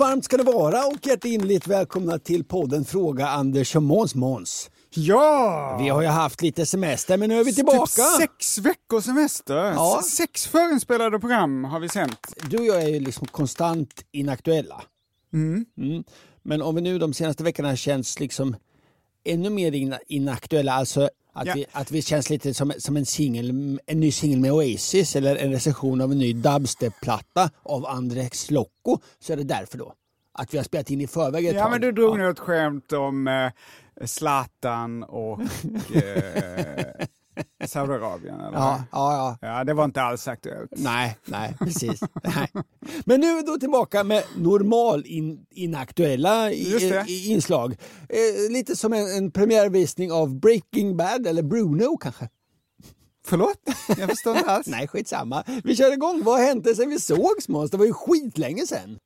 Varmt 0.00 0.24
ska 0.24 0.36
det 0.36 0.42
vara 0.42 0.84
och 0.86 1.06
hjärtinnerligt 1.06 1.66
välkomna 1.66 2.18
till 2.18 2.44
podden 2.44 2.84
Fråga 2.84 3.28
Anders 3.28 3.76
och 3.76 3.82
Måns 3.82 4.14
Måns. 4.14 4.70
Ja! 4.90 5.78
Vi 5.82 5.88
har 5.88 6.02
ju 6.02 6.08
haft 6.08 6.42
lite 6.42 6.66
semester 6.66 7.16
men 7.16 7.28
nu 7.28 7.40
är 7.40 7.44
vi 7.44 7.54
tillbaka. 7.54 7.86
Typ 7.86 8.20
sex 8.20 8.58
veckors 8.58 9.04
semester. 9.04 9.56
Ja. 9.56 10.02
Sex 10.04 10.46
förinspelade 10.46 11.18
program 11.18 11.64
har 11.64 11.80
vi 11.80 11.88
sänt. 11.88 12.34
Du 12.50 12.58
och 12.58 12.64
jag 12.66 12.82
är 12.82 12.88
ju 12.88 13.00
liksom 13.00 13.26
konstant 13.26 14.04
inaktuella. 14.12 14.82
Mm. 15.32 15.64
Men 16.42 16.62
om 16.62 16.74
vi 16.74 16.80
nu 16.80 16.98
de 16.98 17.14
senaste 17.14 17.44
veckorna 17.44 17.76
känns 17.76 18.20
liksom 18.20 18.56
ännu 19.24 19.50
mer 19.50 19.72
ina- 19.72 19.98
inaktuella, 20.06 20.72
alltså 20.72 21.10
att, 21.32 21.46
Ja. 21.46 21.52
vi, 21.54 21.66
att 21.72 21.90
vi 21.90 22.02
känns 22.02 22.30
lite 22.30 22.54
som, 22.54 22.72
som 22.78 22.96
en, 22.96 23.06
singel, 23.06 23.78
en 23.86 24.00
ny 24.00 24.12
singel 24.12 24.40
med 24.40 24.52
Oasis 24.52 25.16
eller 25.16 25.36
en 25.36 25.52
recension 25.52 26.00
av 26.00 26.12
en 26.12 26.18
ny 26.18 26.32
dubstep-platta 26.32 27.50
av 27.62 27.86
Andrex 27.86 28.50
Locco, 28.50 28.98
så 29.18 29.32
är 29.32 29.36
det 29.36 29.44
därför 29.44 29.78
då. 29.78 29.94
Att 30.32 30.54
vi 30.54 30.58
har 30.58 30.64
spelat 30.64 30.90
in 30.90 31.00
i 31.00 31.06
förväg 31.06 31.46
ett 31.46 31.54
Ja, 31.54 31.62
tag. 31.62 31.70
men 31.70 31.80
du 31.80 31.92
drog 31.92 32.18
nu 32.18 32.30
ett 32.30 32.38
skämt 32.38 32.92
om 32.92 33.28
eh, 33.28 33.50
Zlatan 34.06 35.02
och 35.02 35.40
eh, 35.94 37.06
Saudiarabien. 37.66 38.40
Eller? 38.40 38.58
Ja, 38.58 38.84
ja, 38.92 39.36
ja. 39.40 39.48
ja, 39.48 39.64
det 39.64 39.74
var 39.74 39.84
inte 39.84 40.02
alls 40.02 40.28
aktuellt. 40.28 40.70
Nej, 40.76 41.16
nej, 41.24 41.56
precis. 41.58 42.00
nej. 42.24 42.52
Men 43.04 43.20
nu 43.20 43.26
är 43.26 43.36
vi 43.36 43.42
då 43.42 43.58
tillbaka 43.58 44.04
med 44.04 44.22
normal 44.36 45.06
in, 45.06 45.46
inaktuella 45.50 46.52
i, 46.52 46.94
i, 47.06 47.26
inslag. 47.30 47.76
Eh, 48.08 48.52
lite 48.52 48.76
som 48.76 48.92
en, 48.92 49.06
en 49.16 49.30
premiärvisning 49.30 50.12
av 50.12 50.40
Breaking 50.40 50.96
Bad, 50.96 51.26
eller 51.26 51.42
Bruno 51.42 51.96
kanske. 51.96 52.28
Förlåt? 53.26 53.58
Jag 53.98 54.08
förstår 54.08 54.36
inte 54.36 54.50
alls. 54.50 54.66
Nej, 54.70 54.88
skitsamma. 54.88 55.44
Vi 55.64 55.76
kör 55.76 55.92
igång. 55.92 56.22
Vad 56.24 56.40
hänt 56.40 56.76
sen 56.76 56.90
vi 56.90 57.00
sågs 57.00 57.48
Måns? 57.48 57.70
Det 57.70 57.76
var 57.76 57.86
ju 57.86 57.92
skitlänge 57.92 58.66
sen. 58.66 58.98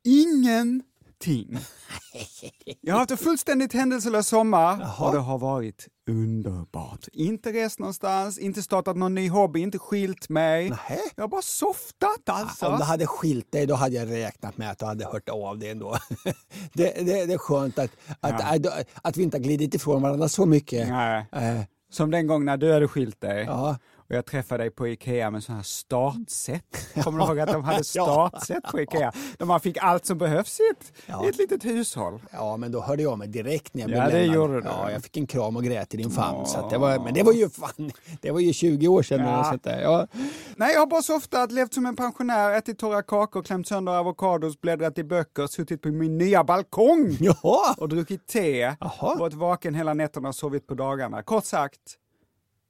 Ingenting. 1.23 1.57
Jag 2.81 2.93
har 2.93 2.99
haft 2.99 3.11
en 3.11 3.17
fullständigt 3.17 3.73
händelselös 3.73 4.27
sommar 4.27 4.93
och 4.99 5.11
det 5.13 5.19
har 5.19 5.37
varit 5.37 5.87
underbart. 6.09 7.07
Inte 7.13 7.53
rest 7.53 7.79
någonstans, 7.79 8.37
inte 8.37 8.63
startat 8.63 8.97
någon 8.97 9.15
ny 9.15 9.29
hobby, 9.29 9.59
inte 9.59 9.79
skilt 9.79 10.29
mig. 10.29 10.69
Nähä. 10.69 10.99
Jag 11.15 11.23
har 11.23 11.27
bara 11.27 11.41
softat 11.41 12.29
alltså. 12.29 12.65
Om 12.67 12.77
du 12.77 12.83
hade 12.83 13.07
skilt 13.07 13.51
dig 13.51 13.65
då 13.65 13.75
hade 13.75 13.95
jag 13.95 14.11
räknat 14.11 14.57
med 14.57 14.71
att 14.71 14.79
du 14.79 14.85
hade 14.85 15.05
hört 15.05 15.29
av 15.29 15.59
dig 15.59 15.69
ändå. 15.69 15.97
det, 16.73 16.93
det, 17.05 17.25
det 17.25 17.33
är 17.33 17.37
skönt 17.37 17.79
att, 17.79 17.91
att, 18.19 18.41
att, 18.65 18.87
att 19.01 19.17
vi 19.17 19.23
inte 19.23 19.37
har 19.37 19.43
glidit 19.43 19.73
ifrån 19.73 20.01
varandra 20.01 20.29
så 20.29 20.45
mycket. 20.45 20.87
Nej. 20.89 21.25
Eh, 21.31 21.61
Som 21.91 22.11
den 22.11 22.27
gången 22.27 22.45
när 22.45 22.57
du 22.57 22.73
hade 22.73 22.87
skilt 22.87 23.21
dig. 23.21 23.43
ja. 23.45 23.77
Och 24.09 24.15
jag 24.15 24.25
träffade 24.25 24.63
dig 24.63 24.71
på 24.71 24.87
Ikea 24.87 25.31
med 25.31 25.43
sådana 25.43 25.57
här 25.59 25.63
startset. 25.63 26.63
Kommer 27.03 27.19
du 27.19 27.25
ihåg 27.25 27.39
att 27.39 27.51
de 27.53 27.63
hade 27.63 27.83
startset 27.83 28.63
på 28.63 28.79
Ikea? 28.81 29.11
Där 29.37 29.45
man 29.45 29.59
fick 29.59 29.77
allt 29.77 30.05
som 30.05 30.17
behövs 30.17 30.59
i 30.59 30.63
ett, 30.71 30.93
Ja. 31.05 31.25
i 31.25 31.29
ett 31.29 31.37
litet 31.37 31.65
hushåll. 31.65 32.21
Ja, 32.31 32.57
men 32.57 32.71
då 32.71 32.81
hörde 32.81 33.03
jag 33.03 33.17
mig 33.17 33.27
direkt 33.27 33.73
när 33.73 33.81
jag 33.81 33.89
Ja, 33.91 33.93
blev 33.93 34.11
det 34.11 34.19
lämnad. 34.19 34.35
gjorde 34.35 34.61
du. 34.61 34.67
Ja, 34.67 34.91
jag 34.91 35.03
fick 35.03 35.17
en 35.17 35.27
kram 35.27 35.55
och 35.55 35.63
grät 35.63 35.93
i 35.93 35.97
din 35.97 36.11
famn. 36.11 36.45
Så 36.45 36.57
att 36.59 36.69
det 36.69 36.77
var, 36.77 36.99
men 36.99 37.13
det 37.13 37.23
var 37.23 37.33
ju 37.33 37.49
fan, 37.49 37.91
det 38.21 38.31
var 38.31 38.39
ju 38.39 38.53
20 38.53 38.87
år 38.87 39.03
sedan. 39.03 39.19
Ja. 39.19 39.31
Ja. 39.37 39.43
Så 39.43 39.55
att, 39.55 39.63
det- 39.63 39.81
ja. 39.81 40.07
Nej, 40.55 40.73
jag 40.73 40.79
har 40.79 40.87
bara 40.87 41.01
softat, 41.01 41.51
levt 41.51 41.73
som 41.73 41.85
en 41.85 41.95
pensionär, 41.95 42.51
ätit 42.51 42.79
torra 42.79 43.01
kakor, 43.01 43.43
klämt 43.43 43.67
sönder 43.67 43.91
avokados, 43.93 44.61
bläddrat 44.61 44.97
i 44.97 45.03
böcker, 45.03 45.47
suttit 45.47 45.81
på 45.81 45.87
min 45.87 46.17
nya 46.17 46.43
balkong 46.43 47.17
Jaha! 47.19 47.73
och 47.77 47.89
druckit 47.89 48.27
te. 48.27 48.57
Jaha. 48.79 49.15
Varit 49.19 49.33
vaken 49.33 49.75
hela 49.75 49.93
nätterna 49.93 50.29
och 50.29 50.35
sovit 50.35 50.67
på 50.67 50.73
dagarna. 50.73 51.23
Kort 51.23 51.45
sagt, 51.45 51.79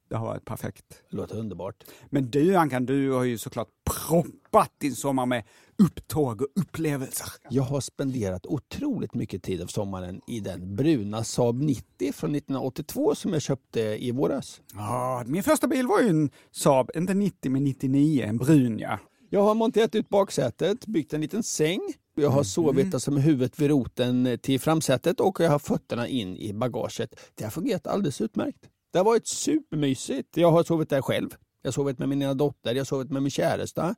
det 0.10 0.16
har 0.16 0.26
varit 0.26 0.46
perfekt. 0.46 1.04
Låter 1.10 1.38
underbart. 1.38 1.84
Men 2.10 2.30
du 2.30 2.56
Ankan, 2.56 2.86
du 2.86 3.12
har 3.12 3.24
ju 3.24 3.38
såklart 3.38 3.68
proppat 4.08 4.72
din 4.78 4.96
sommar 4.96 5.26
med 5.26 5.44
upptåg 5.84 6.42
och 6.42 6.48
upplevelser. 6.56 7.28
Jag 7.50 7.64
har 7.64 7.82
spenderat 7.82 8.46
otroligt 8.46 9.14
mycket 9.14 9.44
tid 9.44 9.62
av 9.62 9.68
sommaren 9.68 10.22
i 10.28 10.40
den 10.40 10.76
bruna 10.76 11.24
Saab 11.24 11.62
90 11.62 12.14
från 12.14 12.36
1982 12.36 13.16
som 13.16 13.34
jag 13.34 13.42
köpte 13.42 13.80
i 13.80 14.12
våras. 14.12 14.62
Ja, 14.74 15.24
min 15.26 15.44
första 15.44 15.68
bil 15.68 15.88
var 15.88 16.02
ju 16.02 16.10
en 16.10 16.30
Saab, 16.52 16.92
inte 16.96 17.14
90 17.14 17.52
men 17.52 17.64
99, 17.64 18.24
en 18.24 18.38
brun 18.38 18.80
ja. 18.80 19.00
Jag 19.30 19.44
har 19.44 19.56
monterat 19.56 19.96
ut 19.96 20.10
baksätet, 20.10 20.86
byggt 20.86 21.14
en 21.14 21.22
liten 21.22 21.44
säng. 21.44 21.80
Jag 22.16 22.30
har 22.30 22.44
sovit 22.44 22.94
alltså 22.94 23.12
med 23.12 23.24
huvudet 23.24 23.60
vid 23.60 23.70
roten 23.70 24.40
till 24.42 24.60
framsätet 24.60 25.20
och 25.20 25.40
jag 25.40 25.50
har 25.50 25.60
fötterna 25.60 26.08
in 26.08 26.38
i 26.38 26.54
bagaget. 26.54 27.20
Det 27.36 27.44
har 27.44 27.52
fungerat 27.52 27.88
alldeles 27.88 28.22
utmärkt. 28.22 28.70
Det 28.96 29.00
har 29.00 29.06
varit 29.06 29.28
supermysigt. 29.28 30.38
Jag 30.38 30.52
har 30.52 30.64
sovit 30.64 30.90
där 30.90 31.02
själv. 31.02 31.30
Jag 31.62 31.68
har 31.68 31.72
sovit 31.72 32.00
med 32.00 32.10
min 32.10 32.22
ena 32.22 32.34
dotter, 32.34 32.74
jag 32.74 32.80
har 32.80 32.86
sovit 32.86 33.12
med 33.12 33.22
min 33.22 33.32
käresta. 33.32 33.96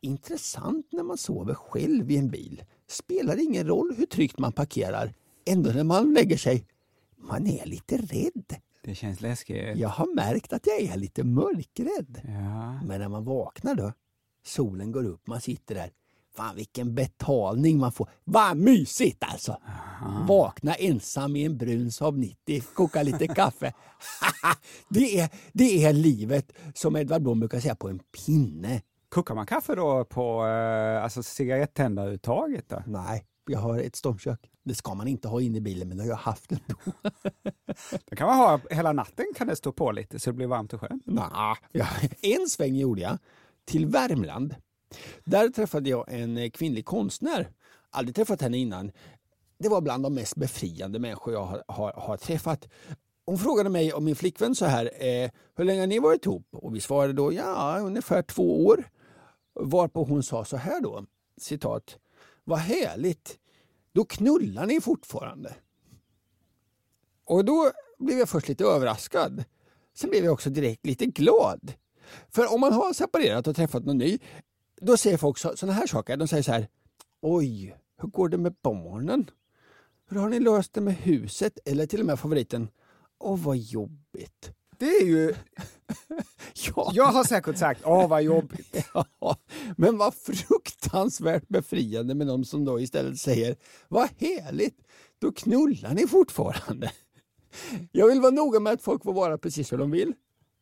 Intressant 0.00 0.86
när 0.92 1.02
man 1.02 1.18
sover 1.18 1.54
själv 1.54 2.10
i 2.10 2.16
en 2.16 2.30
bil. 2.30 2.64
Spelar 2.86 3.40
ingen 3.40 3.66
roll 3.66 3.94
hur 3.96 4.06
tryggt 4.06 4.38
man 4.38 4.52
parkerar. 4.52 5.14
Ändå 5.46 5.70
när 5.70 5.84
man 5.84 6.14
lägger 6.14 6.36
sig, 6.36 6.66
man 7.16 7.46
är 7.46 7.66
lite 7.66 7.96
rädd. 7.96 8.56
Det 8.82 8.94
känns 8.94 9.20
läskigt. 9.20 9.76
Jag 9.76 9.88
har 9.88 10.14
märkt 10.14 10.52
att 10.52 10.66
jag 10.66 10.80
är 10.80 10.96
lite 10.96 11.24
mörkrädd. 11.24 12.20
Ja. 12.24 12.82
Men 12.86 13.00
när 13.00 13.08
man 13.08 13.24
vaknar 13.24 13.74
då, 13.74 13.92
solen 14.44 14.92
går 14.92 15.06
upp, 15.06 15.26
man 15.26 15.40
sitter 15.40 15.74
där. 15.74 15.90
Fan 16.36 16.56
vilken 16.56 16.94
betalning 16.94 17.78
man 17.78 17.92
får. 17.92 18.08
Vad 18.24 18.56
mysigt 18.56 19.24
alltså! 19.24 19.56
Vakna 20.28 20.74
ensam 20.74 21.36
i 21.36 21.44
en 21.44 21.58
brun 21.58 21.92
Saab 21.92 22.18
90, 22.18 22.62
koka 22.74 23.02
lite 23.02 23.26
kaffe. 23.26 23.72
det, 24.88 25.20
är, 25.20 25.28
det 25.52 25.84
är 25.84 25.92
livet, 25.92 26.52
som 26.74 26.96
Edvard 26.96 27.22
Blom 27.22 27.40
brukar 27.40 27.60
säga, 27.60 27.74
på 27.74 27.88
en 27.88 27.98
pinne. 27.98 28.82
Kokar 29.08 29.34
man 29.34 29.46
kaffe 29.46 29.74
då 29.74 30.04
på 30.04 30.46
eh, 30.46 31.04
alltså 31.04 31.22
cigarettändaruttaget? 31.22 32.72
Nej, 32.86 33.26
jag 33.46 33.58
har 33.58 33.78
ett 33.78 33.96
stormkök. 33.96 34.50
Det 34.64 34.74
ska 34.74 34.94
man 34.94 35.08
inte 35.08 35.28
ha 35.28 35.40
inne 35.40 35.58
i 35.58 35.60
bilen, 35.60 35.88
men 35.88 35.96
det 35.96 36.02
har 36.02 36.10
jag 36.10 36.16
haft 36.16 36.52
ändå. 36.52 36.74
Det 38.08 38.16
kan 38.16 38.26
man 38.26 38.36
ha 38.36 38.60
hela 38.70 38.92
natten 38.92 39.26
kan 39.36 39.46
det 39.46 39.56
stå 39.56 39.72
på 39.72 39.92
lite 39.92 40.18
så 40.18 40.30
det 40.30 40.34
blir 40.34 40.46
varmt 40.46 40.72
och 40.72 40.80
skönt. 40.80 41.06
Nah, 41.06 41.56
ja, 41.72 41.86
en 42.22 42.48
sväng 42.48 42.74
gjorde 42.74 43.00
jag 43.00 43.18
till 43.64 43.86
Värmland. 43.86 44.54
Där 45.24 45.48
träffade 45.48 45.90
jag 45.90 46.12
en 46.12 46.36
eh, 46.36 46.50
kvinnlig 46.50 46.84
konstnär. 46.84 47.50
Aldrig 47.90 48.14
träffat 48.14 48.40
henne 48.40 48.58
innan. 48.58 48.92
Det 49.58 49.68
var 49.68 49.80
bland 49.80 50.02
de 50.02 50.14
mest 50.14 50.36
befriande 50.36 50.98
människor 50.98 51.34
jag 51.34 51.44
har, 51.44 51.64
har, 51.68 51.92
har 51.92 52.16
träffat. 52.16 52.68
Hon 53.26 53.38
frågade 53.38 53.70
mig 53.70 53.92
och 53.92 54.02
min 54.02 54.16
flickvän 54.16 54.54
så 54.54 54.64
här, 54.64 54.84
eh, 54.84 55.30
hur 55.56 55.64
länge 55.64 55.80
har 55.80 55.86
ni 55.86 55.98
varit 55.98 56.26
ihop? 56.26 56.48
Och 56.52 56.74
vi 56.74 56.80
svarade 56.80 57.12
då, 57.12 57.32
ja 57.32 57.78
ungefär 57.78 58.22
två 58.22 58.66
år. 58.66 58.90
Varpå 59.54 60.04
hon 60.04 60.22
sa 60.22 60.44
så 60.44 60.56
här 60.56 60.80
då, 60.80 61.04
citat, 61.36 61.98
vad 62.44 62.58
härligt, 62.58 63.38
då 63.92 64.04
knullar 64.04 64.66
ni 64.66 64.80
fortfarande. 64.80 65.54
Och 67.24 67.44
då 67.44 67.70
blev 67.98 68.18
jag 68.18 68.28
först 68.28 68.48
lite 68.48 68.64
överraskad. 68.64 69.44
Sen 69.94 70.10
blev 70.10 70.24
jag 70.24 70.32
också 70.32 70.50
direkt 70.50 70.86
lite 70.86 71.06
glad. 71.06 71.72
För 72.28 72.54
om 72.54 72.60
man 72.60 72.72
har 72.72 72.92
separerat 72.92 73.46
och 73.46 73.56
träffat 73.56 73.84
någon 73.84 73.98
ny, 73.98 74.18
då 74.80 74.96
säger 74.96 75.16
folk 75.16 75.38
sådana 75.38 75.72
här 75.72 75.86
saker. 75.86 76.16
De 76.16 76.28
säger 76.28 76.42
så 76.42 76.52
här, 76.52 76.68
oj, 77.22 77.76
hur 78.00 78.08
går 78.08 78.28
det 78.28 78.38
med 78.38 78.54
barnen? 78.62 79.30
Hur 80.08 80.18
har 80.20 80.28
ni 80.28 80.40
löst 80.40 80.72
det 80.72 80.80
med 80.80 80.94
huset? 80.94 81.58
Eller 81.64 81.86
till 81.86 82.00
och 82.00 82.06
med 82.06 82.20
favoriten, 82.20 82.68
åh 83.18 83.38
vad 83.38 83.56
jobbigt. 83.56 84.50
Det 84.78 84.86
är 84.86 85.04
ju... 85.04 85.34
Ja, 86.76 86.90
Jag 86.94 87.04
har 87.04 87.24
säkert 87.24 87.56
sagt, 87.58 87.80
åh 87.84 88.08
vad 88.08 88.22
jobbigt. 88.22 88.76
ja, 89.20 89.36
men 89.76 89.98
vad 89.98 90.14
fruktansvärt 90.14 91.48
befriande 91.48 92.14
med 92.14 92.26
de 92.26 92.44
som 92.44 92.64
då 92.64 92.80
istället 92.80 93.18
säger, 93.18 93.56
vad 93.88 94.08
härligt, 94.18 94.78
då 95.18 95.32
knullar 95.32 95.94
ni 95.94 96.06
fortfarande. 96.06 96.92
Jag 97.92 98.06
vill 98.06 98.20
vara 98.20 98.30
noga 98.30 98.60
med 98.60 98.72
att 98.72 98.82
folk 98.82 99.02
får 99.02 99.12
vara 99.12 99.38
precis 99.38 99.72
hur 99.72 99.78
de 99.78 99.90
vill. 99.90 100.12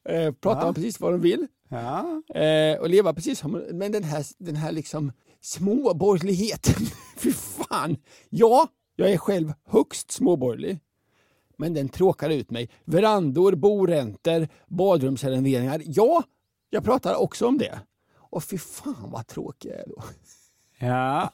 Eh, 0.08 0.32
prata 0.32 0.60
Ja. 0.60 0.66
om 0.68 0.74
precis 0.74 1.00
vad 1.00 1.12
de 1.12 1.20
vill. 1.20 1.46
Ja. 1.68 2.22
Eh, 2.40 2.78
och 2.80 2.88
leva 2.90 3.14
precis 3.14 3.38
som 3.38 3.52
Men 3.72 3.92
den 3.92 4.04
här, 4.04 4.24
den 4.38 4.56
här 4.56 4.72
liksom 4.72 5.12
småborgerligheten, 5.40 6.86
fy 7.16 7.32
fan. 7.32 7.96
Ja, 8.30 8.68
jag 8.96 9.10
är 9.12 9.16
själv 9.16 9.52
högst 9.68 10.10
småborgerlig. 10.10 10.78
Men 11.56 11.74
den 11.74 11.88
tråkar 11.88 12.30
ut 12.30 12.50
mig. 12.50 12.68
Verandor, 12.84 13.54
boräntor, 13.54 14.48
badrumsrenoveringar. 14.66 15.82
Ja, 15.84 16.22
jag 16.70 16.84
pratar 16.84 17.14
också 17.14 17.46
om 17.46 17.58
det. 17.58 17.78
Och 18.16 18.44
fy 18.44 18.58
fan 18.58 19.10
vad 19.10 19.26
tråkig 19.26 19.70
jag 19.70 19.78
är 19.78 19.86
då. 19.86 20.02
ja, 20.78 21.30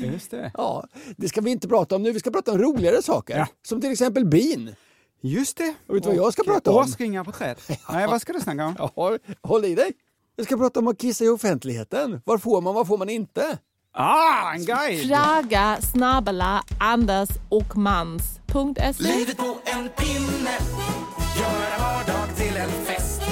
just 0.12 0.30
det. 0.30 0.50
Ja, 0.54 0.86
det 1.16 1.28
ska 1.28 1.40
vi 1.40 1.50
inte 1.50 1.68
prata 1.68 1.96
om 1.96 2.02
nu. 2.02 2.12
Vi 2.12 2.18
ska 2.20 2.30
prata 2.30 2.52
om 2.52 2.58
roligare 2.58 3.02
saker. 3.02 3.38
Ja. 3.38 3.46
Som 3.62 3.80
till 3.80 3.92
exempel 3.92 4.26
bin. 4.26 4.74
Just 5.22 5.56
det. 5.56 5.74
Och 5.86 5.96
vet 5.96 6.02
du 6.02 6.08
vad 6.08 6.18
jag 6.18 6.32
ska 6.32 6.42
prata 6.42 6.70
om? 6.70 6.76
Årsringar 6.76 7.24
på 7.24 7.32
träd. 7.32 7.56
Nej, 7.88 8.06
vad 8.06 8.20
ska 8.20 8.32
du 8.32 8.40
snacka 8.40 8.66
om? 8.66 8.74
Ja, 8.96 9.18
håll 9.42 9.64
i 9.64 9.74
dig. 9.74 9.92
Jag 10.36 10.46
ska 10.46 10.56
prata 10.56 10.80
om 10.80 10.88
att 10.88 10.98
kissa 10.98 11.24
i 11.24 11.28
offentligheten. 11.28 12.20
Var 12.24 12.38
får 12.38 12.60
man, 12.60 12.74
var 12.74 12.84
får 12.84 12.98
man 12.98 13.08
inte? 13.08 13.58
Ah, 13.92 14.52
en 14.52 14.64
guide! 14.64 15.84
Snabela 15.92 16.64
Anders 16.80 17.28
och 17.48 17.76
Mans.se. 17.76 19.02
Livet 19.02 19.36
på 19.36 19.56
en 19.64 19.88
pinne 19.88 20.58
Göra 21.38 21.78
vardag 21.80 22.36
till 22.36 22.56
en 22.56 22.70
fest 22.70 23.22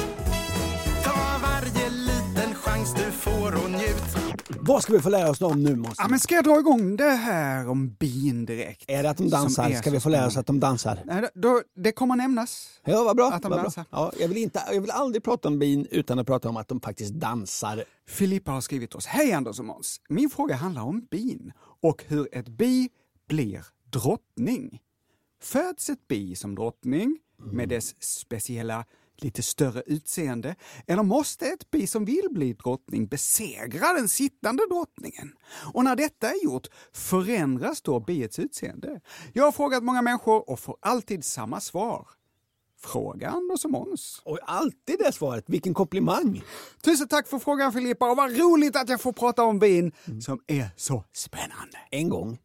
Ta 1.05 1.39
varje 1.43 1.91
liten 1.91 2.55
chans 2.55 2.95
du 2.95 3.13
får 3.13 3.65
och 3.65 3.71
njut 3.71 4.28
Vad 4.49 4.83
ska 4.83 4.93
vi 4.93 5.01
få 5.01 5.09
lära 5.09 5.31
oss 5.31 5.41
om 5.41 5.63
nu 5.63 5.77
Måns? 5.77 5.95
Ja, 5.99 6.09
men 6.09 6.21
ska 6.21 6.35
jag 6.35 6.45
dra 6.45 6.59
igång 6.59 6.97
det 6.97 7.11
här 7.11 7.69
om 7.69 7.89
bin 7.89 8.47
direkt? 8.47 8.85
Är 8.87 9.03
det 9.03 9.11
att 9.11 9.17
de 9.17 9.31
dansar? 9.31 9.71
Ska 9.71 9.91
vi 9.91 10.01
få 10.01 10.09
lära 10.09 10.27
oss 10.27 10.37
att 10.37 10.47
de 10.47 10.61
dansar? 10.61 11.03
Nej, 11.05 11.29
då, 11.35 11.63
det 11.77 11.93
kommer 11.93 12.17
nämnas. 12.17 12.81
Ja, 12.85 13.05
vad 13.05 13.17
bra. 13.17 13.33
Att 13.33 13.43
de 13.43 13.51
dansar. 13.51 13.85
Ja, 13.91 14.13
jag, 14.21 14.29
vill 14.29 14.37
inte, 14.37 14.63
jag 14.73 14.81
vill 14.81 14.91
aldrig 14.91 15.23
prata 15.23 15.49
om 15.49 15.59
bin 15.59 15.87
utan 15.91 16.19
att 16.19 16.27
prata 16.27 16.49
om 16.49 16.57
att 16.57 16.69
de 16.69 16.81
faktiskt 16.81 17.15
dansar. 17.15 17.85
Filippa 18.09 18.51
har 18.51 18.61
skrivit 18.61 18.95
oss. 18.95 19.07
Hej 19.07 19.33
Anders 19.33 19.59
och 19.59 19.65
Måns. 19.65 20.01
Min 20.09 20.31
fråga 20.31 20.55
handlar 20.55 20.83
om 20.83 21.07
bin 21.11 21.53
och 21.83 22.05
hur 22.07 22.29
ett 22.33 22.49
bi 22.49 22.89
blir 23.29 23.65
drottning. 23.93 24.81
Föds 25.43 25.91
ett 25.91 26.09
bi 26.09 26.35
som 26.35 26.55
drottning 26.55 27.19
med 27.53 27.69
dess 27.69 28.03
speciella 28.03 28.85
lite 29.23 29.43
större 29.43 29.83
utseende? 29.87 30.55
Eller 30.87 31.03
måste 31.03 31.47
ett 31.47 31.71
bi 31.71 31.87
som 31.87 32.05
vill 32.05 32.29
bli 32.31 32.53
drottning 32.53 33.07
besegra 33.07 33.93
den 33.93 34.09
sittande 34.09 34.67
drottningen? 34.71 35.33
Och 35.75 35.85
när 35.85 35.97
detta 35.97 36.31
är 36.31 36.45
gjort, 36.45 36.67
förändras 36.93 37.83
då 37.83 38.01
biets 38.01 38.39
utseende? 38.39 39.01
Jag 39.33 39.45
har 39.45 39.53
frågat 39.53 39.83
många 39.83 40.03
människor 40.03 40.51
och 40.51 40.61
får 40.61 40.77
alltid 40.81 41.25
samma 41.25 41.61
svar. 41.61 42.09
Fråga 42.81 43.29
Anders 43.29 43.65
och 43.65 43.71
Måns. 43.71 44.23
Och 44.25 44.39
alltid 44.43 44.99
det 44.99 45.13
svaret. 45.13 45.45
Vilken 45.49 45.75
komplimang! 45.75 46.43
Tusen 46.83 47.09
tack 47.09 47.29
för 47.29 47.39
frågan 47.39 47.73
Filippa 47.73 48.11
och 48.11 48.17
vad 48.17 48.39
roligt 48.39 48.77
att 48.77 48.89
jag 48.89 49.01
får 49.01 49.13
prata 49.13 49.45
om 49.45 49.59
bin 49.59 49.93
som 50.23 50.41
är 50.47 50.69
så 50.77 51.05
spännande. 51.13 51.79
En 51.91 52.09
gång 52.09 52.39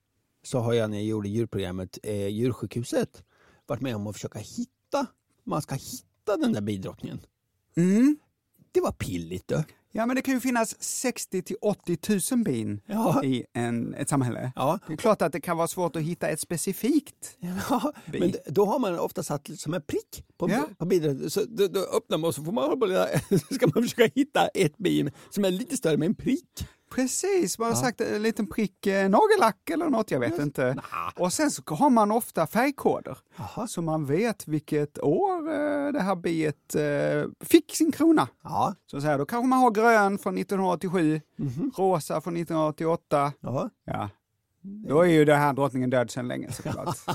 så 0.44 0.60
har 0.60 0.74
jag 0.74 0.90
när 0.90 0.98
jag 0.98 1.06
gjorde 1.06 1.30
djurprogrammet 1.30 1.98
eh, 2.04 2.28
Djursjukhuset 2.28 3.24
varit 3.68 3.82
med 3.82 3.96
om 3.96 4.08
att 4.08 4.16
försöka 4.16 4.40
hitta, 4.40 5.08
man 5.44 5.62
ska 5.62 5.76
hitta 5.76 6.13
den 6.26 6.54
där 6.54 6.62
bidrottningen. 6.62 7.20
Mm. 7.78 8.18
Det 8.72 8.82
var 8.82 8.92
pilligt 8.92 9.48
du. 9.48 9.64
Ja 9.96 10.06
men 10.06 10.16
det 10.16 10.22
kan 10.22 10.34
ju 10.34 10.40
finnas 10.40 10.84
60 10.84 11.42
till 11.42 11.56
80 11.62 11.98
000 12.36 12.44
bin 12.44 12.82
Ja. 12.88 13.24
i 13.24 13.46
en, 13.54 13.94
ett 13.94 14.10
samhälle. 14.10 14.52
Ja. 14.56 14.80
Det 14.88 14.94
är 14.94 14.98
klart 14.98 15.22
att 15.22 15.32
det 15.32 15.42
kan 15.42 15.58
vara 15.58 15.68
svårt 15.68 15.96
att 15.96 16.02
hitta 16.02 16.28
ett 16.28 16.40
specifikt. 16.40 17.38
Ja, 17.70 17.94
men 18.06 18.32
d- 18.32 18.40
då 18.46 18.66
har 18.66 18.80
man 18.80 19.00
ofta 19.00 19.24
satt 19.24 19.50
som 19.60 19.74
en 19.74 19.82
prick 19.82 20.24
på, 20.38 20.50
Ja. 20.50 20.68
på 20.78 20.86
bidraget. 20.86 21.34
Så 21.34 21.42
då, 21.48 21.68
då 21.68 21.80
öppnar 21.80 22.18
man 22.18 22.28
och 22.28 22.36
så 22.36 22.44
får 22.44 22.52
man, 22.52 22.64
hålla 22.64 22.76
på 22.78 23.08
ska 23.56 23.68
man 23.76 23.84
försöka 23.84 24.12
hitta 24.16 24.48
ett 24.48 24.78
bin 24.78 25.12
som 25.30 25.46
är 25.46 25.52
lite 25.52 25.78
större 25.78 25.98
med 25.98 26.06
en 26.06 26.16
prick. 26.16 26.68
Precis, 26.96 27.60
man 27.60 27.68
har 27.68 27.76
sagt 27.76 28.02
en 28.02 28.22
liten 28.24 28.48
prick, 28.48 28.88
eh, 28.88 29.10
nagellack 29.10 29.70
eller 29.70 29.90
något, 29.90 30.12
jag 30.12 30.20
vet 30.20 30.40
inte. 30.40 30.76
Och 31.16 31.34
sen 31.34 31.52
så 31.52 31.62
har 31.68 31.90
man 31.90 32.12
ofta 32.12 32.48
färgkoder. 32.48 33.18
Jaha. 33.38 33.68
Så 33.68 33.82
man 33.82 34.06
vet 34.06 34.48
vilket 34.48 35.00
år 35.00 35.50
eh, 35.52 35.92
det 35.92 36.00
här 36.02 36.16
biet 36.16 36.76
eh, 36.76 37.46
fick 37.48 37.76
sin 37.76 37.92
krona. 37.92 38.28
Ja. 38.44 38.76
Så, 38.92 39.02
så 39.02 39.08
här, 39.08 39.18
då 39.18 39.26
kanske 39.26 39.48
man 39.48 39.60
har 39.60 39.72
grön 39.72 40.18
från 40.18 40.38
1987, 40.38 41.22
Mhm. 41.36 41.72
rosa 41.78 42.22
från 42.22 42.34
1988. 42.38 43.34
Ja. 43.40 43.70
Ja. 43.86 44.10
Då 44.64 45.02
är 45.02 45.08
ju 45.08 45.26
den 45.26 45.40
här 45.40 45.54
drottningen 45.54 45.90
död 45.90 46.12
sedan 46.12 46.28
länge 46.28 46.52
såklart. 46.52 46.98
Så 46.98 47.12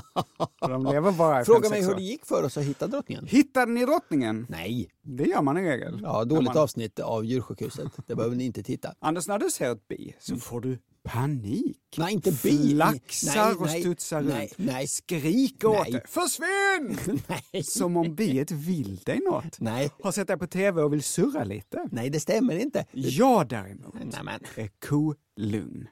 de 0.67 0.85
lever 0.85 1.11
bara 1.11 1.41
i 1.41 1.45
Fråga 1.45 1.69
mig 1.69 1.81
hur 1.85 1.95
det 1.95 2.01
gick 2.01 2.25
för 2.25 2.43
oss 2.43 2.57
att 2.57 2.63
hitta 2.63 2.87
drottningen. 2.87 3.25
Hittade 3.27 3.71
ni 3.71 3.85
drottningen? 3.85 4.45
Nej, 4.49 4.89
Det 5.03 5.23
gör 5.23 5.41
man 5.41 5.57
i 5.57 5.61
regel. 5.61 5.99
ja, 6.03 6.23
dåligt 6.25 6.53
man... 6.53 6.57
avsnitt 6.57 6.99
av 6.99 7.25
djursjukhuset. 7.25 7.91
Det 8.07 8.15
behöver 8.15 8.35
ni 8.35 8.43
inte 8.45 8.63
titta. 8.63 8.93
Anders, 8.99 9.27
när 9.27 9.39
du 9.39 9.49
ser 9.49 9.71
ett 9.71 9.87
bi 9.87 10.15
så 10.19 10.35
får 10.35 10.61
du 10.61 10.77
panik. 11.13 11.77
Nej, 11.97 12.13
inte 12.13 12.31
bi. 12.31 12.73
Flaxar 12.75 13.45
Nej, 13.45 13.55
och 13.55 13.65
nej, 13.65 13.81
studsar 13.81 14.21
nej, 14.21 14.41
runt. 14.41 14.53
nej. 14.57 14.87
Skriker 14.87 15.67
åt 15.67 15.77
Nej. 15.81 15.91
det. 15.91 16.01
Försvinn! 16.07 17.19
Nej. 17.53 17.63
Som 17.63 17.97
om 17.97 18.15
biet 18.15 18.51
vill 18.51 18.97
dig 18.97 19.19
något. 19.19 19.59
Nej. 19.59 19.89
Har 20.03 20.11
sett 20.11 20.27
dig 20.27 20.37
på 20.37 20.47
tv 20.47 20.81
och 20.81 20.93
vill 20.93 21.03
surra 21.03 21.43
lite. 21.43 21.87
Nej, 21.91 22.09
det 22.09 22.19
stämmer 22.19 22.55
inte. 22.55 22.85
Jag 22.91 23.47
däremot 23.47 23.93
Nej, 23.93 24.23
men. 24.23 24.39
är 24.55 24.69
kolugn. 24.79 25.87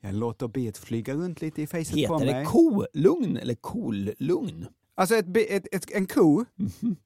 Jag 0.00 0.14
låter 0.14 0.48
biet 0.48 0.78
flyga 0.78 1.14
runt 1.14 1.40
lite 1.40 1.62
i 1.62 1.66
facet 1.66 1.92
på 1.92 1.98
Heter 2.18 2.32
mig. 2.32 2.34
det 2.34 2.44
kolugn 2.44 3.36
eller 3.36 3.54
kollugn? 3.54 4.66
Alltså 4.94 5.14
ett, 5.14 5.36
ett, 5.36 5.66
ett, 5.72 5.90
en 5.90 6.06
ko 6.06 6.44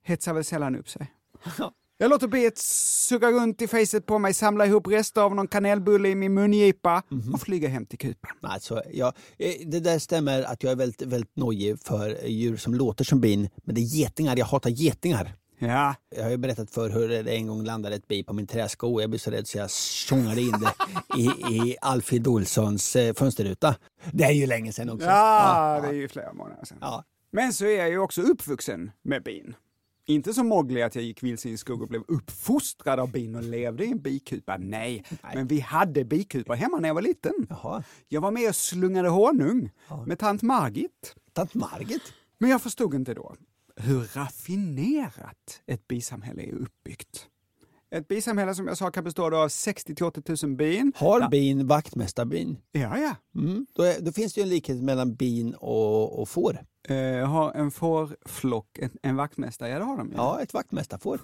hetsar 0.03 0.33
väl 0.33 0.43
sällan 0.43 0.75
upp 0.75 0.89
sig. 0.89 1.11
Jag 1.99 2.09
låter 2.09 2.27
biet 2.27 2.57
suga 2.57 3.31
runt 3.31 3.61
i 3.61 3.67
facet 3.67 4.05
på 4.05 4.19
mig, 4.19 4.33
samla 4.33 4.65
ihop 4.65 4.87
rester 4.87 5.21
av 5.21 5.35
någon 5.35 5.47
kanelbulle 5.47 6.09
i 6.09 6.15
min 6.15 6.33
mungipa 6.33 7.03
och 7.33 7.41
flyga 7.41 7.69
hem 7.69 7.85
till 7.85 7.97
kupan. 7.99 8.31
Alltså, 8.41 8.83
ja, 8.91 9.13
eh, 9.37 9.53
det 9.65 9.79
där 9.79 9.99
stämmer 9.99 10.43
att 10.43 10.63
jag 10.63 10.71
är 10.71 10.75
väldigt, 10.75 11.01
väldigt 11.01 11.35
nojig 11.35 11.79
för 11.79 12.25
djur 12.27 12.57
som 12.57 12.73
låter 12.73 13.03
som 13.03 13.21
bin. 13.21 13.49
Men 13.63 13.75
det 13.75 13.81
är 13.81 13.83
getingar, 13.83 14.37
jag 14.37 14.45
hatar 14.45 14.69
getingar. 14.69 15.33
Ja, 15.59 15.95
Jag 16.15 16.23
har 16.23 16.29
ju 16.31 16.37
berättat 16.37 16.71
för 16.71 16.89
hur 16.89 17.09
det 17.23 17.31
en 17.35 17.47
gång 17.47 17.63
landade 17.63 17.95
ett 17.95 18.07
bi 18.07 18.23
på 18.23 18.33
min 18.33 18.47
träsko. 18.47 19.01
Jag 19.01 19.09
blev 19.09 19.19
så 19.19 19.31
rädd 19.31 19.47
så 19.47 19.57
jag 19.57 19.71
tjongade 19.71 20.41
in 20.41 20.51
det 20.51 20.73
i, 21.21 21.25
i 21.25 21.77
Alfred 21.81 22.27
Olssons 22.27 22.95
eh, 22.95 23.13
fönsterruta. 23.13 23.75
Det 24.11 24.23
är 24.23 24.31
ju 24.31 24.45
länge 24.45 24.71
sedan 24.73 24.89
också. 24.89 25.07
ja, 25.07 25.79
det 25.81 25.87
är 25.87 25.93
ju 25.93 26.07
flera 26.07 26.33
månader 26.33 26.65
sedan. 26.65 26.77
ja. 26.81 27.03
Men 27.31 27.53
så 27.53 27.65
är 27.65 27.77
jag 27.77 27.89
ju 27.89 27.99
också 27.99 28.21
uppvuxen 28.21 28.91
med 29.03 29.23
bin. 29.23 29.53
Inte 30.09 30.33
som 30.33 30.47
Mowgli 30.47 30.81
att 30.81 30.95
jag 30.95 31.03
gick 31.03 31.23
vilse 31.23 31.49
i 31.49 31.51
en 31.51 31.57
skog 31.57 31.81
och 31.81 31.87
blev 31.87 32.03
uppfostrad 32.07 32.99
av 32.99 33.11
bin 33.11 33.35
och 33.35 33.43
levde 33.43 33.85
i 33.85 33.91
en 33.91 34.01
bikupa. 34.01 34.57
Nej, 34.57 35.03
men 35.33 35.47
vi 35.47 35.59
hade 35.59 36.05
bikupor 36.05 36.55
hemma 36.55 36.79
när 36.79 36.89
jag 36.89 36.93
var 36.93 37.01
liten. 37.01 37.33
Jaha. 37.49 37.83
Jag 38.07 38.21
var 38.21 38.31
med 38.31 38.49
och 38.49 38.55
slungade 38.55 39.09
honung 39.09 39.71
med 40.05 40.19
tant 40.19 40.41
Margit. 40.41 41.15
Tant 41.33 41.53
Margit? 41.53 42.13
Men 42.37 42.49
jag 42.49 42.61
förstod 42.61 42.93
inte 42.93 43.13
då 43.13 43.35
hur 43.75 43.99
raffinerat 44.13 45.61
ett 45.65 45.87
bisamhälle 45.87 46.41
är 46.41 46.53
uppbyggt. 46.53 47.27
Ett 47.91 48.07
bisamhälle 48.07 48.55
som 48.55 48.67
jag 48.67 48.77
sa 48.77 48.91
kan 48.91 49.03
bestå 49.03 49.35
av 49.35 49.49
60 49.49 49.95
till 49.95 50.05
80 50.05 50.45
000 50.45 50.55
bin. 50.55 50.93
Har 50.95 51.21
ja. 51.21 51.29
bin 51.29 51.67
vaktmästarbin? 51.67 52.57
Ja, 52.71 52.97
ja. 52.97 53.15
Mm. 53.35 53.65
Då, 53.73 53.83
är, 53.83 54.01
då 54.01 54.11
finns 54.11 54.33
det 54.33 54.41
ju 54.41 54.43
en 54.43 54.49
likhet 54.49 54.83
mellan 54.83 55.15
bin 55.15 55.53
och, 55.53 56.21
och 56.21 56.29
får. 56.29 56.59
Eh, 56.87 57.27
har 57.27 57.53
en 57.53 57.71
fårflock 57.71 58.77
en, 58.77 58.91
en 59.01 59.15
vaktmästare? 59.15 59.69
Ja, 59.69 59.79
det 59.79 59.85
har 59.85 59.97
de. 59.97 60.11
Ja, 60.15 60.41
ett 60.41 60.53
vaktmästarfår. 60.53 61.19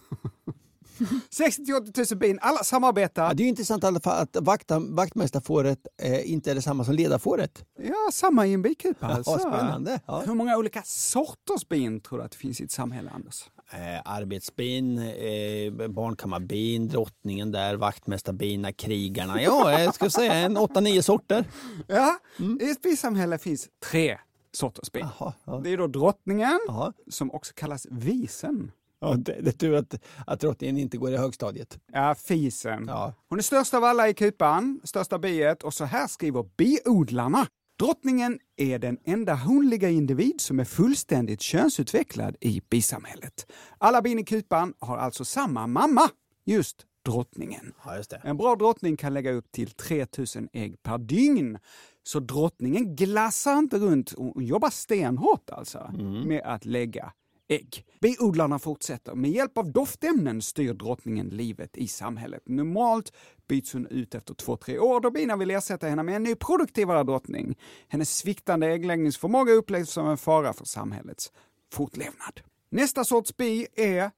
60 1.30 1.66
till 1.66 1.76
80 1.76 2.14
000 2.14 2.20
bin, 2.20 2.40
alla 2.42 2.64
samarbetar. 2.64 3.28
Ja, 3.28 3.34
det 3.34 3.44
är 3.44 3.48
intressant 3.48 3.84
i 3.84 3.88
alla 3.88 4.00
fall 4.00 4.22
att 4.24 4.38
vakta, 4.42 4.80
vaktmästarfåret 4.80 5.80
eh, 6.02 6.32
inte 6.32 6.52
är 6.52 6.56
detsamma 6.56 6.84
som 6.84 6.96
ledarfåret. 6.96 7.66
Ja, 7.80 8.10
samma 8.12 8.48
i 8.48 8.54
en 8.54 8.62
bikupa 8.62 9.08
alltså. 9.08 9.32
Ja, 9.32 9.40
spännande. 9.40 10.00
Ja. 10.08 10.24
Hur 10.26 10.34
många 10.34 10.58
olika 10.58 10.82
sorters 10.86 11.68
bin 11.68 12.00
tror 12.00 12.20
du 12.20 12.26
att 12.26 12.32
det 12.32 12.38
finns 12.38 12.62
i 12.62 12.64
ett 12.64 12.72
samhälle, 12.72 13.10
Anders? 13.10 13.46
Eh, 13.72 14.02
arbetsbin, 14.06 15.00
eh, 15.00 15.88
barnkammarbin, 15.88 16.88
drottningen 16.88 17.52
där, 17.52 17.76
vaktmästarbina, 17.76 18.74
krigarna. 18.74 19.42
Ja, 19.42 19.80
jag 19.80 19.96
skulle 19.96 20.10
säga 20.12 20.34
en 20.34 20.58
åtta, 20.58 20.80
nio 20.80 21.04
sorter. 21.04 21.46
Ja, 21.88 22.18
i 22.62 22.70
ett 22.72 22.82
bisamhälle 22.82 23.38
finns 23.38 23.70
tre 23.92 24.18
sorters 24.52 24.92
bin. 24.92 25.08
Jaha, 25.20 25.34
ja. 25.46 25.62
Det 25.64 25.70
är 25.70 25.78
då 25.78 25.88
drottningen, 25.88 26.60
Jaha. 26.68 26.94
som 27.08 27.32
också 27.32 27.54
kallas 27.56 27.88
visen. 27.92 28.72
Ja, 29.00 29.14
det, 29.18 29.38
det 29.42 29.50
är 29.50 29.52
tur 29.52 29.76
att, 29.76 29.96
att 30.28 30.40
drottningen 30.40 30.78
inte 30.78 30.98
går 30.98 31.12
i 31.12 31.18
högstadiet. 31.18 31.80
Ja, 31.92 32.16
fisen. 32.16 32.86
Ja. 32.88 33.14
Hon 33.30 33.40
är 33.40 33.44
störst 33.44 33.74
av 33.74 33.84
alla 33.84 34.10
i 34.10 34.14
kupan, 34.14 34.82
största 34.84 35.20
biet, 35.20 35.64
och 35.64 35.74
så 35.74 35.86
här 35.86 36.08
skriver 36.08 36.46
biodlarna. 36.58 37.48
Drottningen 37.80 38.40
är 38.58 38.80
den 38.80 38.98
enda 39.04 39.36
honliga 39.36 39.90
individ 39.90 40.42
som 40.42 40.60
är 40.60 40.66
fullständigt 40.66 41.42
könsutvecklad 41.42 42.36
i 42.42 42.62
bisamhället. 42.70 43.52
Alla 43.78 44.02
bin 44.02 44.20
i 44.20 44.24
kupan 44.24 44.74
har 44.80 44.98
alltså 44.98 45.26
samma 45.26 45.68
mamma, 45.68 46.10
just 46.46 46.86
drottningen. 47.06 47.74
Ja, 47.86 47.98
just. 47.98 48.14
En 48.24 48.38
bra 48.38 48.56
drottning 48.56 48.98
kan 48.98 49.14
lägga 49.14 49.32
upp 49.32 49.52
till 49.52 49.70
3000 49.72 50.50
ägg 50.54 50.84
per 50.84 50.98
dygn. 50.98 51.58
Så 52.04 52.20
drottningen 52.20 52.96
glassar 52.96 53.58
inte 53.60 53.78
runt, 53.78 54.14
hon 54.18 54.46
jobbar 54.46 54.70
stenhårt 54.70 55.50
alltså 55.50 55.92
med 56.26 56.42
att 56.46 56.66
lägga 56.66 57.14
ägg. 57.48 57.86
Biodlarna 58.02 58.60
fortsätter. 58.60 59.16
Med 59.16 59.32
hjälp 59.32 59.58
av 59.58 59.72
doftämnen 59.72 60.42
styr 60.42 60.74
drottningen 60.74 61.28
livet 61.28 61.78
i 61.78 61.88
samhället. 61.88 62.42
Normalt 62.46 63.14
byts 63.48 63.74
hon 63.74 63.88
ut 63.88 64.16
efter 64.16 64.34
två, 64.34 64.58
tre 64.58 64.80
år 64.80 65.00
då 65.00 65.12
bina 65.12 65.36
vill 65.36 65.52
ersätta 65.52 65.88
henne 65.88 66.04
med 66.04 66.16
en 66.16 66.24
ny 66.24 66.36
produktivare 66.36 67.04
drottning. 67.04 67.58
Hennes 67.88 68.18
sviktande 68.18 68.68
äggläggningsförmåga 68.68 69.54
upplevs 69.54 69.90
som 69.90 70.08
en 70.08 70.18
fara 70.18 70.54
för 70.54 70.66
samhällets 70.66 71.32
fortlevnad. 71.74 72.42
Nästa 72.70 73.04
sorts 73.04 73.38
bi 73.38 73.68
är 73.76 74.12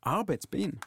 arbetsbin. 0.00 0.78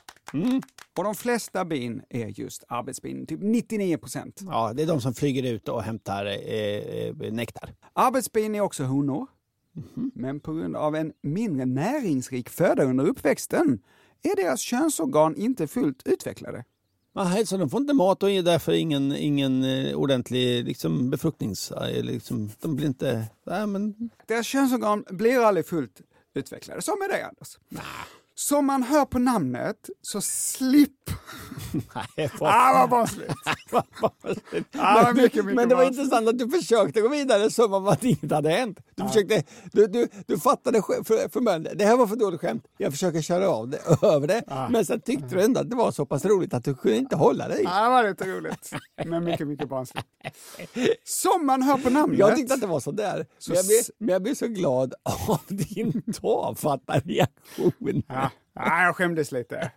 Och 0.97 1.03
de 1.03 1.15
flesta 1.15 1.65
bin 1.65 2.01
är 2.09 2.27
just 2.27 2.63
arbetsbin, 2.67 3.25
typ 3.25 3.39
99 3.41 3.97
procent. 3.97 4.41
Ja, 4.45 4.73
det 4.73 4.83
är 4.83 4.87
de 4.87 5.01
som 5.01 5.13
flyger 5.13 5.53
ut 5.53 5.69
och 5.69 5.83
hämtar 5.83 6.25
eh, 6.25 6.33
eh, 6.33 7.33
nektar. 7.33 7.73
Arbetsbin 7.93 8.55
är 8.55 8.61
också 8.61 8.83
honor. 8.83 9.27
Men 10.13 10.39
på 10.39 10.53
grund 10.53 10.75
av 10.75 10.95
en 10.95 11.13
mindre 11.21 11.65
näringsrik 11.65 12.49
föda 12.49 12.83
under 12.83 13.05
uppväxten 13.07 13.79
är 14.23 14.35
deras 14.35 14.59
könsorgan 14.59 15.35
inte 15.35 15.67
fullt 15.67 16.07
utvecklade. 16.07 16.63
Nej, 17.15 17.45
så 17.45 17.57
de 17.57 17.69
får 17.69 17.81
inte 17.81 17.93
mat 17.93 18.23
och 18.23 18.31
är 18.31 18.41
därför 18.41 18.71
ingen, 18.71 19.15
ingen 19.15 19.63
eh, 19.63 19.95
ordentlig 19.95 20.65
liksom, 20.65 21.09
befruktnings... 21.09 21.71
eh, 21.71 22.03
Liksom, 22.03 22.49
de 22.61 22.75
blir 22.75 22.87
inte... 22.87 23.25
Nej, 23.45 23.67
men... 23.67 24.09
Deras 24.27 24.45
könsorgan 24.45 25.05
blir 25.09 25.39
aldrig 25.39 25.65
fullt 25.65 26.01
utvecklade. 26.33 26.81
Som 26.81 26.99
med 26.99 27.09
dig 27.09 27.21
Anders. 27.21 27.57
Som 28.35 28.65
man 28.65 28.83
hör 28.83 29.05
på 29.05 29.19
namnet 29.19 29.89
så 30.01 30.21
slipp... 30.21 30.91
Nej, 32.17 32.29
Ah, 32.41 32.73
vad 32.79 32.89
barnsligt! 32.89 33.33
Ah, 34.77 35.03
men, 35.03 35.15
mycket, 35.15 35.45
mycket 35.45 35.55
men 35.55 35.69
det 35.69 35.75
var 35.75 35.83
barnsligt. 35.83 36.03
intressant 36.03 36.27
att 36.29 36.39
du 36.39 36.49
försökte 36.49 37.01
gå 37.01 37.07
vidare 37.09 37.49
som 37.51 37.73
om 37.73 37.87
att 37.87 38.03
inget 38.03 38.31
hade 38.31 38.49
hänt. 38.49 38.79
Du, 38.95 39.07
försökte, 39.07 39.43
du, 39.71 39.87
du, 39.87 40.07
du 40.27 40.39
fattade 40.39 40.81
för, 40.81 41.29
för 41.29 41.41
mig, 41.41 41.59
det 41.75 41.85
här 41.85 41.97
var 41.97 42.07
för 42.07 42.15
dåligt 42.15 42.41
skämt, 42.41 42.63
jag 42.77 42.91
försöker 42.91 43.21
köra 43.21 43.49
av 43.49 43.69
det, 43.69 43.77
över 44.01 44.27
det. 44.27 44.43
Men 44.69 44.85
sen 44.85 45.01
tyckte 45.01 45.27
du 45.35 45.41
ändå 45.41 45.59
att 45.59 45.69
det 45.69 45.75
var 45.75 45.91
så 45.91 46.05
pass 46.05 46.25
roligt 46.25 46.53
att 46.53 46.63
du 46.63 46.75
kunde 46.75 46.97
inte 46.97 47.15
hålla 47.15 47.47
dig. 47.47 47.61
Ja, 47.63 47.83
det 47.83 47.89
var 47.89 48.09
lite 48.09 48.25
roligt. 48.25 48.73
Men 49.05 49.23
mycket, 49.23 49.47
mycket 49.47 49.69
barnsligt. 49.69 50.07
Som 51.03 51.45
man 51.45 51.61
hör 51.61 51.77
på 51.77 51.89
namnet. 51.89 52.19
Jag 52.19 52.35
tyckte 52.35 52.53
att 52.53 52.61
det 52.61 52.67
var 52.67 52.79
så 52.79 52.91
där. 52.91 53.25
Så 53.39 53.51
Men 53.51 53.55
jag, 53.57 53.65
blir, 53.65 53.79
s- 53.79 53.91
men 53.97 54.09
jag 54.13 54.23
blir 54.23 54.35
så 54.35 54.47
glad 54.47 54.93
av 55.27 55.39
din 55.47 56.01
tafatta 56.21 56.99
reaktion. 56.99 58.03
Ja, 58.07 58.29
ja, 58.55 58.83
jag 58.83 58.95
skämdes 58.95 59.31
lite. 59.31 59.71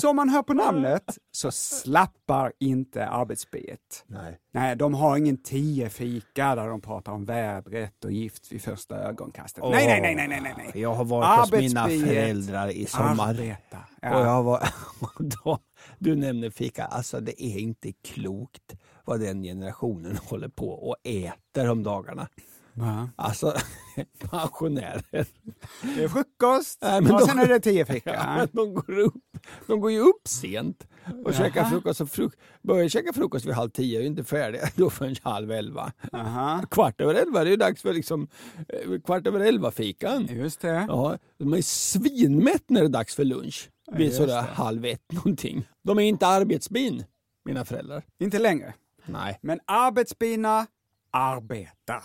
Som 0.00 0.16
man 0.16 0.28
hör 0.28 0.42
på 0.42 0.54
namnet 0.54 1.18
så 1.30 1.50
slappar 1.50 2.52
inte 2.60 3.06
arbetsbiet. 3.06 4.04
Nej. 4.06 4.38
Nej, 4.52 4.76
de 4.76 4.94
har 4.94 5.16
ingen 5.16 5.42
tio 5.42 5.88
fika 5.88 6.54
där 6.54 6.68
de 6.68 6.80
pratar 6.80 7.12
om 7.12 7.24
vädret 7.24 8.04
och 8.04 8.12
gift 8.12 8.52
vid 8.52 8.62
första 8.62 8.96
ögonkastet. 8.96 9.64
nej, 9.64 9.86
nej, 9.86 10.00
nej, 10.00 10.14
nej, 10.14 10.28
nej, 10.28 10.40
nej, 10.40 10.54
nej. 10.74 10.82
Jag 10.82 10.94
har 10.94 11.04
varit 11.04 11.40
hos 11.40 11.52
mina 11.52 11.88
föräldrar 11.88 12.68
i 12.68 12.86
sommar. 12.86 13.28
Arbeta. 13.28 13.76
Och 13.78 13.84
Ja. 14.00 14.24
jag 14.24 14.42
var, 14.42 14.68
och 15.00 15.24
då, 15.44 15.58
du 15.98 16.16
nämner 16.16 16.50
fika, 16.50 16.84
alltså 16.84 17.20
det 17.20 17.42
är 17.44 17.58
inte 17.58 17.92
klokt 17.92 18.74
vad 19.04 19.20
den 19.20 19.42
generationen 19.42 20.16
håller 20.24 20.48
på 20.48 20.68
och 20.70 20.96
äter 21.04 21.70
om 21.70 21.82
dagarna. 21.82 22.28
Va? 22.78 23.10
Alltså 23.16 23.54
pensionärer. 24.30 25.26
Det 25.96 26.04
är 26.04 26.08
frukost 26.08 26.78
Nej, 26.82 27.00
men 27.00 27.12
och 27.14 27.20
de- 27.20 27.26
sen 27.26 27.38
är 27.38 27.46
det 27.48 27.60
tio 27.60 27.78
Ja, 27.88 27.94
fika. 27.94 28.34
men 28.38 28.48
de, 28.52 28.74
går 28.74 28.98
upp, 28.98 29.14
de 29.66 29.80
går 29.80 29.90
ju 29.92 30.00
upp 30.00 30.28
sent 30.28 30.86
och 31.24 31.34
käkar 31.34 31.64
frukost. 31.64 32.00
Och 32.00 32.10
fruk, 32.10 32.32
börjar 32.62 32.88
käka 32.88 33.12
frukost 33.12 33.46
vid 33.46 33.54
halv 33.54 33.70
tio 33.70 33.98
och 33.98 34.02
är 34.04 34.06
inte 34.06 34.24
färdiga 34.24 34.68
då 34.76 34.90
förrän 34.90 35.16
halv 35.22 35.50
elva. 35.52 35.92
Aha. 36.12 36.62
Kvart 36.70 37.00
över 37.00 37.14
elva, 37.14 37.44
det 37.44 37.48
är 37.48 37.50
ju 37.50 37.56
dags 37.56 37.82
för 37.82 37.92
liksom, 37.92 38.28
eh, 38.68 39.00
kvart 39.00 39.26
över 39.26 39.40
elva-fikan. 39.40 40.26
Just 40.30 40.60
det. 40.60 40.84
Ja, 40.88 41.18
de 41.38 41.52
är 41.54 41.62
svinmätt 41.62 42.64
när 42.70 42.80
det 42.80 42.86
är 42.86 42.88
dags 42.90 43.14
för 43.14 43.24
lunch. 43.24 43.70
Vid 43.92 44.14
sådär 44.14 44.42
halv 44.42 44.84
ett 44.84 45.12
någonting. 45.12 45.68
De 45.84 45.98
är 45.98 46.02
inte 46.02 46.26
arbetsbin, 46.26 47.04
mina 47.44 47.64
föräldrar. 47.64 48.02
Inte 48.20 48.38
längre. 48.38 48.74
Nej. 49.06 49.38
Men 49.42 49.60
arbetsbina 49.66 50.66
arbetar. 51.10 52.02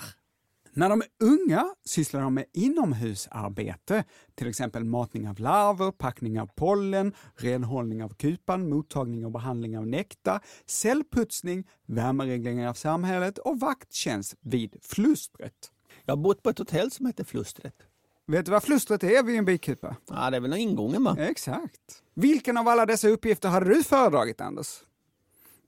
När 0.75 0.89
de 0.89 1.01
är 1.01 1.07
unga 1.19 1.65
sysslar 1.85 2.21
de 2.21 2.33
med 2.33 2.45
inomhusarbete, 2.53 4.03
till 4.35 4.47
exempel 4.47 4.83
matning 4.83 5.27
av 5.29 5.39
larver, 5.39 5.91
packning 5.91 6.39
av 6.39 6.49
pollen, 6.55 7.13
renhållning 7.35 8.03
av 8.03 8.09
kupan, 8.09 8.69
mottagning 8.69 9.25
och 9.25 9.31
behandling 9.31 9.77
av 9.77 9.87
nektar, 9.87 10.39
cellputsning, 10.65 11.67
värmereglering 11.85 12.67
av 12.67 12.73
samhället 12.73 13.37
och 13.37 13.59
vakttjänst 13.59 14.35
vid 14.41 14.75
flustret. 14.81 15.71
Jag 16.05 16.15
har 16.15 16.23
bott 16.23 16.43
på 16.43 16.49
ett 16.49 16.59
hotell 16.59 16.91
som 16.91 17.05
heter 17.05 17.23
Flustret. 17.23 17.75
Vet 18.27 18.45
du 18.45 18.51
vad 18.51 18.63
flustret 18.63 19.03
är 19.03 19.23
vid 19.23 19.37
en 19.37 19.45
bikupa? 19.45 19.95
Ja, 20.09 20.29
det 20.29 20.37
är 20.37 20.41
väl 20.41 20.53
ingången 20.53 21.03
va? 21.03 21.15
Exakt. 21.19 22.03
Vilken 22.13 22.57
av 22.57 22.67
alla 22.67 22.85
dessa 22.85 23.07
uppgifter 23.07 23.49
hade 23.49 23.65
du 23.65 23.83
föredragit, 23.83 24.41
Anders? 24.41 24.67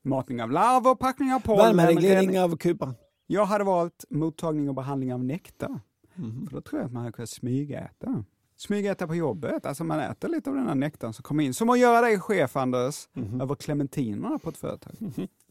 Matning 0.03 0.41
av 0.41 0.51
larver, 0.51 0.95
packning 0.95 1.33
av 1.33 1.39
pollen, 1.39 1.77
Värmereglering 1.77 2.39
av 2.39 2.57
kupan. 2.57 2.95
Jag 3.27 3.45
hade 3.45 3.63
valt 3.63 4.05
mottagning 4.09 4.69
och 4.69 4.75
behandling 4.75 5.13
av 5.13 5.23
nektar. 5.23 5.79
Mhm. 6.15 6.47
För 6.47 6.55
då 6.55 6.61
tror 6.61 6.79
jag 6.81 6.85
att 6.87 6.93
man 6.93 7.01
hade 7.03 7.11
kunnat 7.13 7.29
smygäta. 7.29 8.23
Smygäta 8.57 9.07
på 9.07 9.15
jobbet, 9.15 9.65
alltså 9.65 9.83
man 9.83 9.99
äter 9.99 10.29
lite 10.29 10.49
av 10.49 10.55
den 10.55 10.67
här 10.67 10.75
nektarn 10.75 11.13
som 11.13 11.23
kommer 11.23 11.43
in. 11.43 11.53
Som 11.53 11.69
att 11.69 11.79
göra 11.79 12.01
dig 12.01 12.19
chef, 12.19 12.55
Anders, 12.55 13.07
Mhm. 13.13 13.41
över 13.41 13.55
clementinerna 13.55 14.39
på 14.39 14.49
ett 14.49 14.57
företag. 14.57 14.93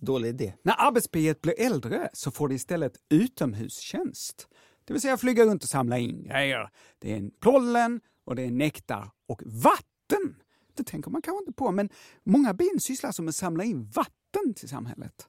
Dålig 0.01 0.29
idé. 0.29 0.55
När 0.63 0.75
arbetsbiet 0.87 1.41
blir 1.43 1.61
äldre 1.61 2.09
så 2.13 2.31
får 2.31 2.49
det 2.49 2.55
istället 2.55 2.93
utomhustjänst. 3.11 4.49
Det 4.85 4.93
vill 4.93 5.03
säga 5.03 5.17
flyga 5.17 5.45
runt 5.45 5.63
och 5.63 5.69
samla 5.69 5.99
in 5.99 6.23
grejer. 6.25 6.71
Det 6.99 7.13
är 7.13 7.17
en 7.17 7.31
pollen 7.41 8.01
och 8.25 8.37
det 8.37 8.43
är 8.43 8.51
nektar 8.51 9.11
och 9.29 9.43
vatten. 9.47 10.37
Det 10.77 10.85
tänker 10.85 11.11
man 11.11 11.23
kanske 11.23 11.43
inte 11.43 11.53
på, 11.53 11.71
men 11.73 11.89
många 12.25 12.55
bin 12.55 12.81
sysslar 12.81 13.23
med 13.23 13.29
att 13.29 13.35
samla 13.35 13.65
in 13.65 13.85
vatten 13.85 14.55
till 14.57 14.69
samhället. 14.69 15.29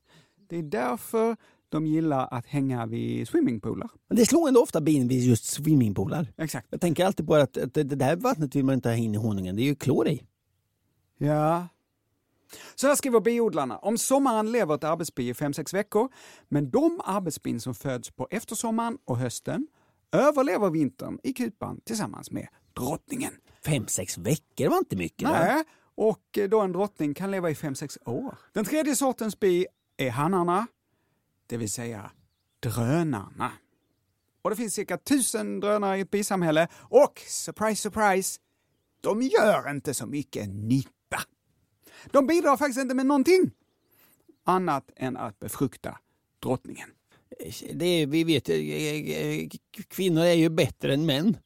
Det 0.50 0.58
är 0.58 0.64
därför 0.64 1.38
de 1.76 1.86
gillar 1.86 2.28
att 2.32 2.46
hänga 2.46 2.86
vid 2.86 3.28
swimmingpooler. 3.28 3.90
Men 4.08 4.18
det 4.18 4.26
slår 4.26 4.48
ändå 4.48 4.62
ofta 4.62 4.82
bin 4.82 5.08
vid 5.08 5.24
just 5.24 5.46
swimmingpoolar. 5.46 6.28
Exakt. 6.38 6.68
Jag 6.70 6.82
tänker 6.82 7.06
alltid 7.06 7.28
på 7.28 7.36
att, 7.36 7.58
att 7.58 7.74
det 7.74 7.84
där 7.84 8.16
vattnet 8.16 8.56
vill 8.56 8.66
man 8.66 8.76
inte 8.76 8.90
ha 8.90 8.96
in 8.96 9.16
i 9.16 9.18
honungen. 9.18 9.56
Det 9.56 9.62
är 9.62 9.66
ju 9.66 9.76
klor 9.76 10.08
i. 10.08 10.24
Ja. 11.18 11.68
Så 12.76 12.88
här 12.88 12.96
skriver 12.96 13.20
biodlarna. 13.20 13.78
Om 13.78 13.98
sommaren 13.98 14.52
lever 14.52 14.76
ett 14.76 14.84
arbetsbi 14.84 15.30
i 15.30 15.34
5-6 15.34 15.74
veckor, 15.74 16.10
men 16.50 16.70
de 16.70 17.02
arbetsbin 17.06 17.60
som 17.60 17.76
föds 17.76 18.12
på 18.12 18.28
eftersommaren 18.32 18.98
och 19.06 19.18
hösten 19.18 19.68
överlever 20.12 20.70
vintern 20.70 21.20
i 21.24 21.34
kupan 21.34 21.82
tillsammans 21.86 22.32
med 22.32 22.48
drottningen. 22.74 23.34
Fem, 23.66 23.88
sex 23.88 24.18
veckor 24.18 24.70
var 24.70 24.78
inte 24.78 24.96
mycket. 24.96 25.30
Nej, 25.30 25.64
och 25.96 26.40
då 26.50 26.62
en 26.62 26.72
drottning 26.72 27.14
kan 27.14 27.32
leva 27.32 27.50
i 27.50 27.54
5-6 27.54 28.10
år. 28.10 28.38
Den 28.54 28.66
tredje 28.66 28.96
sortens 28.96 29.40
bi 29.40 29.66
är 29.98 30.10
hannarna, 30.10 30.68
det 31.48 31.58
vill 31.58 31.72
säga 31.72 32.12
drönarna. 32.60 33.52
Och 34.42 34.50
det 34.50 34.56
finns 34.56 34.74
cirka 34.74 34.98
tusen 34.98 35.60
drönare 35.60 35.98
i 35.98 36.02
ett 36.02 36.12
bisamhälle 36.12 36.68
och, 36.82 37.22
surprise 37.28 37.82
surprise, 37.82 38.40
de 39.02 39.22
gör 39.22 39.72
inte 39.72 39.94
så 39.94 40.06
mycket 40.06 40.50
nytta. 40.50 41.22
De 42.06 42.28
bidrar 42.28 42.58
faktiskt 42.58 42.80
inte 42.80 42.96
med 42.96 43.06
någonting 43.06 43.52
annat 44.44 44.92
än 44.96 45.18
att 45.18 45.40
befrukta 45.40 45.98
drottningen. 46.40 46.90
Det 47.74 47.86
är, 47.86 48.08
vi 48.08 48.24
vet, 48.24 48.50
eh, 48.50 48.58
eh, 48.58 49.50
kvinnor 49.88 50.24
är 50.24 50.34
ju 50.34 50.50
bättre 50.50 50.94
än 50.94 51.06
män. 51.06 51.38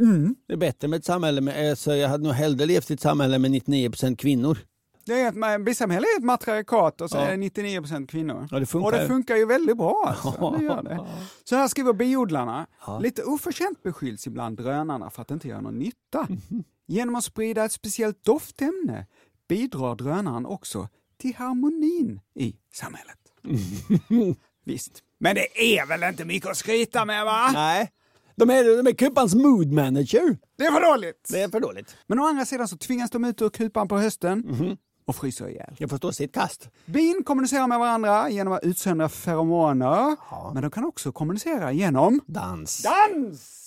Mm. 0.00 0.34
Det 0.46 0.52
är 0.52 0.56
bättre 0.56 0.88
med 0.88 0.96
ett 0.96 1.04
samhälle 1.04 1.40
med, 1.40 1.70
alltså 1.70 1.94
jag 1.94 2.08
hade 2.08 2.24
nog 2.24 2.32
hellre 2.32 2.66
levt 2.66 2.90
i 2.90 2.94
ett 2.94 3.00
samhälle 3.00 3.38
med 3.38 3.50
99% 3.50 4.16
kvinnor. 4.16 4.58
Det 5.06 5.20
är 5.20 5.54
ett, 5.56 5.64
bisamhälle 5.64 6.06
är 6.06 6.18
ett 6.18 6.24
matriarkat 6.24 7.00
och 7.00 7.10
så 7.10 7.18
är 7.18 7.30
det 7.30 7.36
99 7.36 8.06
kvinnor. 8.08 8.48
Ja, 8.50 8.58
det 8.60 8.66
funkar 8.66 8.86
och 8.86 8.92
det 8.92 9.06
funkar 9.06 9.36
ju 9.36 9.46
väldigt 9.46 9.76
bra. 9.76 10.04
Alltså. 10.24 10.50
Det 10.58 10.64
gör 10.64 10.82
det. 10.82 11.06
Så 11.44 11.56
här 11.56 11.68
skriver 11.68 11.92
biodlarna. 11.92 12.66
Lite 13.00 13.22
oförtjänt 13.22 13.82
beskylls 13.82 14.26
ibland 14.26 14.56
drönarna 14.56 15.10
för 15.10 15.22
att 15.22 15.30
inte 15.30 15.48
göra 15.48 15.60
någon 15.60 15.78
nytta. 15.78 16.28
Genom 16.86 17.14
att 17.14 17.24
sprida 17.24 17.64
ett 17.64 17.72
speciellt 17.72 18.24
doftämne 18.24 19.06
bidrar 19.48 19.94
drönaren 19.96 20.46
också 20.46 20.88
till 21.18 21.34
harmonin 21.36 22.20
i 22.34 22.56
samhället. 22.74 23.18
Visst. 24.64 25.02
Men 25.18 25.34
det 25.34 25.76
är 25.78 25.86
väl 25.86 26.02
inte 26.02 26.24
mycket 26.24 26.50
att 26.50 26.56
skryta 26.56 27.04
med 27.04 27.24
va? 27.24 27.50
Nej, 27.52 27.90
de 28.36 28.50
är, 28.50 28.82
de 28.82 28.90
är 28.90 28.94
kupans 28.94 29.34
mood 29.34 29.72
manager. 29.72 30.38
Det 30.58 30.64
är 30.64 30.72
för 30.72 30.80
dåligt! 30.92 31.28
Det 31.32 31.40
är 31.42 31.48
för 31.48 31.60
dåligt. 31.60 31.96
Men 32.06 32.18
å 32.20 32.26
andra 32.26 32.44
sidan 32.44 32.68
så 32.68 32.76
tvingas 32.76 33.10
de 33.10 33.24
ut 33.24 33.42
ur 33.42 33.48
kupan 33.48 33.88
på 33.88 33.98
hösten 33.98 34.38
Mhm. 34.38 34.76
Och 35.06 35.16
fryser 35.16 35.48
ihjäl. 35.48 35.74
Jag 35.78 35.90
får 35.90 35.96
stå 35.96 36.12
sitt 36.12 36.34
kast. 36.34 36.68
Bin 36.86 37.22
kommunicerar 37.24 37.66
med 37.66 37.78
varandra 37.78 38.30
genom 38.30 38.52
att 38.52 38.62
utsöndra 38.64 39.08
feromoner, 39.08 40.16
men 40.54 40.62
de 40.62 40.70
kan 40.70 40.84
också 40.84 41.12
kommunicera 41.12 41.72
genom 41.72 42.20
Dans. 42.26 42.82
dans! 42.82 43.62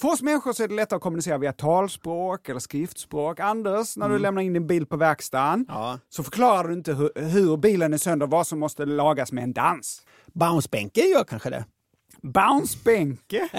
För 0.00 0.08
oss 0.08 0.22
människor 0.22 0.52
så 0.52 0.62
är 0.62 0.68
det 0.68 0.74
lättare 0.74 0.96
att 0.96 1.02
kommunicera 1.02 1.38
via 1.38 1.52
talspråk 1.52 2.48
eller 2.48 2.60
skriftspråk. 2.60 3.40
Anders, 3.40 3.96
när 3.96 4.08
du 4.08 4.18
lämnar 4.18 4.42
in 4.42 4.52
din 4.52 4.66
bil 4.66 4.86
på 4.86 4.96
verkstaden 4.96 5.66
Ja. 5.68 5.98
så 6.08 6.22
förklarar 6.22 6.68
du 6.68 6.74
inte 6.74 6.94
hur, 6.94 7.10
hur 7.14 7.56
bilen 7.56 7.92
är 7.94 7.98
sönder, 7.98 8.26
vad 8.26 8.46
som 8.46 8.58
måste 8.58 8.84
lagas 8.86 9.32
med 9.32 9.44
en 9.44 9.52
dans. 9.52 10.02
Bounce-bänke 10.32 11.00
gör 11.00 11.24
kanske 11.24 11.50
det. 11.50 11.64
Bounce-Benke? 12.24 13.48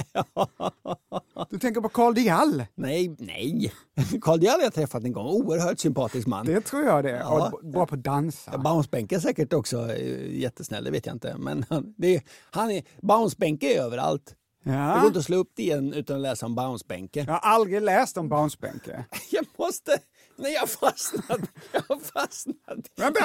Du 1.50 1.60
tänker 1.60 1.81
på 1.81 1.89
Carl 1.89 2.13
Diall? 2.13 2.65
Nej, 2.75 3.15
nej. 3.19 3.74
Carl 4.22 4.39
Diall 4.39 4.55
har 4.60 4.63
jag 4.63 4.74
träffat 4.74 5.03
en 5.03 5.13
gång. 5.13 5.27
Oerhört 5.27 5.79
sympatisk 5.79 6.27
man. 6.27 6.45
Det 6.45 6.62
tror 6.62 6.84
jag 6.84 7.03
det. 7.03 7.10
Ja. 7.10 7.51
Och 7.51 7.69
bra 7.69 7.86
på 7.86 7.95
att 7.95 8.03
dansa. 8.03 8.57
Bounce-bänke 8.57 9.15
är 9.15 9.19
säkert 9.19 9.53
också 9.53 9.91
eh, 9.91 10.36
jättesnäll, 10.39 10.84
det 10.84 10.91
vet 10.91 11.05
jag 11.05 11.15
inte. 11.15 11.36
Men 11.38 11.65
han, 11.69 11.93
det 11.98 12.15
är, 12.15 12.22
han 12.51 12.72
är, 12.72 12.84
bounce-bänke 13.01 13.74
är 13.75 13.81
överallt. 13.81 14.36
Det 14.63 14.69
går 14.72 14.79
Ja. 14.79 15.05
inte 15.07 15.19
att 15.19 15.25
slå 15.25 15.38
upp 15.38 15.51
det 15.55 15.63
igen 15.63 15.93
utan 15.93 16.15
att 16.15 16.22
läsa 16.22 16.45
om 16.45 16.55
bounce-bänke. 16.55 17.19
Jag 17.27 17.34
har 17.34 17.39
aldrig 17.39 17.81
läst 17.81 18.17
om 18.17 18.29
Bounce-Benke. 18.34 19.03
Jag 19.31 19.45
måste... 19.57 19.98
Nej, 20.36 20.54
jag 20.54 20.60
har 20.60 20.68
fastnat. 20.68 21.42
Jag 21.72 21.82
har 21.88 22.00
fastnat. 22.00 22.92
Vänta! 22.96 23.22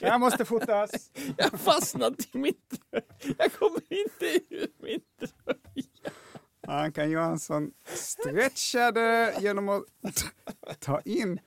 Jag 0.00 0.20
måste 0.20 0.44
fotas. 0.44 1.10
Jag 1.36 1.50
har 1.50 1.58
fastnat 1.58 2.14
i 2.32 2.38
mitt... 2.38 2.80
Jag 3.38 3.52
kommer 3.52 3.80
inte 3.92 4.54
ur 4.54 4.68
min 4.82 5.00
tröja. 5.18 6.10
Ankan 6.68 7.10
Johansson 7.10 7.70
stretchade 7.94 9.34
genom 9.40 9.68
att 9.68 10.24
ta 10.80 11.00
in 11.00 11.40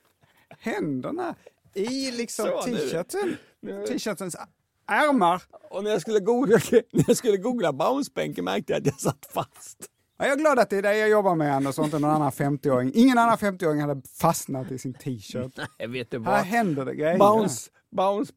händerna 0.58 1.34
i 1.74 2.10
liksom 2.10 2.46
t-shirten. 2.64 3.36
T-shirtens 3.88 4.36
ärmar. 4.86 5.42
Och 5.70 5.84
när 5.84 5.90
jag 5.90 6.00
skulle 6.00 6.20
googla, 6.20 6.58
när 6.90 7.04
jag 7.06 7.16
skulle 7.16 7.36
googla 7.36 7.72
bounce-bänke 7.72 8.42
märkte 8.42 8.72
jag 8.72 8.80
att 8.80 8.86
jag 8.86 9.00
satt 9.00 9.26
fast. 9.30 9.90
Ja, 10.20 10.26
Jag 10.26 10.32
är 10.32 10.36
glad 10.40 10.58
att 10.58 10.70
det 10.70 10.76
är 10.76 10.82
det 10.82 10.96
jag 10.98 11.08
jobbar 11.10 11.34
med 11.34 11.54
Anders 11.56 11.78
och 11.78 11.84
inte 11.84 11.98
någon 11.98 12.10
annan 12.10 12.30
50-åring. 12.30 12.92
Ingen 12.94 13.18
annan 13.18 13.36
50-åring 13.36 13.80
hade 13.80 14.02
fastnat 14.20 14.70
i 14.70 14.78
sin 14.78 14.94
t-shirt. 14.94 15.52
Nej, 15.78 15.88
vet 15.88 16.10
du 16.10 16.18
Här 16.18 16.24
vad? 16.24 16.40
händer 16.44 16.84
det 16.84 16.94
grejer. 16.94 17.18
Bounce, 17.18 17.70
bounce, 17.96 18.32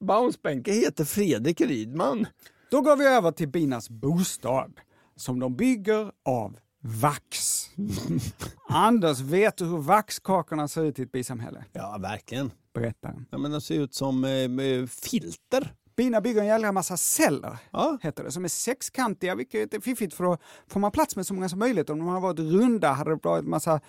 bounce-bänke 0.00 0.72
heter 0.72 1.04
Fredrik 1.04 1.60
Rydman. 1.60 2.26
Då 2.70 2.80
går 2.80 2.96
vi 2.96 3.06
över 3.06 3.30
till 3.32 3.48
binas 3.48 3.90
bostad 3.90 4.72
som 5.16 5.40
de 5.40 5.56
bygger 5.56 6.12
av 6.24 6.58
vax. 6.80 7.64
Anders, 8.68 9.20
vet 9.20 9.56
du 9.56 9.64
hur 9.64 9.78
vaxkakorna 9.78 10.68
ser 10.68 10.84
ut 10.84 10.98
i 10.98 11.02
ett 11.02 11.12
bisamhälle? 11.12 11.64
Ja, 11.72 11.98
verkligen. 12.00 12.50
Berätta. 12.74 13.14
Ja, 13.30 13.38
men 13.38 13.50
de 13.50 13.60
ser 13.60 13.74
ut 13.80 13.94
som 13.94 14.24
eh, 14.24 14.86
filter. 14.86 15.74
Bina 15.96 16.20
bygger 16.20 16.40
en 16.40 16.46
jävla 16.46 16.72
massa 16.72 16.96
celler, 16.96 17.58
Ja. 17.70 17.98
heter 18.02 18.24
det, 18.24 18.32
som 18.32 18.44
är 18.44 18.48
sexkantiga, 18.48 19.34
vilket 19.34 19.74
är 19.74 19.80
fiffigt 19.80 20.14
för 20.14 20.24
då 20.24 20.38
får 20.68 20.80
man 20.80 20.90
plats 20.92 21.16
med 21.16 21.26
så 21.26 21.34
många 21.34 21.48
som 21.48 21.58
möjligt. 21.58 21.90
Om 21.90 21.98
de 21.98 22.08
hade 22.08 22.20
varit 22.20 22.38
runda 22.38 22.92
hade 22.92 23.10
det 23.10 23.20
varit 23.22 23.44
en 23.44 23.50
massa 23.50 23.80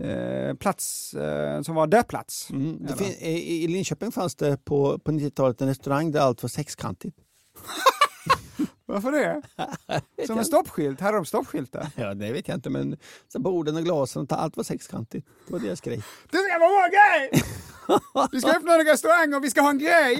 eh, 0.00 0.54
plats 0.54 1.14
eh, 1.14 1.62
som 1.62 1.74
var 1.74 1.86
dödplats. 1.86 2.50
Mm. 2.50 2.86
I, 3.20 3.64
I 3.64 3.68
Linköping 3.68 4.12
fanns 4.12 4.34
det 4.34 4.64
på, 4.64 4.98
på 4.98 5.10
90-talet 5.12 5.60
en 5.60 5.68
restaurang 5.68 6.10
där 6.10 6.20
allt 6.20 6.42
var 6.42 6.48
sexkantigt. 6.48 7.16
Varför 8.86 9.12
det? 10.16 10.26
Som 10.26 10.38
en 10.38 10.44
stoppskylt, 10.44 11.00
hade 11.00 11.16
de 11.16 11.24
stoppskyltar? 11.24 11.86
Ja, 11.96 12.14
det 12.14 12.32
vet 12.32 12.48
jag 12.48 12.56
inte, 12.56 12.70
men 12.70 12.96
så 13.28 13.38
borden 13.38 13.76
och 13.76 13.82
glasen, 13.84 14.26
allt 14.30 14.56
var 14.56 14.64
sexkantigt. 14.64 15.28
Det 15.46 15.52
var 15.52 15.60
deras 15.60 15.80
grej. 15.80 15.96
Det 16.30 16.38
ska 16.38 16.58
vara 16.58 16.68
vår 16.70 16.90
grej! 16.90 17.42
Vi 18.32 18.40
ska 18.40 18.50
öppna 18.50 18.74
en 18.74 18.86
restaurang 18.86 19.34
och 19.34 19.44
vi 19.44 19.50
ska 19.50 19.60
ha 19.60 19.70
en 19.70 19.78
grej! 19.78 20.18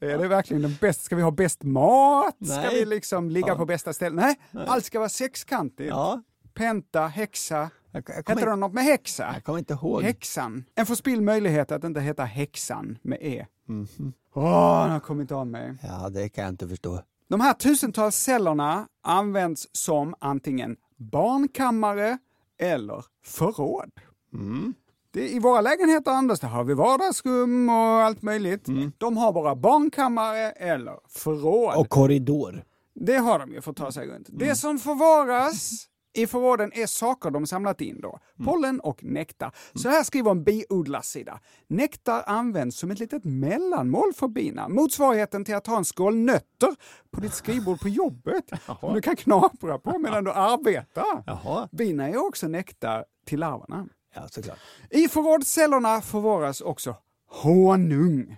Är 0.00 0.18
det 0.18 0.28
verkligen 0.28 0.62
den 0.62 0.76
bästa? 0.80 1.02
Ska 1.02 1.16
vi 1.16 1.22
ha 1.22 1.30
bäst 1.30 1.62
mat? 1.62 2.36
Ska 2.46 2.56
Nej. 2.60 2.74
vi 2.80 2.84
liksom 2.86 3.30
ligga 3.30 3.48
Ja. 3.48 3.56
på 3.56 3.66
bästa 3.66 3.92
ställen? 3.92 4.16
Nej, 4.16 4.66
allt 4.66 4.84
ska 4.84 4.98
vara 4.98 5.08
sexkantigt. 5.08 5.88
Ja, 5.90 6.22
Penta, 6.54 7.06
häxa. 7.06 7.70
jag, 7.92 8.04
jag, 8.16 8.24
kommer, 8.24 8.46
det 8.46 8.56
något 8.56 8.72
med 8.72 8.84
häxa? 8.84 9.30
jag 9.34 9.44
kommer 9.44 9.58
inte 9.58 9.74
ihåg. 9.74 10.02
Häxan. 10.02 10.64
En 10.74 10.86
förspild 10.86 11.22
möjlighet 11.22 11.72
att 11.72 11.84
inte 11.84 12.00
heta 12.00 12.24
häxan 12.24 12.98
med 13.02 13.18
e. 13.20 13.46
Mhm. 13.68 14.12
Åh, 14.34 14.82
den 14.82 14.92
har 14.92 15.00
kommit 15.00 15.32
av 15.32 15.46
mig. 15.46 15.74
Ja, 15.82 16.08
det 16.08 16.28
kan 16.28 16.44
jag 16.44 16.52
inte 16.52 16.68
förstå. 16.68 17.00
De 17.28 17.40
här 17.40 17.52
tusentals 17.52 18.16
cellerna 18.16 18.88
används 19.02 19.68
som 19.72 20.14
antingen 20.18 20.76
barnkammare 20.96 22.18
eller 22.58 23.04
förråd. 23.24 23.90
Mm. 24.32 24.74
Det, 25.10 25.28
I 25.28 25.38
våra 25.38 25.60
lägenheter, 25.60 26.10
Anders, 26.10 26.40
där 26.40 26.48
har 26.48 26.64
vi 26.64 26.74
vardagsrum 26.74 27.68
och 27.68 27.74
allt 27.74 28.22
möjligt. 28.22 28.68
Mm. 28.68 28.92
De 28.98 29.16
har 29.16 29.32
bara 29.32 29.56
barnkammare 29.56 30.50
eller 30.50 30.98
förråd. 31.08 31.74
Och 31.76 31.88
korridor. 31.88 32.64
Det 32.94 33.16
har 33.16 33.38
de 33.38 33.52
ju 33.52 33.60
för 33.60 33.70
att 33.70 33.76
ta 33.76 33.92
sig 33.92 34.06
runt. 34.06 34.28
Mm. 34.28 34.38
Det 34.38 34.54
som 34.54 34.78
förvaras 34.78 35.86
i 36.16 36.26
förråden 36.26 36.72
är 36.74 36.86
saker 36.86 37.30
de 37.30 37.46
samlat 37.46 37.80
in 37.80 38.00
då. 38.00 38.08
Mm. 38.38 38.46
Pollen 38.46 38.80
och 38.80 39.04
nektar. 39.04 39.52
Så 39.74 39.88
här 39.88 40.04
skriver 40.04 40.30
en 40.30 40.44
biodlarsida. 40.44 41.40
Nektar 41.68 42.22
används 42.26 42.78
som 42.78 42.90
ett 42.90 42.98
litet 42.98 43.24
mellanmål 43.24 44.12
för 44.14 44.28
bina. 44.28 44.68
Motsvarigheten 44.68 45.44
till 45.44 45.54
att 45.54 45.66
ha 45.66 45.76
en 45.76 45.84
skål 45.84 46.16
nötter 46.16 46.74
på 47.10 47.20
ditt 47.20 47.34
skrivbord 47.34 47.80
på 47.80 47.88
jobbet. 47.88 48.44
Som 48.80 48.94
du 48.94 49.00
kan 49.00 49.16
knapra 49.16 49.78
på 49.78 49.98
medan 49.98 50.24
du 50.24 50.30
arbetar. 50.30 51.24
Jaha. 51.26 51.68
Bina 51.72 52.08
är 52.08 52.26
också 52.26 52.48
nektar 52.48 53.04
till 53.26 53.40
larverna. 53.40 53.88
Ja, 54.14 54.28
såklart. 54.28 54.58
I 54.90 55.08
förrådscellerna 55.08 56.00
förvaras 56.00 56.60
också 56.60 56.94
honung. 57.42 58.36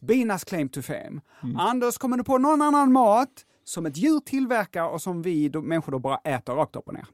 Binas 0.00 0.44
claim 0.44 0.68
to 0.68 0.82
fame. 0.82 1.20
Anders, 1.58 1.98
kommer 1.98 2.16
du 2.16 2.24
på 2.24 2.38
någon 2.38 2.62
annan 2.62 2.92
mat 2.92 3.46
som 3.64 3.86
ett 3.86 3.96
djur 3.96 4.20
tillverkar 4.20 4.84
och 4.88 5.02
som 5.02 5.22
vi 5.22 5.48
då, 5.48 5.62
människor 5.62 5.92
då 5.92 5.98
bara 5.98 6.16
äter 6.16 6.54
rakt 6.54 6.76
upp 6.76 6.88
och 6.88 6.94
ner? 6.94 7.06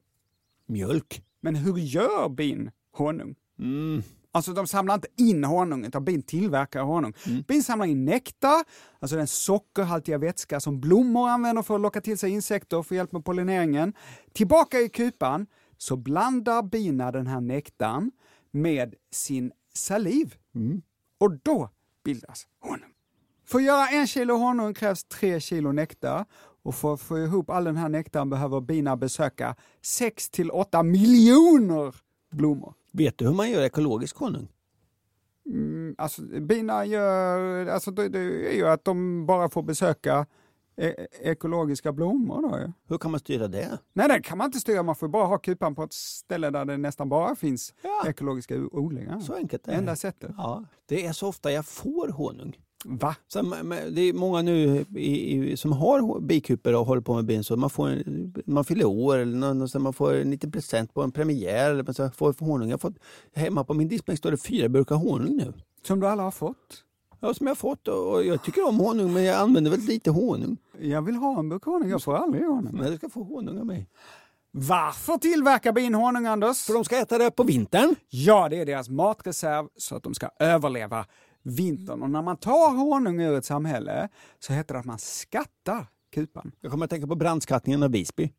Mjölk. 0.66 1.22
Men 1.40 1.54
hur 1.54 1.78
gör 1.78 2.28
bin 2.28 2.70
honung? 2.92 3.34
Mm. 3.58 4.02
Alltså 4.32 4.52
de 4.52 4.66
samlar 4.66 4.94
inte 4.94 5.08
in 5.16 5.44
honung, 5.44 5.84
utan 5.84 6.04
bin 6.04 6.22
tillverkar 6.22 6.82
honung. 6.82 7.14
Bin 7.48 7.62
samlar 7.62 7.86
in 7.86 8.04
nektar, 8.04 8.64
alltså 8.98 9.16
den 9.16 9.26
sockerhaltiga 9.26 10.18
vätska 10.18 10.60
som 10.60 10.80
blommor 10.80 11.28
använder 11.28 11.62
för 11.62 11.74
att 11.74 11.80
locka 11.80 12.00
till 12.00 12.18
sig 12.18 12.30
insekter 12.30 12.82
för 12.82 12.94
hjälp 12.94 13.12
med 13.12 13.24
pollineringen. 13.24 13.92
Tillbaka 14.32 14.80
i 14.80 14.88
kupan 14.88 15.46
så 15.78 15.96
blandar 15.96 16.62
bina 16.62 17.12
den 17.12 17.26
här 17.26 17.40
nektarn 17.40 18.10
med 18.50 18.94
sin 19.10 19.52
saliv. 19.74 20.34
Och 21.18 21.32
då 21.42 21.70
bildas 22.04 22.46
honung. 22.60 22.90
För 23.44 23.58
att 23.58 23.64
göra 23.64 23.88
en 23.88 24.06
kilo 24.06 24.36
honung 24.36 24.74
krävs 24.74 25.04
tre 25.04 25.40
kilo 25.40 25.72
nektar 25.72 26.24
och 26.66 26.74
för 26.74 26.94
att 26.94 27.00
få 27.00 27.18
ihop 27.18 27.50
all 27.50 27.64
den 27.64 27.76
här 27.76 27.88
nektaren 27.88 28.30
behöver 28.30 28.60
bina 28.60 28.96
besöka 28.96 29.56
6 29.82 30.30
till 30.30 30.50
8 30.50 30.82
miljoner 30.82 31.94
blommor. 32.32 32.74
Vet 32.92 33.18
du 33.18 33.26
hur 33.26 33.34
man 33.34 33.50
gör 33.50 33.62
ekologisk 33.62 34.16
honung? 34.16 34.48
Mm, 35.46 35.94
Alltså, 35.98 36.22
bina 36.22 36.84
gör, 36.84 37.66
alltså 37.66 37.90
det, 37.90 38.08
det 38.08 38.52
är 38.52 38.56
ju 38.56 38.66
att 38.68 38.84
de 38.84 39.26
bara 39.26 39.48
får 39.48 39.62
besöka 39.62 40.26
e- 40.76 41.06
ekologiska 41.20 41.92
blommor 41.92 42.42
då. 42.42 42.72
Hur 42.88 42.98
kan 42.98 43.10
man 43.10 43.20
styra 43.20 43.48
det? 43.48 43.78
Nej, 43.92 44.08
det 44.08 44.20
kan 44.22 44.38
man 44.38 44.44
inte 44.44 44.60
styra, 44.60 44.82
man 44.82 44.96
får 44.96 45.08
bara 45.08 45.26
ha 45.26 45.38
kupan 45.38 45.74
på 45.74 45.82
ett 45.82 45.92
ställe 45.92 46.50
där 46.50 46.64
det 46.64 46.76
nästan 46.76 47.08
bara 47.08 47.36
finns 47.36 47.74
Ja. 47.82 48.08
ekologiska 48.10 48.54
odlingar. 48.72 49.20
Så 49.20 49.34
enkelt 49.34 49.66
är 49.68 49.72
det. 49.72 49.78
Enda 49.78 49.96
sättet. 49.96 50.30
Ja, 50.36 50.64
det 50.86 51.06
är 51.06 51.12
så 51.12 51.28
ofta 51.28 51.52
jag 51.52 51.66
får 51.66 52.08
honung. 52.08 52.56
Va? 52.88 53.16
Så 53.28 53.42
det 53.90 54.00
är 54.00 54.12
många 54.12 54.42
nu 54.42 54.84
i, 54.96 55.36
i, 55.52 55.56
som 55.56 55.72
har 55.72 56.20
bikuper 56.20 56.74
och 56.74 56.86
håller 56.86 57.00
på 57.02 57.14
med 57.14 57.24
bin 57.24 57.44
så 57.44 57.56
man, 57.56 57.70
får, 57.70 57.88
en- 57.88 58.34
man 58.46 58.64
fyller 58.64 58.84
år 58.84 59.18
eller 59.18 59.36
någon, 59.36 59.68
så 59.68 59.78
man 59.78 59.92
får 59.92 60.24
90 60.24 60.50
present 60.50 60.94
på 60.94 61.02
en 61.02 61.12
premiär. 61.12 61.70
Eller 61.70 61.92
så 61.92 62.10
får 62.10 62.34
jag 62.40 62.46
honung. 62.46 62.70
Jag 62.70 62.80
fått, 62.80 62.94
hemma 63.34 63.64
på 63.64 63.74
min 63.74 63.88
diskbänk 63.88 64.18
står 64.18 64.30
det 64.30 64.36
fyra 64.36 64.68
burkar 64.68 64.94
honung 64.96 65.36
nu. 65.36 65.52
Som 65.86 66.00
du 66.00 66.06
alla 66.06 66.22
har 66.22 66.30
fått? 66.30 66.82
Ja, 67.20 67.34
som 67.34 67.46
jag 67.46 67.50
har 67.50 67.56
fått 67.56 67.88
och 67.88 68.12
och 68.14 68.24
jag 68.24 68.42
tycker 68.42 68.68
om 68.68 68.78
honung 68.80 69.12
men 69.12 69.24
jag 69.24 69.36
använder 69.36 69.70
väldigt 69.70 69.88
lite 69.88 70.10
honung. 70.10 70.56
Jag 70.80 71.02
vill 71.02 71.14
ha 71.16 71.38
en 71.38 71.48
burk 71.48 71.64
honung, 71.64 71.90
jag 71.90 72.02
får 72.02 72.16
aldrig 72.16 72.44
honung. 72.44 72.76
Men 72.76 72.90
du 72.90 72.96
ska 72.96 73.08
få 73.08 73.22
honung 73.22 73.58
av 73.58 73.66
mig. 73.66 73.88
Varför 74.50 75.16
tillverkar 75.18 75.72
bin 75.72 75.94
honung, 75.94 76.26
Anders? 76.26 76.62
För 76.64 76.72
de 76.74 76.84
ska 76.84 76.96
äta 76.96 77.18
det 77.18 77.30
på 77.30 77.42
vintern. 77.42 77.94
Ja, 78.08 78.48
det 78.48 78.60
är 78.60 78.66
deras 78.66 78.88
matreserv 78.88 79.68
så 79.76 79.96
att 79.96 80.02
de 80.02 80.14
ska 80.14 80.28
överleva 80.38 81.06
vintern. 81.46 82.02
Och 82.02 82.10
när 82.10 82.22
man 82.22 82.36
tar 82.36 82.76
honung 82.76 83.20
ur 83.20 83.38
ett 83.38 83.44
samhälle 83.44 84.08
så 84.38 84.52
heter 84.52 84.74
det 84.74 84.80
att 84.80 84.86
man 84.86 84.98
skattar 84.98 85.86
kupan. 86.12 86.52
Jag 86.60 86.70
kommer 86.70 86.84
att 86.84 86.90
tänka 86.90 87.06
på 87.06 87.14
brandskattningen 87.14 87.82
av 87.82 87.90
Visby. 87.90 88.32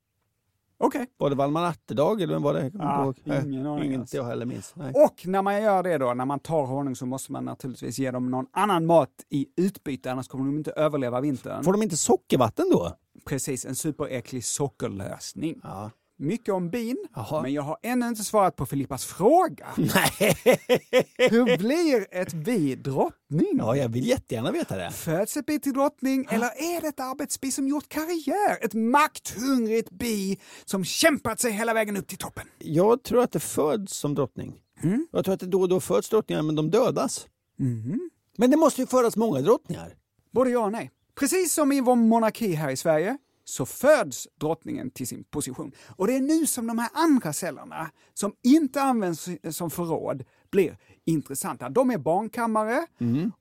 Okej. 0.80 1.08
Var 1.18 1.30
det 1.30 1.36
Valmar 1.36 1.64
Atterdag 1.64 2.22
eller 2.22 2.34
vem 2.34 2.44
var 2.44 2.54
det? 2.54 2.72
Ja, 2.74 3.04
ihåg. 3.04 3.18
ingen 3.26 3.68
aning 3.68 3.96
alls. 3.96 4.14
jag 4.14 4.24
heller 4.24 4.46
minns. 4.46 4.74
Nej. 4.76 4.94
Och 4.96 5.28
när 5.28 5.42
man 5.42 5.62
gör 5.62 5.84
det 5.84 5.98
då, 5.98 6.14
när 6.14 6.26
man 6.26 6.40
tar 6.40 6.66
honung 6.66 6.96
så 6.96 7.06
måste 7.06 7.32
man 7.32 7.46
naturligtvis 7.46 8.00
ge 8.00 8.12
dem 8.12 8.32
någon 8.32 8.46
annan 8.52 8.86
mat 8.86 9.10
i 9.30 9.48
utbyte, 9.56 10.12
annars 10.12 10.28
kommer 10.28 10.46
de 10.46 10.58
inte 10.58 10.72
överleva 10.72 11.22
vintern. 11.22 11.64
Får 11.64 11.74
de 11.74 11.84
inte 11.84 11.98
sockervatten 11.98 12.66
då? 12.72 12.94
Precis, 13.26 13.66
en 13.66 13.76
superäcklig 13.76 14.46
sockerlösning. 14.46 15.60
Ja. 15.64 15.92
Mycket 16.20 16.54
om 16.54 16.70
bin, 16.70 16.98
Jaha. 17.16 17.42
men 17.42 17.54
jag 17.54 17.62
har 17.62 17.78
ännu 17.84 18.08
inte 18.08 18.24
svarat 18.24 18.56
på 18.56 18.66
Filippas 18.66 19.06
fråga. 19.06 19.68
Nej. 19.78 20.38
Hur 21.18 21.58
blir 21.58 22.08
ett 22.12 22.34
bi 22.34 22.76
drottning? 22.76 23.48
Ja, 23.58 23.76
jag 23.76 23.90
vill 23.90 24.08
jättegärna 24.08 24.52
veta 24.52 24.78
det. 24.78 24.92
Föds 24.92 25.38
ett 25.38 25.46
bi 25.46 25.60
till 25.60 25.74
drottning 25.74 26.28
eller 26.30 26.46
är 26.48 26.82
det 26.82 26.88
ett 26.88 27.00
arbetsbi 27.00 27.52
som 27.52 27.68
gjort 27.68 27.90
karriär? 27.90 28.66
Ett 28.66 28.74
makthungrigt 28.74 29.90
bi 29.92 30.40
som 30.66 30.84
kämpat 30.86 31.40
sig 31.40 31.52
hela 31.52 31.74
vägen 31.74 31.98
upp 31.98 32.08
till 32.08 32.18
toppen? 32.18 32.48
Jag 32.58 33.04
tror 33.04 33.22
att 33.24 33.32
det 33.32 33.40
föds 33.40 33.94
som 33.98 34.16
drottning. 34.16 34.62
Mm. 34.84 35.08
Jag 35.12 35.26
tror 35.26 35.34
att 35.34 35.40
det 35.40 35.46
då 35.48 35.62
och 35.62 35.70
då 35.70 35.80
föds 35.80 36.10
drottningar 36.10 36.42
men 36.42 36.56
de 36.56 36.72
dödas. 36.72 37.28
Men 38.38 38.52
det 38.52 38.58
måste 38.58 38.82
ju 38.82 38.88
födas 38.88 39.16
många 39.16 39.42
drottningar. 39.42 39.96
Både 40.32 40.50
ja 40.50 40.60
och 40.66 40.72
nej. 40.72 40.92
Precis 41.20 41.54
som 41.54 41.72
i 41.72 41.82
vår 41.82 41.96
monarki 41.96 42.54
här 42.54 42.70
i 42.70 42.78
Sverige 42.78 43.18
så 43.50 43.66
föds 43.66 44.28
drottningen 44.40 44.92
till 44.92 45.08
sin 45.08 45.24
position. 45.24 45.72
Och 45.96 46.08
det 46.08 46.16
är 46.16 46.22
nu 46.22 46.48
som 46.48 46.68
de 46.68 46.80
här 46.80 46.90
andra 46.94 47.34
cellerna, 47.34 47.92
som 48.14 48.34
inte 48.44 48.82
används 48.82 49.30
som 49.50 49.70
förråd, 49.70 50.24
blir 50.52 50.78
intressanta. 51.06 51.70
De 51.70 51.92
är 51.92 51.98
barnkammare 51.98 52.88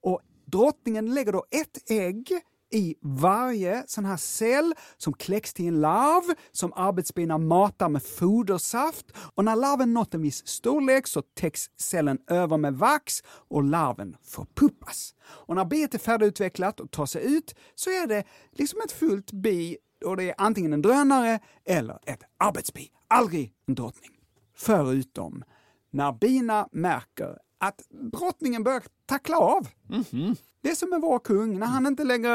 och 0.00 0.20
drottningen 0.44 1.14
lägger 1.14 1.32
då 1.32 1.44
ett 1.50 1.90
ägg 1.90 2.40
i 2.72 2.94
varje 3.02 3.84
sån 3.86 4.04
här 4.04 4.16
cell 4.16 4.74
som 4.96 5.12
kläcks 5.12 5.54
till 5.54 5.66
en 5.66 5.80
larv 5.80 6.34
som 6.52 6.72
arbetsbina 6.72 7.38
matar 7.38 7.88
med 7.88 8.02
fodersaft. 8.02 9.06
Och 9.34 9.44
när 9.44 9.56
larven 9.56 9.94
nått 9.94 10.14
en 10.14 10.22
viss 10.22 10.46
storlek 10.46 11.06
så 11.06 11.22
täcks 11.22 11.70
cellen 11.76 12.18
över 12.30 12.56
med 12.56 12.74
vax 12.74 13.22
och 13.26 13.62
larven 13.62 14.16
förpuppas. 14.22 15.14
Och 15.24 15.54
när 15.54 15.64
biet 15.64 15.94
är 15.94 15.98
färdigutvecklat 15.98 16.80
och 16.80 16.90
tar 16.90 17.06
sig 17.06 17.36
ut 17.36 17.54
så 17.74 17.90
är 17.90 18.06
det 18.06 18.24
liksom 18.52 18.80
ett 18.84 18.92
fullt 18.92 19.32
bi 19.32 19.76
och 20.04 20.16
det 20.16 20.28
är 20.30 20.34
antingen 20.38 20.72
en 20.72 20.82
drönare 20.82 21.38
eller 21.64 21.98
ett 22.06 22.22
arbetsbi. 22.38 22.90
Aldrig 23.08 23.52
en 23.66 23.74
drottning. 23.74 24.10
Förutom 24.56 25.44
när 25.90 26.12
bina 26.12 26.68
märker 26.72 27.38
att 27.58 27.82
drottningen 27.90 28.62
börjar 28.62 28.82
tackla 29.06 29.36
av. 29.36 29.68
Det 30.62 30.70
är 30.70 30.74
som 30.74 30.90
med 30.90 31.00
vår 31.00 31.18
kung, 31.18 31.58
när 31.58 31.66
han 31.66 31.86
inte 31.86 32.04
längre 32.04 32.30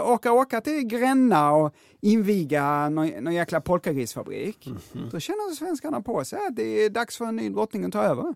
orkar 0.00 0.30
åka 0.30 0.60
till 0.60 0.82
Gränna 0.82 1.52
och 1.52 1.74
inviga 2.00 2.88
någon, 2.88 3.08
någon 3.08 3.34
jäkla 3.34 3.60
polkagrisfabrik. 3.60 4.68
Då 5.10 5.20
känner 5.20 5.54
svenskarna 5.54 6.00
på 6.00 6.24
sig 6.24 6.38
att 6.48 6.56
det 6.56 6.84
är 6.84 6.90
dags 6.90 7.16
för 7.16 7.24
en 7.24 7.36
ny 7.36 7.48
drottning 7.50 7.84
att 7.84 7.92
ta 7.92 8.02
över. 8.02 8.34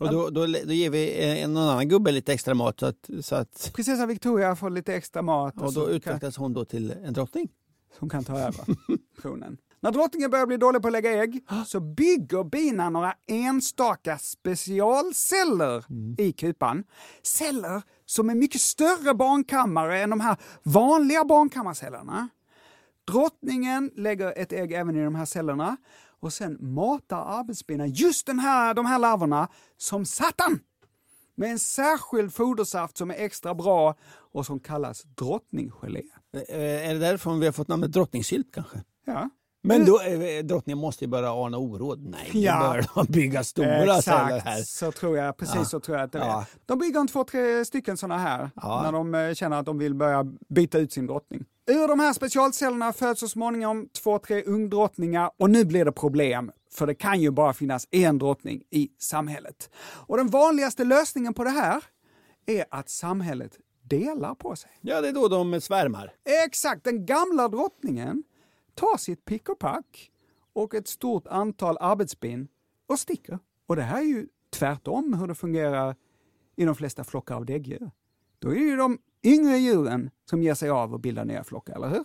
Och 0.00 0.12
då, 0.12 0.30
då, 0.30 0.46
då 0.46 0.72
ger 0.72 0.90
vi 0.90 1.20
en 1.40 1.52
någon 1.54 1.62
annan 1.62 1.88
gubbe 1.88 2.12
lite 2.12 2.32
extra 2.32 2.54
mat 2.54 2.80
så 2.80 2.86
att, 2.86 3.10
så 3.20 3.34
att 3.34 3.70
Prinsessa 3.74 4.06
Victoria 4.06 4.56
får 4.56 4.70
lite 4.70 4.94
extra 4.94 5.22
mat 5.22 5.56
och, 5.56 5.62
och 5.62 5.72
då 5.72 5.80
så 5.80 5.86
kan, 5.86 5.94
utvecklas 5.94 6.36
hon 6.36 6.52
då 6.52 6.64
till 6.64 6.90
en 7.04 7.12
drottning 7.12 7.48
som 7.98 8.08
kan 8.08 8.24
ta 8.24 8.38
över 8.38 8.64
tronen. 9.22 9.58
När 9.80 9.92
drottningen 9.92 10.30
börjar 10.30 10.46
bli 10.46 10.56
dålig 10.56 10.82
på 10.82 10.88
att 10.88 10.92
lägga 10.92 11.22
ägg 11.22 11.44
så 11.66 11.80
bygger 11.80 12.44
bina 12.44 12.90
några 12.90 13.14
enstaka 13.26 14.18
specialceller 14.18 15.84
i 16.18 16.32
kupan. 16.32 16.84
Celler 17.22 17.82
som 18.06 18.30
är 18.30 18.34
mycket 18.34 18.60
större 18.60 19.14
barnkammare 19.14 20.00
än 20.00 20.10
de 20.10 20.20
här 20.20 20.36
vanliga 20.62 21.24
barnkammarcellerna. 21.24 22.28
Drottningen 23.04 23.90
lägger 23.96 24.38
ett 24.38 24.52
ägg 24.52 24.72
även 24.72 24.96
i 24.96 25.04
de 25.04 25.14
här 25.14 25.24
cellerna 25.24 25.76
och 26.20 26.32
sen 26.32 26.58
matar 26.60 27.40
arbetsbina 27.40 27.86
just 27.86 28.26
den 28.26 28.38
här, 28.38 28.74
de 28.74 28.86
här 28.86 28.98
larverna 28.98 29.48
som 29.76 30.04
satan 30.04 30.60
med 31.34 31.50
en 31.50 31.58
särskild 31.58 32.34
fodersaft 32.34 32.96
som 32.96 33.10
är 33.10 33.14
extra 33.14 33.54
bra 33.54 33.94
och 34.32 34.46
som 34.46 34.60
kallas 34.60 35.02
drottninggelé. 35.02 36.02
Eh, 36.48 36.88
Är 36.90 36.92
det 36.94 36.98
därifrån 37.00 37.40
vi 37.40 37.46
har 37.46 37.52
fått 37.52 37.68
namnet 37.68 37.92
drottningsylt 37.92 38.48
kanske? 38.54 38.82
Ja. 39.06 39.30
Men 39.64 39.84
då, 39.84 40.00
eh, 40.00 40.44
drottningen 40.44 40.78
måste 40.78 41.04
ju 41.04 41.08
börja 41.08 41.32
ana 41.32 41.58
oråd. 41.58 42.02
Nej, 42.10 42.30
Ja. 42.32 42.68
börjar 42.68 42.86
de 42.94 43.12
bygga 43.12 43.44
stora 43.44 44.02
celler 44.02 44.18
här. 44.18 44.36
Exakt, 44.36 44.68
så 44.68 44.92
tror 44.92 45.16
jag, 45.18 45.36
precis 45.36 45.54
Ja. 45.54 45.64
så 45.64 45.80
tror 45.80 45.96
jag 45.98 46.04
att 46.04 46.12
det 46.12 46.18
är. 46.18 46.26
Ja. 46.26 46.46
De 46.66 46.78
bygger 46.78 47.00
en 47.00 47.08
två, 47.08 47.24
tre 47.24 47.64
stycken 47.64 47.96
sådana 47.96 48.18
här 48.18 48.50
Ja. 48.56 48.82
när 48.84 48.92
de 48.92 49.14
eh, 49.14 49.34
känner 49.34 49.58
att 49.60 49.66
de 49.66 49.78
vill 49.78 49.94
börja 49.94 50.24
byta 50.48 50.78
ut 50.78 50.92
sin 50.92 51.06
drottning. 51.06 51.44
Ur 51.66 51.88
de 51.88 52.00
här 52.00 52.12
specialcellerna 52.12 52.92
föds 52.92 53.20
så 53.20 53.28
småningom 53.28 53.88
två, 54.02 54.18
tre 54.18 54.42
ungdrottningar 54.42 55.30
och 55.36 55.50
nu 55.50 55.64
blir 55.64 55.84
det 55.84 55.92
problem. 55.92 56.50
För 56.72 56.86
det 56.86 56.94
kan 56.94 57.20
ju 57.20 57.30
bara 57.30 57.52
finnas 57.52 57.86
en 57.90 58.18
drottning 58.18 58.62
i 58.70 58.88
samhället. 58.98 59.70
Och 60.06 60.16
den 60.16 60.28
vanligaste 60.28 60.84
lösningen 60.84 61.34
på 61.34 61.44
det 61.44 61.50
här 61.50 61.84
är 62.46 62.64
att 62.70 62.88
samhället 62.90 63.52
delar 63.98 64.34
på 64.34 64.56
sig. 64.56 64.70
Ja, 64.80 65.00
det 65.00 65.08
är 65.08 65.12
då 65.12 65.28
de 65.28 65.60
svärmar. 65.60 66.12
Exakt, 66.46 66.84
den 66.84 67.06
gamla 67.06 67.48
drottningen 67.48 68.22
tar 68.74 68.96
sitt 68.96 69.24
pick 69.24 69.48
och 69.48 69.58
pack 69.58 70.10
och 70.52 70.74
ett 70.74 70.88
stort 70.88 71.26
antal 71.26 71.76
arbetsbin 71.80 72.48
och 72.86 72.98
sticker. 72.98 73.38
Och 73.66 73.76
det 73.76 73.82
här 73.82 73.98
är 73.98 74.06
ju 74.06 74.28
tvärtom 74.50 75.12
hur 75.12 75.26
det 75.26 75.34
fungerar 75.34 75.96
i 76.56 76.64
de 76.64 76.74
flesta 76.74 77.04
flockar 77.04 77.34
av 77.34 77.46
däggdjur. 77.46 77.90
Då 78.38 78.50
är 78.50 78.54
det 78.54 78.60
ju 78.60 78.76
de 78.76 78.98
yngre 79.22 79.58
djuren 79.58 80.10
som 80.30 80.42
ger 80.42 80.54
sig 80.54 80.70
av 80.70 80.94
och 80.94 81.00
bildar 81.00 81.24
nya 81.24 81.44
flockar, 81.44 81.74
eller 81.74 81.88
hur? 81.88 82.04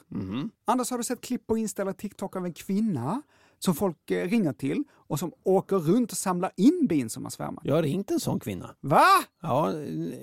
Anders, 0.65 0.91
har 0.91 0.97
du 0.97 1.04
sett 1.04 1.21
klipp 1.21 1.47
på 1.47 1.58
Insta 1.58 1.82
eller 1.82 1.93
TikTok 1.93 2.36
av 2.36 2.45
en 2.45 2.54
kvinna 2.54 3.21
som 3.60 3.74
folk 3.76 4.12
eh, 4.12 4.28
ringer 4.28 4.54
till 4.54 4.84
och 5.10 5.20
som 5.20 5.32
åker 5.43 5.76
runt 5.76 6.12
och 6.12 6.17
samlar 6.17 6.52
in 6.58 6.88
bin 6.89 7.10
som 7.10 7.24
har 7.24 7.30
svärmat? 7.30 7.63
Jag 7.63 7.76
har 7.76 7.84
ringt 7.84 8.12
en 8.12 8.20
sån 8.20 8.39
kvinna. 8.39 8.76
Va? 8.82 9.06
Ja, 9.41 9.74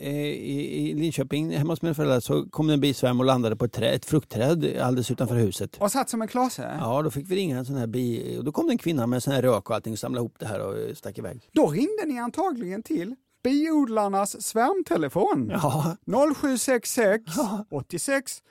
eh, 0.01 0.16
i, 0.16 0.90
I 0.90 0.94
Linköping, 0.94 1.51
hemma 1.57 1.73
hos 1.73 1.83
mina 1.83 1.94
föräldrar, 1.94 2.20
så 2.20 2.44
kom 2.51 2.66
det 2.66 2.73
en 2.73 2.81
bisvärm 2.81 3.20
och 3.20 3.27
landade 3.27 3.57
på 3.57 3.64
ett, 3.64 3.73
träd, 3.73 3.94
ett 3.94 4.05
fruktträd 4.05 4.79
alldeles 4.81 5.11
utanför 5.11 5.35
huset. 5.35 5.77
Och 5.81 5.92
satt 5.92 6.11
som 6.11 6.23
en 6.23 6.29
klase? 6.29 6.77
Ja, 6.81 7.03
då 7.03 7.11
fick 7.11 7.31
vi 7.31 7.37
ringa 7.37 7.59
en 7.59 7.64
sån 7.64 7.77
här 7.77 7.87
bi... 7.87 8.37
Och 8.38 8.44
då 8.44 8.53
kom 8.53 8.66
det 8.66 8.73
en 8.73 8.79
kvinna 8.79 9.07
med 9.07 9.23
sån 9.23 9.33
här 9.33 9.42
rök 9.42 9.70
och 9.70 9.77
allting 9.77 9.92
och 9.92 9.99
samlade 9.99 10.20
ihop 10.20 10.37
det 10.38 10.47
här 10.47 10.61
och 10.61 10.97
stack 10.97 11.18
iväg. 11.18 11.49
Då 11.53 11.66
ringde 11.66 12.05
ni 12.07 12.18
antagligen 12.18 12.83
till 12.83 13.14
biodlarnas 13.44 14.42
svärmtelefon. 14.42 15.51
Ja, 15.53 15.97
0766 16.35 17.23
86 17.70 18.42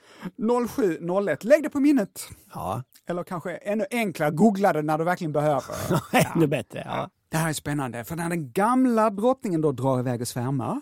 0701. 0.98 1.44
Lägg 1.44 1.62
det 1.62 1.70
på 1.70 1.80
minnet. 1.80 2.28
ja. 2.54 2.82
Eller 3.06 3.24
kanske 3.24 3.56
ännu 3.56 3.86
enklare, 3.90 4.30
googla 4.30 4.72
det 4.72 4.82
när 4.82 4.98
du 4.98 5.04
verkligen 5.04 5.32
behöver. 5.32 5.74
ännu 6.34 6.46
bättre. 6.46 6.82
Ja. 6.86 7.10
Det 7.28 7.36
här 7.36 7.48
är 7.48 7.52
spännande, 7.52 8.04
för 8.04 8.16
när 8.16 8.28
den 8.28 8.52
gamla 8.52 9.10
drottningen 9.10 9.60
då 9.60 9.72
drar 9.72 9.98
iväg 9.98 10.20
och 10.20 10.28
svärmar, 10.28 10.80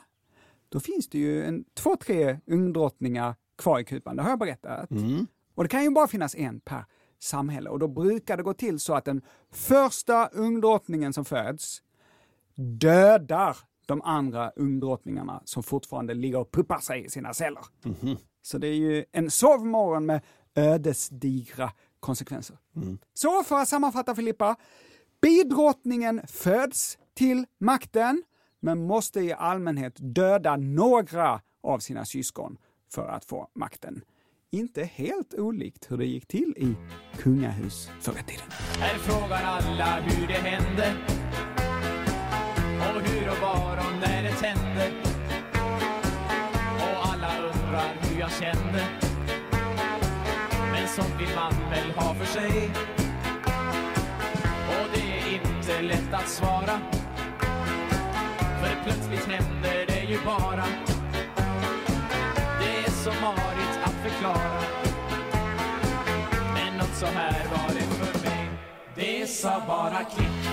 då 0.69 0.81
finns 0.81 1.09
det 1.09 1.19
ju 1.19 1.45
en, 1.45 1.65
två, 1.75 1.97
tre 1.97 2.39
ungdrottningar 2.47 3.35
kvar 3.59 3.79
i 3.81 3.85
kupan, 3.85 4.17
det 4.17 4.23
har 4.23 4.31
jag 4.31 4.39
berättat. 4.39 4.91
Och 5.55 5.63
det 5.63 5.69
kan 5.69 5.83
ju 5.83 5.91
bara 5.91 6.09
finnas 6.09 6.35
en 6.35 6.61
per 6.61 6.85
samhälle 7.21 7.71
och 7.71 7.79
då 7.79 7.89
brukar 7.89 8.37
det 8.37 8.43
gå 8.43 8.55
till 8.55 8.79
så 8.81 8.95
att 8.95 9.05
den 9.05 9.23
första 9.53 10.27
ungdrottningen 10.27 11.13
som 11.13 11.25
föds 11.25 11.83
dödar 12.55 13.57
de 13.87 14.03
andra 14.03 14.51
ungdrottningarna 14.51 15.43
som 15.45 15.63
fortfarande 15.63 16.15
ligger 16.15 16.39
och 16.39 16.53
puppar 16.53 16.79
sig 16.79 17.05
i 17.05 17.11
sina 17.11 17.35
celler. 17.35 17.63
Så 18.43 18.59
det 18.59 18.67
är 18.67 18.75
ju 18.75 19.05
en 19.13 19.31
sovmorgon 19.31 20.07
med 20.07 20.21
ödesdigra 20.55 21.73
konsekvenser. 22.03 22.57
Så 23.15 23.43
för 23.45 23.59
att 23.59 23.69
sammanfatta 23.69 24.15
Filippa, 24.15 24.57
bidrottningen 25.21 26.21
föds 26.27 26.99
till 27.15 27.47
makten 27.59 28.23
men 28.61 28.87
måste 28.87 29.21
i 29.21 29.33
allmänhet 29.33 29.95
döda 29.97 30.57
några 30.57 31.41
av 31.63 31.79
sina 31.79 32.05
syskon 32.05 32.57
för 32.95 33.09
att 33.09 33.25
få 33.25 33.49
makten. 33.55 34.03
Inte 34.51 34.85
helt 34.85 35.35
olikt 35.35 35.91
hur 35.91 35.97
det 35.99 36.07
gick 36.07 36.27
till 36.27 36.55
i 36.57 36.75
kungahus 37.19 37.89
förr 38.01 38.13
i 38.13 38.23
tiden. 38.31 38.47
Här 38.79 38.99
frågar 38.99 39.43
alla 39.43 40.01
hur 40.01 40.27
det 40.27 40.33
hände 40.33 40.95
Och 42.79 43.03
hur 43.09 43.31
och 43.31 43.39
var 43.43 43.77
och 43.77 44.01
när 44.01 44.23
det 44.23 44.33
tände 44.33 44.93
Och 46.77 47.07
alla 47.13 47.39
undrar 47.39 47.95
hur 48.01 48.21
jag 48.21 48.33
kände 48.33 49.02
Sånt 50.97 51.21
vill 51.21 51.35
man 51.35 51.53
väl 51.71 51.91
ha 51.91 52.15
för 52.15 52.25
sig. 52.25 52.71
Och 54.69 54.89
det 54.95 55.19
är 55.19 55.35
inte 55.35 55.83
lätt 55.83 56.15
att 56.15 56.29
svara. 56.29 56.81
För 58.61 58.85
plötsligt 58.85 59.27
händer 59.27 59.87
det 59.87 60.01
ju 60.01 60.19
bara. 60.25 60.65
Det 62.61 62.87
är 62.87 62.91
så 62.91 63.11
marigt 63.11 63.79
att 63.85 64.11
förklara. 64.11 64.61
Men 66.55 66.79
något 66.79 66.95
så 66.95 67.07
här 67.07 67.45
var 67.51 67.75
det 67.75 67.83
för 67.83 68.29
mig. 68.29 68.49
Det 68.95 69.27
sa 69.27 69.63
bara 69.67 70.05
klick. 70.05 70.45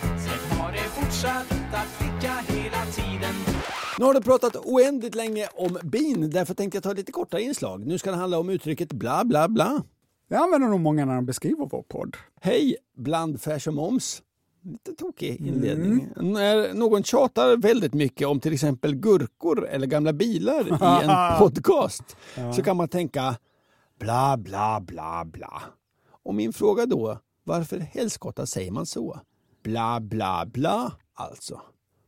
Sen 0.00 0.58
har 0.58 0.72
det 0.72 0.78
fortsatt 0.78 1.52
att 1.72 1.98
klicka 1.98 2.34
hela 2.48 2.84
tiden. 2.84 3.55
Nu 3.98 4.04
har 4.04 4.14
du 4.14 4.20
pratat 4.20 4.56
oändligt 4.56 5.14
länge 5.14 5.48
om 5.54 5.78
bin, 5.82 6.30
därför 6.30 6.54
tänkte 6.54 6.76
jag 6.76 6.82
ta 6.82 6.92
lite 6.92 7.12
kortare 7.12 7.42
inslag. 7.42 7.86
Nu 7.86 7.98
ska 7.98 8.10
det 8.10 8.16
handla 8.16 8.38
om 8.38 8.50
uttrycket 8.50 8.92
bla 8.92 9.24
bla 9.24 9.48
bla. 9.48 9.82
Det 10.28 10.36
använder 10.36 10.68
nog 10.68 10.80
många 10.80 11.04
när 11.04 11.14
de 11.14 11.26
beskriver 11.26 11.68
vår 11.70 11.82
podd. 11.82 12.16
Hej 12.40 12.76
blandfärs 12.96 13.66
och 13.66 13.74
moms. 13.74 14.22
Lite 14.62 14.92
tokig 14.92 15.46
inledning. 15.46 16.08
När 16.16 16.74
någon 16.74 17.02
tjatar 17.02 17.56
väldigt 17.56 17.94
mycket 17.94 18.28
om 18.28 18.40
till 18.40 18.52
exempel 18.52 18.94
gurkor 18.94 19.66
eller 19.66 19.86
gamla 19.86 20.12
bilar 20.12 20.68
i 20.68 20.70
en 21.04 21.38
podcast 21.38 22.16
så 22.56 22.62
kan 22.62 22.76
man 22.76 22.88
tänka 22.88 23.36
bla 23.98 24.36
bla 24.36 24.80
bla 24.80 25.24
bla. 25.24 25.62
Och 26.24 26.34
min 26.34 26.52
fråga 26.52 26.86
då, 26.86 27.18
varför 27.44 27.78
helskotta 27.78 28.46
säger 28.46 28.70
man 28.70 28.86
så? 28.86 29.20
Bla 29.62 30.00
bla 30.00 30.46
bla 30.52 30.92
alltså. 31.14 31.60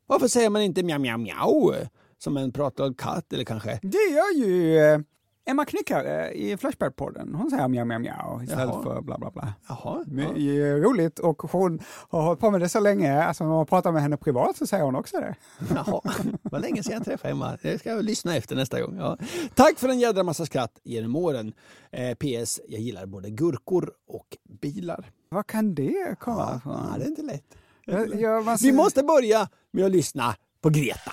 Varför 0.09 0.29
säger 0.29 0.51
man 0.51 0.63
inte 0.63 0.83
mjau 0.83 0.99
mjau 0.99 1.19
mjau 1.19 1.73
som 2.19 2.37
en 2.37 2.53
pratglad 2.53 2.99
katt 2.99 3.33
eller 3.33 3.45
kanske 3.45 3.79
Det 3.83 3.99
gör 4.13 4.47
ju 4.47 4.79
eh, 4.79 5.01
Emma 5.47 5.65
Knyckare 5.65 6.33
i 6.33 6.57
Flashback-podden. 6.57 7.35
Hon 7.35 7.51
säger 7.51 7.69
mjau 7.69 7.85
mjau 7.85 7.99
mjau 7.99 8.43
istället 8.43 8.65
Jaha. 8.69 8.83
för 8.83 9.01
bla 9.01 9.19
bla 9.19 9.31
bla. 9.31 9.53
Jaha, 9.69 10.05
Det 10.07 10.23
ja. 10.23 10.29
är 10.29 10.39
ju 10.39 10.81
roligt 10.83 11.19
och 11.19 11.43
hon 11.43 11.81
har 12.09 12.23
hållit 12.23 12.41
på 12.41 12.51
med 12.51 12.61
det 12.61 12.69
så 12.69 12.81
länge, 12.81 13.23
alltså 13.25 13.45
när 13.45 13.51
man 13.51 13.67
pratar 13.67 13.93
med 13.93 14.03
henne 14.03 14.17
privat 14.17 14.57
så 14.57 14.67
säger 14.67 14.85
hon 14.85 14.97
också 14.97 15.17
det. 15.21 15.35
Jaha, 15.75 16.01
vad 16.43 16.61
länge 16.61 16.83
sedan 16.83 16.93
jag 16.95 17.05
träffade 17.05 17.33
Emma. 17.33 17.59
Det 17.63 17.79
ska 17.79 17.91
jag 17.91 18.05
lyssna 18.05 18.37
efter 18.37 18.57
nästa 18.57 18.81
gång. 18.81 18.97
Ja. 18.99 19.19
Tack 19.55 19.79
för 19.79 19.89
en 19.89 19.99
jädra 19.99 20.23
massa 20.23 20.47
skratt 20.47 20.81
genom 20.85 21.17
åren. 21.17 21.53
Eh, 21.93 22.15
PS, 22.15 22.61
jag 22.69 22.81
gillar 22.81 23.07
både 23.07 23.31
gurkor 23.31 23.93
och 24.09 24.37
bilar. 24.61 25.11
Vad 25.29 25.47
kan 25.47 25.75
det 25.75 26.17
komma 26.21 26.37
Ja, 26.51 26.57
ifrån? 26.59 26.99
det 26.99 27.05
är 27.05 27.09
inte 27.09 27.23
lätt. 27.23 27.45
Jag- 27.85 28.21
jag- 28.21 28.45
man 28.45 28.55
Vi 28.55 28.59
ser- 28.69 28.73
måste 28.73 29.03
börja 29.03 29.49
med 29.79 29.87
att 29.87 29.93
lyssna 29.93 30.35
på 30.61 30.71
Greta. 30.71 31.13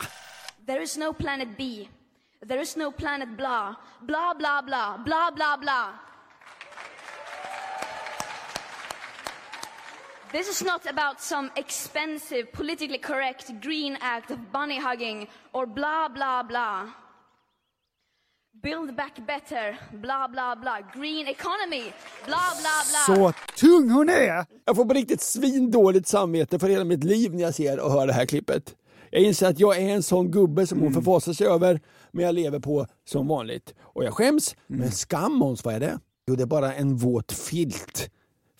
There 0.65 0.83
is 0.83 0.97
no 0.97 1.13
planet 1.13 1.47
B. 1.57 1.87
There 2.47 2.61
is 2.61 2.75
no 2.75 2.91
planet 2.91 3.37
blah. 3.37 3.75
Blah, 4.01 4.33
blah, 4.37 4.61
blah. 4.61 4.97
Blah, 5.05 5.31
blah, 5.35 5.57
blah. 5.57 5.87
This 10.31 10.49
is 10.49 10.63
not 10.63 10.85
about 10.87 11.21
some 11.21 11.49
expensive, 11.55 12.51
politically 12.53 12.97
correct 12.97 13.53
green 13.61 13.97
act 14.01 14.31
of 14.31 14.37
bunny 14.51 14.79
hugging 14.79 15.27
or 15.53 15.65
blah, 15.65 16.09
blah, 16.09 16.43
blah. 16.43 16.89
Build 18.65 18.95
back 18.95 19.15
better, 19.27 19.79
blah, 19.91 20.27
blah, 20.27 20.55
blah. 20.61 20.79
Green 20.95 21.27
economy, 21.27 21.91
blah, 22.25 22.51
blah, 22.61 22.81
blah. 22.89 23.05
Så 23.15 23.33
tung 23.59 23.89
hon 23.89 24.09
är! 24.09 24.45
Jag 24.65 24.75
får 24.75 24.85
på 24.85 24.93
riktigt 24.93 25.21
svindåligt 25.21 26.07
samvete 26.07 26.59
för 26.59 26.69
hela 26.69 26.83
mitt 26.83 27.03
liv 27.03 27.33
när 27.33 27.43
jag 27.43 27.55
ser 27.55 27.79
och 27.79 27.91
hör 27.91 28.07
det 28.07 28.13
här 28.13 28.25
klippet. 28.25 28.75
Jag 29.11 29.21
inser 29.21 29.47
att 29.47 29.59
jag 29.59 29.77
är 29.77 29.89
en 29.89 30.03
sån 30.03 30.31
gubbe 30.31 30.67
som 30.67 30.79
hon 30.79 30.93
förfasar 30.93 31.33
sig 31.33 31.47
över, 31.47 31.81
men 32.11 32.25
jag 32.25 32.35
lever 32.35 32.59
på 32.59 32.87
som 33.07 33.27
vanligt. 33.27 33.73
Och 33.81 34.03
jag 34.03 34.13
skäms, 34.13 34.55
men 34.67 34.91
skam 34.91 35.33
Måns, 35.33 35.65
vad 35.65 35.75
är 35.75 35.79
det? 35.79 35.99
Jo, 36.27 36.35
det 36.35 36.43
är 36.43 36.47
bara 36.47 36.73
en 36.73 36.97
våt 36.97 37.31
filt. 37.31 38.09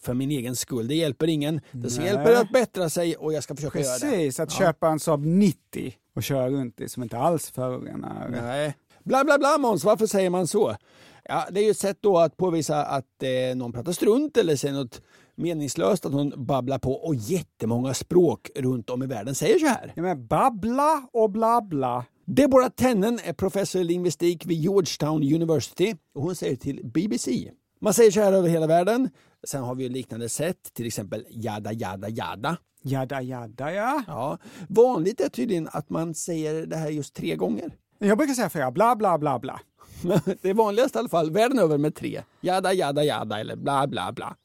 För 0.02 0.14
min 0.14 0.32
egen 0.32 0.56
skull. 0.56 0.88
Det 0.88 0.96
hjälper 0.96 1.28
ingen. 1.28 1.62
Det 1.72 1.90
som 1.90 2.04
Nej. 2.04 2.14
hjälper 2.14 2.34
att 2.42 2.52
bättra 2.52 2.90
sig 2.90 3.16
och 3.16 3.34
jag 3.34 3.44
ska 3.44 3.56
försöka 3.56 3.80
göra 3.80 3.98
det. 3.98 4.10
Precis, 4.10 4.40
att 4.40 4.52
köpa 4.52 4.88
en 4.88 5.00
Saab 5.00 5.26
90 5.26 5.94
och 6.16 6.24
köra 6.24 6.50
runt 6.50 6.82
i 6.82 6.90
som 6.90 7.04
inte 7.04 7.18
alls 7.18 7.52
förorenar. 7.52 8.30
Nej. 8.30 8.76
Bla 9.06 9.24
bla 9.24 9.38
bla 9.38 9.58
Måns, 9.58 9.84
varför 9.84 10.08
säger 10.08 10.30
man 10.30 10.48
så? 10.48 10.76
Ja, 11.24 11.46
det 11.52 11.60
är 11.60 11.64
ju 11.64 11.72
ett 11.72 11.78
sätt 11.78 11.98
då 12.02 12.18
att 12.18 12.38
påvisa 12.38 12.86
att 12.86 13.24
eh, 13.24 13.56
någon 13.56 13.74
pratar 13.74 13.92
strunt 13.92 14.38
eller 14.38 14.56
säger 14.56 14.74
något 14.74 15.02
meningslöst, 15.36 16.06
att 16.06 16.12
någon 16.12 16.46
babblar 16.46 16.80
på 16.80 16.94
och 16.94 17.16
jättemånga 17.16 17.94
språk 17.94 18.50
runt 18.56 18.90
om 18.90 19.04
i 19.04 19.06
världen 19.06 19.36
säger 19.36 19.60
så 19.60 19.66
här. 19.66 19.94
Ja, 19.96 20.02
men 20.02 20.28
babbla 20.28 21.08
och 21.14 21.32
blabbla. 21.32 22.06
Deborah 22.26 22.70
Tennen 22.70 23.20
är 23.24 23.34
professor 23.34 23.82
i 23.82 23.84
lingvistik 23.84 24.46
vid 24.46 24.58
Georgetown 24.58 25.34
University 25.34 25.96
och 26.16 26.22
hon 26.22 26.36
säger 26.36 26.56
till 26.56 26.82
BBC. 26.84 27.52
Man 27.82 27.94
säger 27.94 28.12
så 28.12 28.22
här 28.22 28.34
över 28.34 28.50
hela 28.50 28.68
världen. 28.68 29.10
Sen 29.48 29.64
har 29.64 29.76
vi 29.76 29.84
ju 29.84 29.90
liknande 29.90 30.30
sätt, 30.30 30.74
till 30.74 30.88
exempel 30.88 31.26
jada 31.30 31.74
jada 31.74 32.10
jada. 32.10 32.58
Jadda 32.84 33.22
jadda 33.22 33.74
ja. 33.74 34.04
Ja. 34.08 34.38
Vanligt 34.70 35.22
är 35.22 35.30
tydligen 35.30 35.70
att 35.72 35.90
man 35.90 36.16
säger 36.16 36.66
det 36.66 36.76
här 36.76 36.90
just 36.90 37.16
tre 37.16 37.36
gånger. 37.36 37.72
Jag 37.98 38.18
brukar 38.18 38.34
säga 38.34 38.50
fyra, 38.50 38.72
bla 38.72 38.96
bla 38.96 39.18
bla 39.18 39.40
bla. 39.40 39.62
Det 40.42 40.50
är 40.50 40.54
vanligast 40.54 40.96
i 40.96 41.00
alla 41.00 41.10
fall 41.10 41.32
världen 41.32 41.60
över 41.60 41.78
med 41.78 41.96
tre. 41.96 42.24
Jada, 42.42 42.74
jada, 42.74 43.04
jada 43.04 43.40
eller 43.40 43.56
bla, 43.56 43.88
bla, 43.88 44.12
bla. 44.12 44.36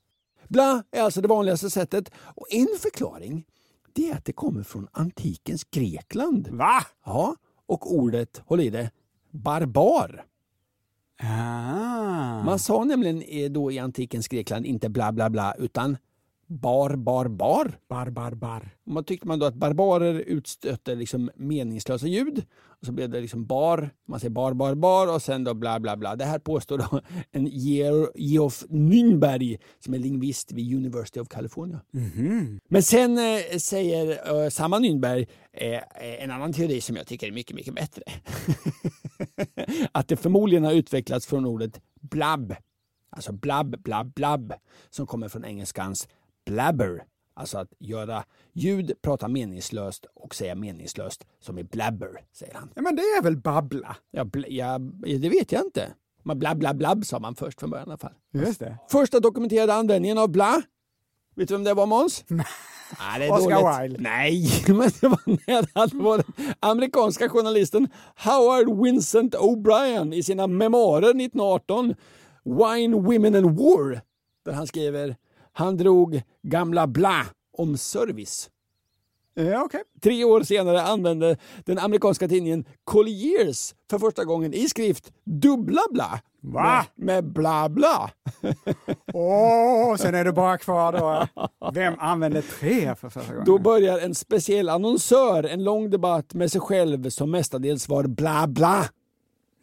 Bla 0.48 0.82
är 0.90 1.02
alltså 1.02 1.20
det 1.20 1.28
vanligaste 1.28 1.70
sättet. 1.70 2.10
Och 2.34 2.46
en 2.50 2.68
förklaring 2.78 3.44
det 3.92 4.10
är 4.10 4.16
att 4.16 4.24
det 4.24 4.32
kommer 4.32 4.62
från 4.62 4.88
antikens 4.92 5.64
Grekland. 5.64 6.48
Va? 6.48 6.84
Ja, 7.04 7.36
och 7.66 7.94
ordet, 7.94 8.42
håll 8.46 8.60
i 8.60 8.70
det, 8.70 8.90
barbar. 9.30 10.24
Ah. 11.22 12.42
Man 12.44 12.58
sa 12.58 12.84
nämligen 12.84 13.52
då 13.52 13.72
i 13.72 13.78
antikens 13.78 14.28
Grekland 14.28 14.66
inte 14.66 14.88
bla, 14.88 15.12
bla, 15.12 15.30
bla 15.30 15.54
utan 15.58 15.96
bar, 16.50 16.96
bar, 16.96 17.28
bar. 17.28 17.78
Bar, 17.88 18.10
bar, 18.10 18.30
bar. 18.30 18.70
Och 18.86 18.92
Man 18.92 19.04
tyckte 19.04 19.26
man 19.26 19.38
då 19.38 19.46
att 19.46 19.54
barbarer 19.54 20.14
utstötte 20.14 20.94
liksom 20.94 21.30
meningslösa 21.36 22.06
ljud. 22.06 22.44
Och 22.80 22.86
så 22.86 22.92
blev 22.92 23.10
det 23.10 23.20
liksom 23.20 23.46
bar, 23.46 23.90
man 24.08 24.20
säger 24.20 24.30
bar, 24.30 24.54
bar, 24.54 24.74
bar 24.74 25.14
och 25.14 25.22
sen 25.22 25.44
då 25.44 25.54
bla, 25.54 25.80
bla, 25.80 25.96
bla. 25.96 26.16
Det 26.16 26.24
här 26.24 26.38
påstår 26.38 26.78
då 26.78 27.00
en 27.32 27.46
Geoff 28.14 28.64
Nynberg 28.68 29.58
som 29.78 29.94
är 29.94 29.98
lingvist 29.98 30.52
vid 30.52 30.74
University 30.74 31.20
of 31.20 31.28
California. 31.28 31.80
Men 32.68 32.82
sen 32.82 33.18
eh, 33.18 33.58
säger 33.58 34.42
eh, 34.44 34.48
samma 34.48 34.78
Nynberg 34.78 35.26
eh, 35.52 35.74
eh, 35.74 35.82
en 36.22 36.30
annan 36.30 36.52
teori 36.52 36.80
som 36.80 36.96
jag 36.96 37.06
tycker 37.06 37.26
är 37.26 37.32
mycket, 37.32 37.56
mycket 37.56 37.74
bättre. 37.74 38.02
att 39.92 40.08
det 40.08 40.16
förmodligen 40.16 40.64
har 40.64 40.72
utvecklats 40.72 41.26
från 41.26 41.46
ordet 41.46 41.80
blab. 42.00 42.54
Alltså 43.12 43.32
blab, 43.32 43.82
blab, 43.82 44.12
blab 44.14 44.52
som 44.90 45.06
kommer 45.06 45.28
från 45.28 45.44
engelskans 45.44 46.08
blabber. 46.46 47.02
Alltså 47.34 47.58
att 47.58 47.72
göra 47.78 48.24
ljud, 48.52 48.92
prata 49.02 49.28
meningslöst 49.28 50.06
och 50.14 50.34
säga 50.34 50.54
meningslöst 50.54 51.26
som 51.40 51.58
i 51.58 51.64
blabber, 51.64 52.24
säger 52.32 52.54
han. 52.54 52.70
Ja, 52.74 52.82
men 52.82 52.96
det 52.96 53.02
är 53.02 53.22
väl 53.22 53.36
babbla? 53.36 53.96
Ja, 54.10 54.24
bl- 54.24 54.46
ja, 54.48 54.78
det 55.18 55.28
vet 55.28 55.52
jag 55.52 55.62
inte. 55.64 55.92
Man 56.22 56.38
blab, 56.38 56.58
blab, 56.58 56.76
blab 56.76 57.04
sa 57.06 57.18
man 57.18 57.34
först 57.34 57.60
från 57.60 57.70
början 57.70 57.88
i 57.88 57.90
alla 57.90 57.98
fall. 57.98 58.12
Just 58.32 58.60
det. 58.60 58.78
Första 58.88 59.20
dokumenterade 59.20 59.74
användningen 59.74 60.18
av 60.18 60.28
bla. 60.28 60.62
Vet 61.36 61.48
du 61.48 61.54
vem 61.54 61.64
det 61.64 61.74
var 61.74 61.86
Måns? 61.86 62.24
Nej, 63.18 63.30
Oscar. 63.30 63.82
Wilde. 63.82 64.00
Nej, 64.02 64.48
men 64.68 64.90
det 65.00 65.08
var 65.08 65.20
nära. 65.46 65.86
Det 65.86 65.96
var 65.96 66.16
den 66.16 66.54
amerikanska 66.60 67.28
journalisten 67.28 67.88
Howard 68.16 68.82
Vincent 68.84 69.34
O'Brien 69.34 70.14
i 70.14 70.22
sina 70.22 70.46
memoarer 70.46 71.10
1918, 71.10 71.94
Wine, 72.44 72.96
Women 72.96 73.34
and 73.34 73.58
War, 73.58 74.00
där 74.44 74.52
han 74.52 74.66
skriver 74.66 75.16
han 75.60 75.76
drog 75.76 76.22
gamla 76.42 76.86
bla 76.86 77.26
om 77.58 77.76
service. 77.76 78.50
Ja, 79.34 79.62
okej. 79.64 79.82
Tre 80.02 80.24
år 80.24 80.42
senare 80.42 80.82
använde 80.82 81.36
den 81.64 81.78
amerikanska 81.78 82.28
tidningen 82.28 82.64
Colliers 82.84 83.74
för 83.90 83.98
första 83.98 84.24
gången 84.24 84.54
i 84.54 84.68
skrift 84.68 85.12
dubbla 85.24 85.82
bla. 85.90 86.20
Va? 86.42 86.86
Med, 86.94 87.06
med 87.06 87.32
bla 87.32 87.68
bla. 87.68 88.10
Åh, 89.12 89.96
sen 89.96 90.14
är 90.14 90.24
det 90.24 90.32
bara 90.32 90.58
kvar 90.58 90.92
då. 90.92 91.28
Vem 91.72 91.94
använde 91.98 92.42
tre 92.42 92.94
för 92.94 93.08
första 93.08 93.32
gången? 93.32 93.46
Då 93.46 93.58
börjar 93.58 93.98
en 93.98 94.14
speciell 94.14 94.68
annonsör 94.68 95.44
en 95.44 95.64
lång 95.64 95.90
debatt 95.90 96.34
med 96.34 96.52
sig 96.52 96.60
själv 96.60 97.10
som 97.10 97.30
mestadels 97.30 97.88
var 97.88 98.04
bla 98.04 98.46
bla. 98.46 98.84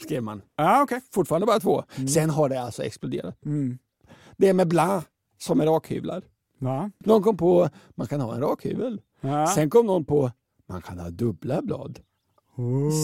Skrev 0.03 0.23
man. 0.23 0.41
Ja, 0.55 0.83
okej. 0.83 1.01
Fortfarande 1.13 1.47
bara 1.47 1.59
två. 1.59 1.83
Sen 2.13 2.29
har 2.29 2.49
det 2.49 2.61
alltså 2.61 2.83
exploderat. 2.83 3.37
Det 4.37 4.47
är 4.49 4.53
med 4.53 4.67
bla 4.67 5.03
som 5.37 5.61
är 5.61 5.65
rakhyvlar. 5.65 6.23
Va? 6.59 6.91
Någon 6.99 7.23
kom 7.23 7.37
på 7.37 7.69
man 7.95 8.07
kan 8.07 8.21
ha 8.21 8.35
en 8.35 8.41
rakhyvel. 8.41 9.01
Ja. 9.21 9.47
Sen 9.47 9.69
kom 9.69 9.85
någon 9.85 10.05
på 10.05 10.31
man 10.69 10.81
kan 10.81 10.99
ha 10.99 11.09
dubbla 11.09 11.61
blad. 11.61 11.99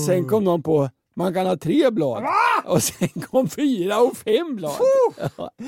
Sen 0.08 0.26
kom 0.28 0.44
någon 0.44 0.64
på 0.64 0.90
man 1.16 1.34
kan 1.34 1.46
ha 1.46 1.58
tre 1.58 1.92
blad. 1.92 2.24
Och 2.66 2.84
sen 2.84 3.08
kom 3.10 3.48
fyra 3.50 4.00
och 4.02 4.18
fem 4.18 4.56
blad. 4.56 4.74
Ja. 5.38 5.52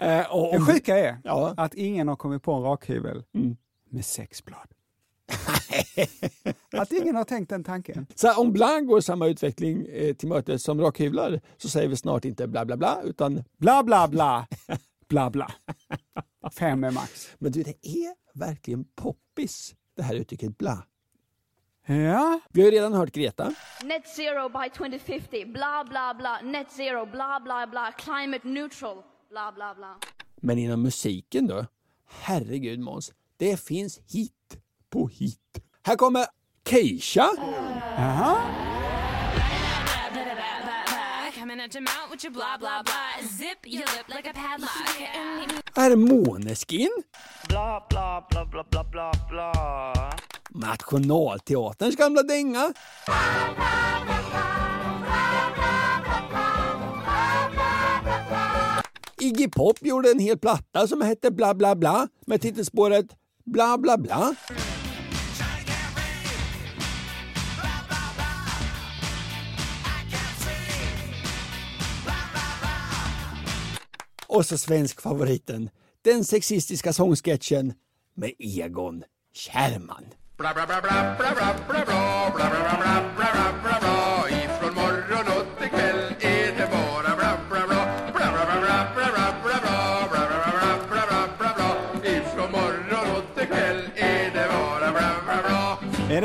Eh, 0.00 0.34
och 0.34 0.52
Det 0.52 0.60
sjuka 0.72 0.98
är 0.98 1.20
Ja. 1.24 1.54
att 1.56 1.74
ingen 1.74 2.08
har 2.08 2.16
kommit 2.16 2.42
på 2.42 2.52
en 2.52 2.62
rakhyvel 2.62 3.22
Mm. 3.34 3.56
med 3.90 4.04
sex 4.04 4.44
blad. 4.44 4.66
att 6.72 6.92
ingen 6.92 7.16
har 7.16 7.24
tänkt 7.24 7.48
den 7.48 7.64
tanken. 7.64 8.06
Så 8.14 8.40
om 8.40 8.52
bla 8.52 8.80
går 8.80 9.00
samma 9.00 9.26
utveckling 9.26 9.86
eh, 9.92 10.14
till 10.14 10.28
mötes 10.28 10.62
som 10.62 10.80
rakhyvlar 10.80 11.40
så 11.56 11.68
säger 11.68 11.88
vi 11.88 11.96
snart 11.96 12.24
inte 12.24 12.46
bla 12.46 12.64
bla 12.64 12.76
bla 12.76 13.02
utan 13.04 13.44
Bla, 13.58 13.82
bla, 13.82 14.08
bla. 14.08 14.46
Bla, 15.08 15.30
bla. 15.30 15.52
Fem 16.50 16.84
är 16.84 16.90
max. 16.90 17.28
men 17.38 17.52
du 17.52 17.62
det 17.62 17.86
är 17.86 18.14
verkligen 18.38 18.84
poppis 18.84 19.74
det 19.96 20.02
här 20.02 20.14
uttrycket 20.14 20.58
bla. 20.58 20.86
Ja, 21.86 22.40
Vi 22.50 22.62
har 22.62 22.70
ju 22.70 22.76
redan 22.76 22.92
hört 22.92 23.12
Greta. 23.12 23.54
Net 23.84 24.08
zero 24.08 24.48
by 24.48 24.70
2050, 24.76 25.44
blah 25.44 25.84
blah 25.90 26.16
blah. 26.18 26.42
Net 26.42 26.72
zero, 26.72 27.06
blah 27.06 27.40
blah 27.44 27.66
blah. 27.70 27.90
Climate 27.98 28.48
neutral, 28.48 29.02
blah 29.30 29.54
blah 29.54 29.74
blah. 29.76 29.96
Men 30.36 30.58
inom 30.58 30.82
musiken 30.82 31.46
då? 31.46 31.66
Herregud 32.06 32.80
Måns, 32.80 33.12
det 33.36 33.60
finns 33.60 34.00
hit 34.12 34.58
på 34.90 35.08
hit. 35.08 35.60
Här 35.82 35.96
kommer 35.96 36.26
Keisha. 36.64 37.28
Coming 37.36 38.59
at 41.60 41.74
your 41.74 41.82
mouth 41.82 42.10
with 42.10 42.24
your 42.24 42.32
blah 42.32 42.56
blah 42.56 42.82
blah. 42.82 43.20
Zip 43.38 43.58
your 43.66 43.84
lip 43.96 44.08
like 44.08 44.26
a 44.26 44.32
padlock. 44.32 44.70
And 45.14 45.52
Här 45.76 45.90
är 45.90 45.96
Måneskin. 45.96 46.90
Bla, 47.48 47.86
bla, 47.90 48.26
bla, 48.30 48.46
bla, 48.46 48.64
bla, 48.70 48.84
bla, 48.84 49.12
bla. 49.30 49.52
Nationalteaterns 50.50 51.96
gamla 51.96 52.22
dänga. 52.22 52.72
Iggy 59.20 59.48
Pop 59.48 59.78
gjorde 59.80 60.10
en 60.10 60.18
hel 60.18 60.38
platta 60.38 60.86
som 60.86 61.00
hette 61.00 61.30
Bla 61.30 61.54
bla 61.54 61.76
bla 61.76 62.08
med 62.26 62.40
titelspåret 62.40 63.06
Bla 63.44 63.78
bla 63.78 63.98
bla. 63.98 64.34
Och 74.32 74.46
så 74.46 74.58
svensk 74.58 75.00
favoriten, 75.00 75.70
den 76.02 76.24
sexistiska 76.24 76.92
sångsketchen 76.92 77.72
med 78.14 78.32
Egon 78.38 79.02
Kärrman. 79.32 80.04
Bla 80.36 80.54
bla 80.54 80.66
bla 80.66 80.80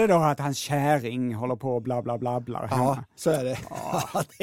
det 0.07 0.13
då 0.13 0.19
att 0.19 0.39
hans 0.39 0.57
kärring 0.57 1.33
håller 1.35 1.55
på 1.55 1.75
och 1.75 1.81
bla 1.81 2.01
bla 2.01 2.17
bla 2.17 2.39
bla 2.39 2.67
Ja, 2.71 2.75
hemma? 2.77 3.05
så 3.15 3.29
är 3.29 3.43
det. 3.43 3.57
Ja, 3.69 4.23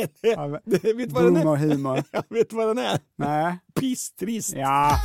det, 0.65 0.83
det 0.83 0.93
vet 0.93 1.09
du 1.09 1.15
vad 1.15 1.25
den 1.25 1.37
är? 1.37 1.57
humor. 1.57 2.03
Jag 2.11 2.25
vet 2.29 2.53
vad 2.53 2.69
den 2.69 2.79
är. 2.79 2.99
Nej. 3.17 3.59
Pisstrist. 3.81 4.53
Ja, 4.57 4.99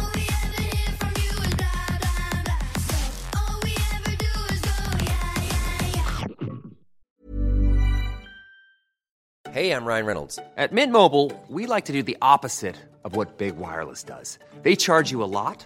Hey, 9.52 9.72
I'm 9.72 9.86
Ryan 9.86 10.06
Reynolds. 10.06 10.40
At 10.58 10.72
Mint 10.72 10.92
Mobile, 10.92 11.32
we 11.48 11.66
like 11.66 11.86
to 11.86 11.94
do 11.94 12.04
the 12.04 12.18
opposite 12.22 12.76
of 13.04 13.16
what 13.16 13.38
Big 13.38 13.56
Wireless 13.58 14.04
does. 14.04 14.38
They 14.62 14.76
charge 14.76 15.12
you 15.12 15.24
a 15.24 15.26
lot, 15.42 15.66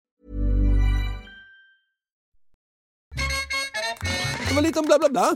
Det 4.51 4.55
var 4.55 4.61
lite 4.61 4.79
om 4.79 4.85
bla 4.85 4.99
bla 4.99 5.09
bla. 5.09 5.35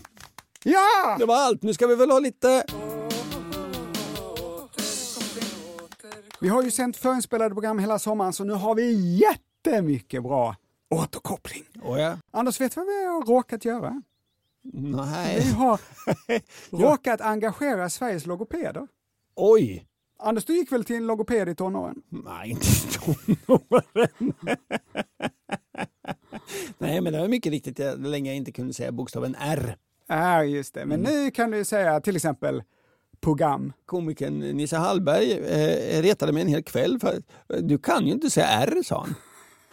ja! 0.63 1.15
Det 1.19 1.25
var 1.25 1.36
allt. 1.36 1.63
Nu 1.63 1.73
ska 1.73 1.88
vi 1.88 1.95
väl 1.95 2.12
ha 2.12 2.19
lite... 2.19 2.65
Vi 6.39 6.49
har 6.49 6.63
ju 6.63 6.71
sänt 6.71 6.97
förinspelade 6.97 7.56
program 7.56 7.80
hela 7.80 7.99
sommaren 7.99 8.34
så 8.34 8.43
nu 8.43 8.54
har 8.54 8.75
vi 8.75 9.17
jättemycket 9.17 10.23
bra 10.23 10.56
återkoppling. 10.89 11.63
Oh, 11.84 11.99
ja. 11.99 12.17
Anders, 12.32 12.62
vet 12.62 12.75
du 12.75 12.80
vad 12.82 12.88
vi 12.88 13.06
har 13.06 13.25
råkat 13.25 13.65
göra? 13.65 14.01
Vi 14.62 14.89
Nej. 14.89 15.51
har 15.51 15.80
råkat 16.89 17.21
engagera 17.21 17.89
Sveriges 17.89 18.25
logopeder. 18.25 18.88
Oj. 19.36 19.88
Anders, 20.19 20.45
du 20.45 20.56
gick 20.58 20.71
väl 20.71 20.84
till 20.86 20.95
en 20.95 21.08
logoped 21.08 21.49
i 21.49 21.56
tonåren? 21.56 22.01
Nej, 22.10 22.49
inte 22.49 22.67
i 22.67 23.36
tonåren. 23.36 24.34
Nej, 26.95 27.01
men 27.01 27.13
det 27.13 27.19
var 27.19 27.27
mycket 27.27 27.51
riktigt 27.51 27.79
jag- 27.79 28.08
länge 28.08 28.29
jag 28.29 28.38
inte 28.38 28.51
kunde 28.51 28.73
säga 28.73 28.91
bokstaven 28.91 29.36
R. 29.39 29.77
Ja, 30.08 30.43
just 30.43 30.73
det. 30.73 30.86
Men 30.86 30.99
nu 30.99 31.31
kan 31.31 31.51
du 31.51 31.65
säga 31.65 31.99
till 32.01 32.15
exempel 32.15 32.63
program. 33.21 33.73
Komikern 33.86 34.39
Nisse 34.39 34.77
Hallberg 34.77 35.31
eh, 35.31 36.01
retade 36.01 36.31
mig 36.31 36.41
en 36.41 36.47
hel 36.47 36.63
kväll 36.63 36.99
för 36.99 37.21
du 37.62 37.77
kan 37.77 38.05
ju 38.08 38.12
inte 38.13 38.29
säga 38.29 38.47
R, 38.47 38.77
sa 38.86 38.99
han. 39.01 39.15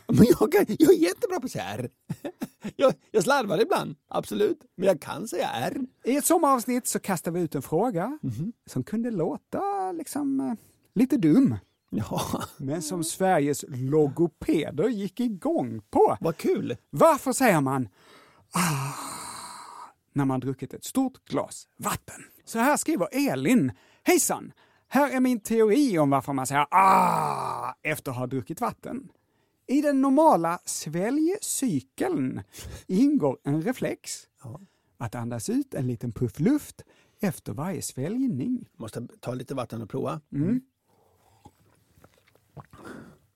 Men 0.17 0.27
jag, 0.41 0.53
kan, 0.53 0.65
jag 0.79 0.93
är 0.95 0.99
jättebra 0.99 1.41
på 1.41 1.45
att 1.47 1.51
säga 1.51 1.65
R. 1.65 1.91
Jag, 2.77 2.95
jag 3.11 3.23
slarvar 3.23 3.63
ibland, 3.63 3.97
absolut. 4.09 4.59
Men 4.77 4.87
jag 4.87 5.01
kan 5.01 5.29
säga 5.29 5.49
R. 5.55 5.77
I 6.05 6.17
ett 6.17 6.25
sommaravsnitt 6.25 6.87
så 6.87 6.99
kastade 6.99 7.39
vi 7.39 7.45
ut 7.45 7.55
en 7.55 7.63
fråga 7.63 8.19
som 8.67 8.85
kunde 8.85 9.11
låta 9.11 9.93
liksom 9.93 10.41
eh, 10.41 10.53
lite 10.95 11.17
dum. 11.17 11.57
Ja, 11.95 12.43
Men 12.57 12.83
som 12.83 13.05
Sveriges 13.05 13.65
logopeder 13.69 14.89
gick 14.89 15.21
igång 15.21 15.81
på. 15.91 16.17
vad 16.21 16.37
kul. 16.37 16.77
Varför 16.91 17.33
säger 17.33 17.61
man 17.61 17.89
ah 18.53 18.95
när 20.13 20.25
man 20.25 20.41
druckit 20.41 20.75
ett 20.75 20.85
stort 20.85 21.25
glas 21.25 21.69
vatten? 21.77 22.25
Så 22.45 22.59
här 22.59 22.77
skriver 22.77 23.09
Elin. 23.31 23.73
Hejsan! 24.03 24.53
Här 24.89 25.17
är 25.17 25.21
min 25.21 25.41
teori 25.41 25.99
om 25.99 26.11
varför 26.11 26.33
man 26.33 26.47
säger 26.47 26.67
ah 26.71 27.75
efter 27.83 28.11
att 28.11 28.17
ha 28.17 28.27
druckit 28.27 28.61
vatten. 28.61 29.09
I 29.67 29.83
den 29.83 30.01
normala 30.01 30.59
sväljcykeln 30.65 32.43
ingår 32.87 33.39
en 33.45 33.63
reflex 33.63 34.29
att 34.99 35.15
andas 35.15 35.49
ut 35.49 35.75
en 35.75 35.87
liten 35.87 36.13
puff 36.13 36.41
luft 36.41 36.83
efter 37.21 37.53
varje 37.53 37.83
sväljning. 37.83 38.69
Måste 38.77 39.09
ta 39.21 39.35
lite 39.35 39.55
vatten 39.55 39.83
och 39.83 39.91
prova. 39.91 40.21
Mm. 40.33 40.61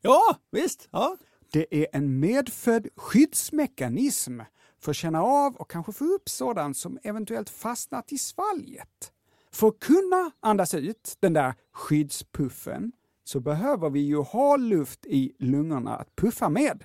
Ja, 0.06 0.36
visst. 0.50 0.88
Ja. 0.90 1.16
Det 1.52 1.82
är 1.82 1.86
en 1.92 2.20
medfödd 2.20 2.88
skyddsmekanism 2.96 4.40
för 4.80 4.90
att 4.90 4.96
känna 4.96 5.22
av 5.22 5.56
och 5.56 5.70
kanske 5.70 5.92
få 5.92 6.04
upp 6.04 6.28
sådant 6.28 6.76
som 6.76 6.98
eventuellt 7.02 7.50
fastnat 7.50 8.12
i 8.12 8.18
svalget. 8.18 9.12
För 9.52 9.68
att 9.68 9.80
kunna 9.80 10.30
andas 10.40 10.74
ut 10.74 11.16
den 11.20 11.32
där 11.32 11.54
skyddspuffen 11.72 12.92
så 13.24 13.40
behöver 13.40 13.90
vi 13.90 14.00
ju 14.00 14.16
ha 14.16 14.56
luft 14.56 15.06
i 15.06 15.32
lungorna 15.38 15.96
att 15.96 16.16
puffa 16.16 16.48
med. 16.48 16.84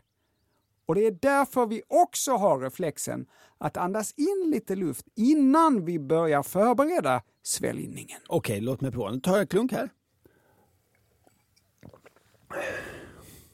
Och 0.85 0.95
det 0.95 1.05
är 1.05 1.11
därför 1.21 1.65
vi 1.65 1.81
också 1.87 2.31
har 2.31 2.59
reflexen 2.59 3.25
att 3.57 3.77
andas 3.77 4.13
in 4.13 4.51
lite 4.51 4.75
luft 4.75 5.05
innan 5.15 5.85
vi 5.85 5.99
börjar 5.99 6.43
förbereda 6.43 7.21
sväljningen. 7.43 8.19
Okej, 8.27 8.61
låt 8.61 8.81
mig 8.81 8.91
prova. 8.91 9.11
Nu 9.11 9.19
tar 9.19 9.31
jag 9.31 9.41
en 9.41 9.47
klunk 9.47 9.71
här. 9.71 9.89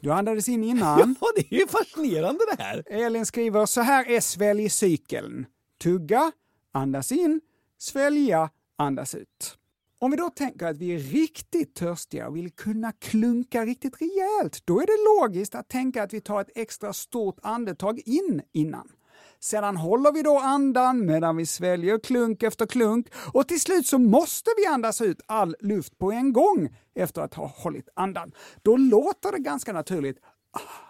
Du 0.07 0.13
andades 0.13 0.49
in 0.49 0.63
innan. 0.63 1.15
Ja, 1.21 1.27
det 1.35 1.55
är 1.55 1.59
ju 1.59 1.67
fascinerande 1.67 2.39
det 2.55 2.63
här. 2.63 2.83
Elin 2.85 3.25
skriver, 3.25 3.65
så 3.65 3.81
här 3.81 4.09
är 4.09 4.19
sväljcykeln. 4.19 5.45
Tugga, 5.83 6.31
andas 6.71 7.11
in, 7.11 7.41
svälja, 7.77 8.49
andas 8.75 9.15
ut. 9.15 9.57
Om 9.99 10.11
vi 10.11 10.17
då 10.17 10.29
tänker 10.29 10.65
att 10.65 10.77
vi 10.77 10.95
är 10.95 10.99
riktigt 10.99 11.75
törstiga 11.75 12.27
och 12.27 12.35
vill 12.35 12.51
kunna 12.51 12.91
klunka 12.91 13.65
riktigt 13.65 14.01
rejält, 14.01 14.61
då 14.65 14.81
är 14.81 14.85
det 14.85 15.21
logiskt 15.21 15.55
att 15.55 15.69
tänka 15.69 16.03
att 16.03 16.13
vi 16.13 16.21
tar 16.21 16.41
ett 16.41 16.51
extra 16.55 16.93
stort 16.93 17.39
andetag 17.43 18.01
in 18.05 18.41
innan. 18.53 18.91
Sedan 19.39 19.77
håller 19.77 20.11
vi 20.11 20.21
då 20.21 20.39
andan 20.39 21.05
medan 21.05 21.37
vi 21.37 21.45
sväljer 21.45 21.99
klunk 21.99 22.43
efter 22.43 22.65
klunk 22.65 23.07
och 23.33 23.47
till 23.47 23.61
slut 23.61 23.87
så 23.87 23.97
måste 23.97 24.51
vi 24.57 24.65
andas 24.65 25.01
ut 25.01 25.21
all 25.25 25.55
luft 25.59 25.97
på 25.97 26.11
en 26.11 26.33
gång 26.33 26.75
efter 26.95 27.21
att 27.21 27.33
ha 27.33 27.45
hållit 27.55 27.89
andan. 27.95 28.31
Då 28.61 28.77
låter 28.77 29.31
det 29.31 29.39
ganska 29.39 29.73
naturligt 29.73 30.17
ah, 30.51 30.87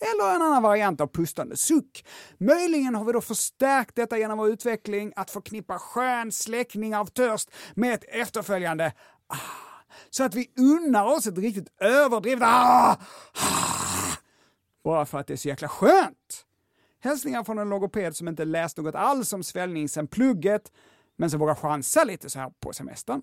eller 0.00 0.34
en 0.34 0.42
annan 0.42 0.62
variant 0.62 1.00
av 1.00 1.06
pustande 1.06 1.56
suck. 1.56 2.04
Möjligen 2.38 2.94
har 2.94 3.04
vi 3.04 3.12
då 3.12 3.20
förstärkt 3.20 3.96
detta 3.96 4.18
genom 4.18 4.38
vår 4.38 4.48
utveckling 4.48 5.12
att 5.16 5.30
förknippa 5.30 5.78
skön 5.78 6.32
släckning 6.32 6.96
av 6.96 7.06
törst 7.06 7.50
med 7.74 7.94
ett 7.94 8.04
efterföljande 8.08 8.92
ah, 9.26 9.36
så 10.10 10.24
att 10.24 10.34
vi 10.34 10.50
unnar 10.56 11.06
oss 11.06 11.26
ett 11.26 11.38
riktigt 11.38 11.80
överdrivet 11.80 12.42
ah, 12.42 12.90
ah, 12.90 12.96
bara 14.84 15.06
för 15.06 15.18
att 15.18 15.26
det 15.26 15.32
är 15.32 15.36
så 15.36 15.48
jäkla 15.48 15.68
skönt. 15.68 16.46
Hälsningar 17.00 17.44
från 17.44 17.58
en 17.58 17.68
logoped 17.68 18.16
som 18.16 18.28
inte 18.28 18.44
läst 18.44 18.76
något 18.76 18.94
alls 18.94 19.32
om 19.32 19.42
svällning 19.42 19.88
sen 19.88 20.06
plugget, 20.06 20.72
men 21.16 21.30
som 21.30 21.40
vågar 21.40 21.54
chansa 21.54 22.04
lite 22.04 22.30
så 22.30 22.38
här 22.38 22.50
på 22.60 22.72
semestern. 22.72 23.22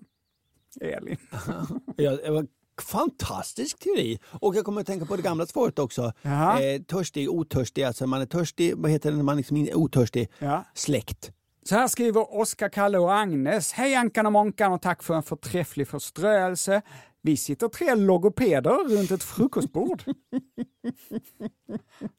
Elin. 0.80 1.16
Ja, 1.96 2.10
det 2.10 2.30
var 2.30 2.46
fantastisk 2.82 3.78
teori. 3.78 4.18
Och 4.40 4.56
jag 4.56 4.64
kommer 4.64 4.80
att 4.80 4.86
tänka 4.86 5.06
på 5.06 5.16
det 5.16 5.22
gamla 5.22 5.46
svaret 5.46 5.78
också. 5.78 6.12
Jaha. 6.22 6.62
Eh, 6.62 6.82
törstig, 6.82 7.30
otörstig, 7.30 7.82
alltså 7.82 8.06
man 8.06 8.20
är 8.20 8.26
törstig, 8.26 8.74
vad 8.76 8.90
heter 8.90 9.10
det 9.10 9.16
när 9.16 9.24
man 9.24 9.36
liksom 9.36 9.56
är 9.56 9.76
otörstig? 9.76 10.28
Ja. 10.38 10.64
Släkt. 10.74 11.32
Så 11.62 11.74
här 11.74 11.88
skriver 11.88 12.40
Oskar, 12.40 12.68
Kalle 12.68 12.98
och 12.98 13.14
Agnes. 13.14 13.72
Hej 13.72 13.94
Ankan 13.94 14.26
och 14.26 14.32
Månkan 14.32 14.72
och 14.72 14.82
tack 14.82 15.02
för 15.02 15.14
en 15.14 15.22
förträfflig 15.22 15.88
förströelse. 15.88 16.82
Vi 17.28 17.36
sitter 17.36 17.68
tre 17.68 17.94
logopeder 17.94 18.96
runt 18.96 19.10
ett 19.10 19.22
frukostbord. 19.22 20.02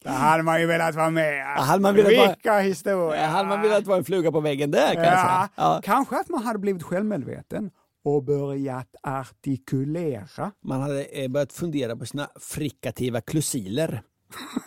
Där 0.04 0.12
hade 0.12 0.44
man 0.44 0.62
ju 0.62 0.68
velat 0.68 0.96
vara 0.96 1.10
med. 1.10 1.38
Ja, 1.38 1.46
hade 1.62 1.82
man 1.82 1.96
velat 1.96 2.18
vara- 2.18 2.28
Vilka 2.28 2.60
historier! 2.60 3.22
Ja, 3.22 3.28
hade 3.28 3.50
man 3.50 3.62
velat 3.62 3.86
vara 3.88 3.98
en 3.98 4.04
fluga 4.04 4.32
på 4.32 4.40
väggen 4.40 4.72
där 4.72 4.94
kanske? 4.94 5.10
Ja, 5.12 5.50
Ja. 5.56 5.82
Kanske 5.84 6.20
att 6.20 6.30
man 6.30 6.44
hade 6.44 6.60
blivit 6.60 6.84
självmedveten 6.84 7.72
och 8.04 8.24
börjat 8.24 8.96
artikulera. 9.04 10.52
Man 10.64 10.82
hade 10.82 11.04
eh, 11.04 11.28
börjat 11.28 11.54
fundera 11.54 11.96
på 11.96 12.06
sina 12.06 12.30
frikativa 12.40 13.22
klusiler. 13.22 14.02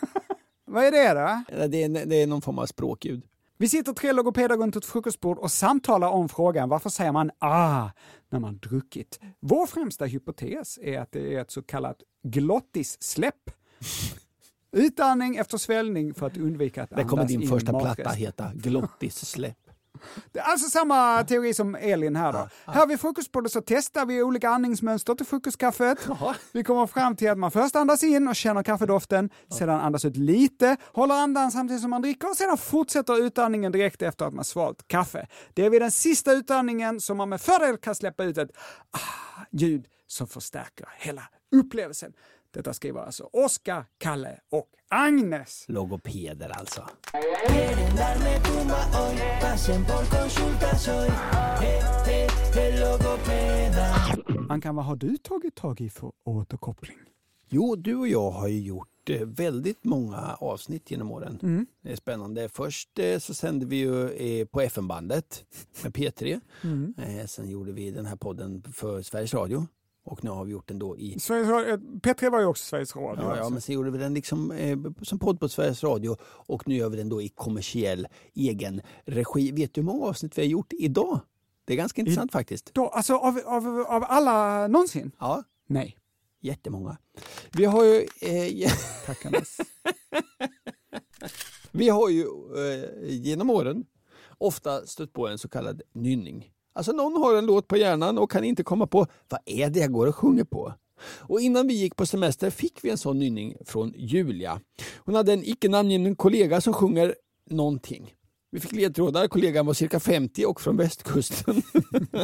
Vad 0.65 0.83
är 0.83 0.91
det 0.91 1.13
då? 1.13 1.43
Det 1.67 1.83
är, 1.83 2.05
det 2.05 2.15
är 2.21 2.27
någon 2.27 2.41
form 2.41 2.59
av 2.59 2.65
språkljud. 2.65 3.23
Vi 3.63 3.69
sitter 3.69 3.93
tre 3.93 4.11
logopeder 4.11 4.57
runt 4.57 4.75
ett 4.75 4.85
frukostbord 4.85 5.37
och 5.37 5.51
samtalar 5.51 6.07
om 6.07 6.29
frågan 6.29 6.69
varför 6.69 6.89
säger 6.89 7.11
man 7.11 7.31
ah 7.39 7.89
när 8.29 8.39
man 8.39 8.57
druckit? 8.57 9.19
Vår 9.39 9.65
främsta 9.67 10.05
hypotes 10.05 10.79
är 10.81 10.99
att 10.99 11.11
det 11.11 11.35
är 11.35 11.41
ett 11.41 11.51
så 11.51 11.61
kallat 11.61 11.97
glottissläpp. 12.23 13.51
Utandning 14.71 15.35
efter 15.35 15.57
svällning 15.57 16.13
för 16.13 16.27
att 16.27 16.37
undvika 16.37 16.83
att 16.83 16.89
kommer 16.89 17.11
andas 17.11 17.27
din 17.27 17.41
in 17.41 17.47
första 17.47 17.71
matrest. 17.71 17.95
platta 17.95 18.09
heta 18.09 18.51
Glottissläpp. 18.53 19.62
Det 20.31 20.39
är 20.39 20.43
alltså 20.43 20.69
samma 20.69 21.23
teori 21.23 21.53
som 21.53 21.75
Elin 21.75 22.15
här 22.15 22.33
då. 22.33 22.49
Här 22.65 22.87
vid 22.87 22.99
frukostbordet 22.99 23.51
så 23.51 23.61
testar 23.61 24.05
vi 24.05 24.23
olika 24.23 24.49
andningsmönster 24.49 25.15
till 25.15 25.25
frukostkaffet. 25.25 26.07
Vi 26.51 26.63
kommer 26.63 26.87
fram 26.87 27.15
till 27.15 27.29
att 27.29 27.37
man 27.37 27.51
först 27.51 27.75
andas 27.75 28.03
in 28.03 28.27
och 28.27 28.35
känner 28.35 28.63
kaffedoften, 28.63 29.29
sedan 29.49 29.79
andas 29.79 30.05
ut 30.05 30.17
lite, 30.17 30.77
håller 30.93 31.15
andan 31.15 31.51
samtidigt 31.51 31.81
som 31.81 31.89
man 31.89 32.01
dricker 32.01 32.29
och 32.29 32.37
sedan 32.37 32.57
fortsätter 32.57 33.23
utandningen 33.23 33.71
direkt 33.71 34.01
efter 34.01 34.25
att 34.25 34.33
man 34.33 34.45
svalt 34.45 34.87
kaffe. 34.87 35.27
Det 35.53 35.65
är 35.65 35.69
vid 35.69 35.81
den 35.81 35.91
sista 35.91 36.31
utandningen 36.31 36.99
som 36.99 37.17
man 37.17 37.29
med 37.29 37.41
fördel 37.41 37.77
kan 37.77 37.95
släppa 37.95 38.23
ut 38.23 38.37
ett 38.37 38.51
ah, 38.91 39.41
ljud 39.51 39.85
som 40.07 40.27
förstärker 40.27 40.87
hela 40.97 41.23
upplevelsen. 41.51 42.13
Detta 42.53 42.73
skriver 42.73 43.01
alltså 43.01 43.29
Oskar, 43.33 43.85
Kalle 43.97 44.39
och 44.51 44.67
Agnes. 44.89 45.65
Logopeder 45.67 46.49
alltså. 46.49 46.89
Ankan, 54.49 54.75
vad 54.75 54.85
har 54.85 54.95
du 54.95 55.17
tagit 55.17 55.55
tag 55.55 55.81
i 55.81 55.89
för 55.89 56.11
återkoppling? 56.23 56.97
Jo, 57.49 57.75
du 57.75 57.95
och 57.95 58.07
jag 58.07 58.31
har 58.31 58.47
ju 58.47 58.59
gjort 58.61 59.09
eh, 59.09 59.21
väldigt 59.25 59.83
många 59.83 60.35
avsnitt 60.39 60.91
genom 60.91 61.11
åren. 61.11 61.65
Det 61.81 61.91
är 61.91 61.95
spännande. 61.95 62.49
Först 62.49 62.99
eh, 62.99 63.19
så 63.19 63.33
sände 63.33 63.65
vi 63.65 63.75
ju 63.75 64.09
eh, 64.09 64.45
på 64.45 64.61
FM-bandet 64.61 65.45
med 65.83 65.93
P3. 65.93 66.41
Eh, 66.97 67.25
Sen 67.25 67.49
gjorde 67.49 67.71
vi 67.71 67.91
den 67.91 68.05
här 68.05 68.15
podden 68.15 68.63
för 68.73 69.01
Sveriges 69.01 69.33
Radio. 69.33 69.67
Och 70.05 70.23
nu 70.23 70.29
har 70.29 70.45
vi 70.45 70.51
gjort 70.51 70.67
den 70.67 70.79
då 70.79 70.97
i... 70.97 71.19
Sveriges 71.19 71.49
Radio, 71.49 71.77
P3 71.77 72.29
var 72.29 72.39
ju 72.39 72.45
också 72.45 72.65
Sveriges 72.65 72.95
Radio. 72.95 73.23
Ja, 73.23 73.29
ja, 73.29 73.31
alltså. 73.31 73.49
men 73.49 73.61
sen 73.61 73.75
gjorde 73.75 73.91
vi 73.91 73.97
den 73.97 74.13
liksom, 74.13 74.51
eh, 74.51 74.77
som 75.01 75.19
podd 75.19 75.39
på 75.39 75.49
Sveriges 75.49 75.83
Radio 75.83 76.17
och 76.23 76.67
nu 76.67 76.75
gör 76.75 76.89
vi 76.89 76.97
den 76.97 77.09
då 77.09 77.21
i 77.21 77.29
kommersiell 77.29 78.07
egen 78.33 78.81
regi. 79.05 79.51
Vet 79.51 79.73
du 79.73 79.81
hur 79.81 79.85
många 79.85 80.05
avsnitt 80.05 80.37
vi 80.37 80.41
har 80.41 80.49
gjort 80.49 80.73
idag? 80.73 81.19
Det 81.65 81.73
är 81.73 81.77
ganska 81.77 82.01
intressant 82.01 82.31
faktiskt. 82.31 82.73
Då, 82.73 82.87
alltså 82.87 83.15
av, 83.15 83.39
av, 83.45 83.85
av 83.87 84.03
alla 84.07 84.67
någonsin? 84.67 85.11
Ja, 85.19 85.43
Nej. 85.67 85.97
jättemånga. 86.41 86.97
Vi 87.51 87.65
har 87.65 87.83
ju... 87.83 88.07
Eh, 88.21 88.71
Tack. 89.05 89.25
Vi 91.71 91.89
har 91.89 92.09
ju 92.09 92.21
eh, 92.21 92.89
genom 93.09 93.49
åren 93.49 93.85
ofta 94.37 94.85
stött 94.85 95.13
på 95.13 95.27
en 95.27 95.37
så 95.37 95.49
kallad 95.49 95.81
nynning. 95.93 96.52
Alltså 96.73 96.91
någon 96.91 97.21
har 97.21 97.35
en 97.35 97.45
låt 97.45 97.67
på 97.67 97.77
hjärnan 97.77 98.17
och 98.17 98.31
kan 98.31 98.43
inte 98.43 98.63
komma 98.63 98.87
på 98.87 99.05
vad 99.29 99.39
är 99.45 99.69
det 99.69 99.79
jag 99.79 99.91
går 99.91 100.07
och 100.07 100.15
sjunger 100.15 100.43
på. 100.43 100.73
Och 101.19 101.41
innan 101.41 101.67
vi 101.67 101.73
gick 101.73 101.95
på 101.95 102.05
semester 102.05 102.49
fick 102.49 102.83
vi 102.83 102.89
en 102.89 102.97
sån 102.97 103.19
nynning 103.19 103.55
från 103.65 103.93
Julia. 103.97 104.59
Hon 104.97 105.15
hade 105.15 105.33
en 105.33 105.43
icke 105.43 105.69
namngiven 105.69 106.15
kollega 106.15 106.61
som 106.61 106.73
sjunger 106.73 107.15
någonting. 107.49 108.13
Vi 108.51 108.59
fick 108.59 108.71
ledtrådar, 108.71 109.27
kollegan 109.27 109.65
var 109.65 109.73
cirka 109.73 109.99
50 109.99 110.45
och 110.45 110.61
från 110.61 110.77
västkusten. 110.77 111.61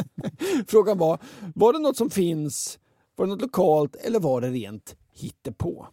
Frågan 0.66 0.98
var, 0.98 1.18
var 1.54 1.72
det 1.72 1.78
något 1.78 1.96
som 1.96 2.10
finns, 2.10 2.78
var 3.16 3.26
det 3.26 3.32
något 3.32 3.42
lokalt 3.42 3.96
eller 3.96 4.20
var 4.20 4.40
det 4.40 4.48
rent 4.50 4.96
hittepå? 5.12 5.86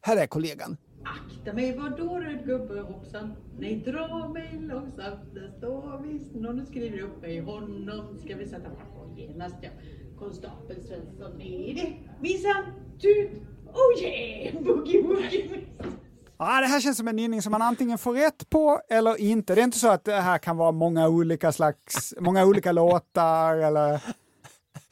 Här 0.00 0.16
är 0.16 0.26
kollegan. 0.26 0.76
Akta 1.04 1.52
mig, 1.52 1.78
vadå 1.78 2.18
röd 2.20 2.46
gubbe 2.46 2.80
hoppsan? 2.80 3.32
Nej, 3.58 3.82
dra 3.86 4.28
mig 4.28 4.60
långsamt, 4.60 5.34
det 5.34 5.50
står 5.58 6.02
visst 6.06 6.34
någon 6.34 6.66
skriver 6.66 7.00
upp 7.00 7.22
mig. 7.22 7.40
Honom 7.40 8.18
ska 8.24 8.36
vi 8.36 8.46
sätta 8.46 8.70
fart 8.70 8.94
på 8.94 9.20
genast, 9.20 9.56
ja. 9.62 9.70
Konstapel 10.18 10.76
Svensson 10.82 11.40
är 11.40 11.74
det 11.74 11.92
minsann. 12.20 12.64
Tut, 13.00 13.30
oh 13.72 14.02
yeah, 14.02 14.62
boogie 14.62 15.02
woogie. 15.02 15.60
Ja, 16.38 16.60
det 16.60 16.66
här 16.66 16.80
känns 16.80 16.96
som 16.96 17.08
en 17.08 17.16
nynning 17.16 17.42
som 17.42 17.52
man 17.52 17.62
antingen 17.62 17.98
får 17.98 18.14
rätt 18.14 18.50
på 18.50 18.80
eller 18.90 19.20
inte. 19.20 19.54
Det 19.54 19.60
är 19.60 19.64
inte 19.64 19.78
så 19.78 19.88
att 19.88 20.04
det 20.04 20.12
här 20.12 20.38
kan 20.38 20.56
vara 20.56 20.72
många 20.72 21.08
olika 21.08 21.52
slags, 21.52 22.14
många 22.20 22.44
olika 22.44 22.72
låtar 22.72 23.56
eller 23.56 24.02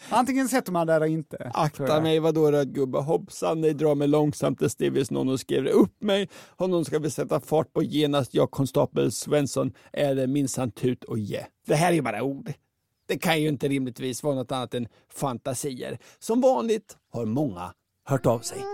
antingen 0.09 0.49
sätter 0.49 0.73
man 0.73 0.87
det 0.87 0.95
eller 0.95 1.07
inte. 1.07 1.51
Akta 1.55 2.01
mig, 2.01 2.19
vadå 2.19 2.51
röd 2.51 2.75
gubbe? 2.75 2.99
Hoppsan, 2.99 3.61
nej, 3.61 3.75
dra 3.75 3.95
mig 3.95 4.09
långsamt, 4.09 4.59
det 4.59 4.71
steg 4.71 4.93
visst 4.93 5.11
någon 5.11 5.29
och 5.29 5.41
skrev 5.41 5.67
upp 5.67 6.03
mig. 6.03 6.29
Honom 6.57 6.85
ska 6.85 6.99
vi 6.99 7.11
sätta 7.11 7.41
fart 7.41 7.73
på 7.73 7.83
genast, 7.83 8.35
jag 8.35 8.51
konstapel 8.51 9.13
Svensson 9.13 9.73
är 9.93 10.15
det 10.15 10.27
minsann 10.27 10.71
tut 10.71 11.05
och 11.05 11.19
je. 11.19 11.47
Det 11.67 11.75
här 11.75 11.89
är 11.89 11.95
ju 11.95 12.03
bara 12.03 12.23
ord. 12.23 12.53
Det 13.07 13.19
kan 13.19 13.43
ju 13.43 13.49
inte 13.49 13.69
rimligtvis 13.69 14.23
vara 14.23 14.35
något 14.35 14.53
annat 14.53 14.75
än 14.75 14.89
fantasier. 15.13 15.99
Som 16.19 16.41
vanligt 16.41 16.97
har 17.13 17.25
många 17.25 17.75
hört 18.05 18.27
av 18.27 18.39
sig. 18.41 18.65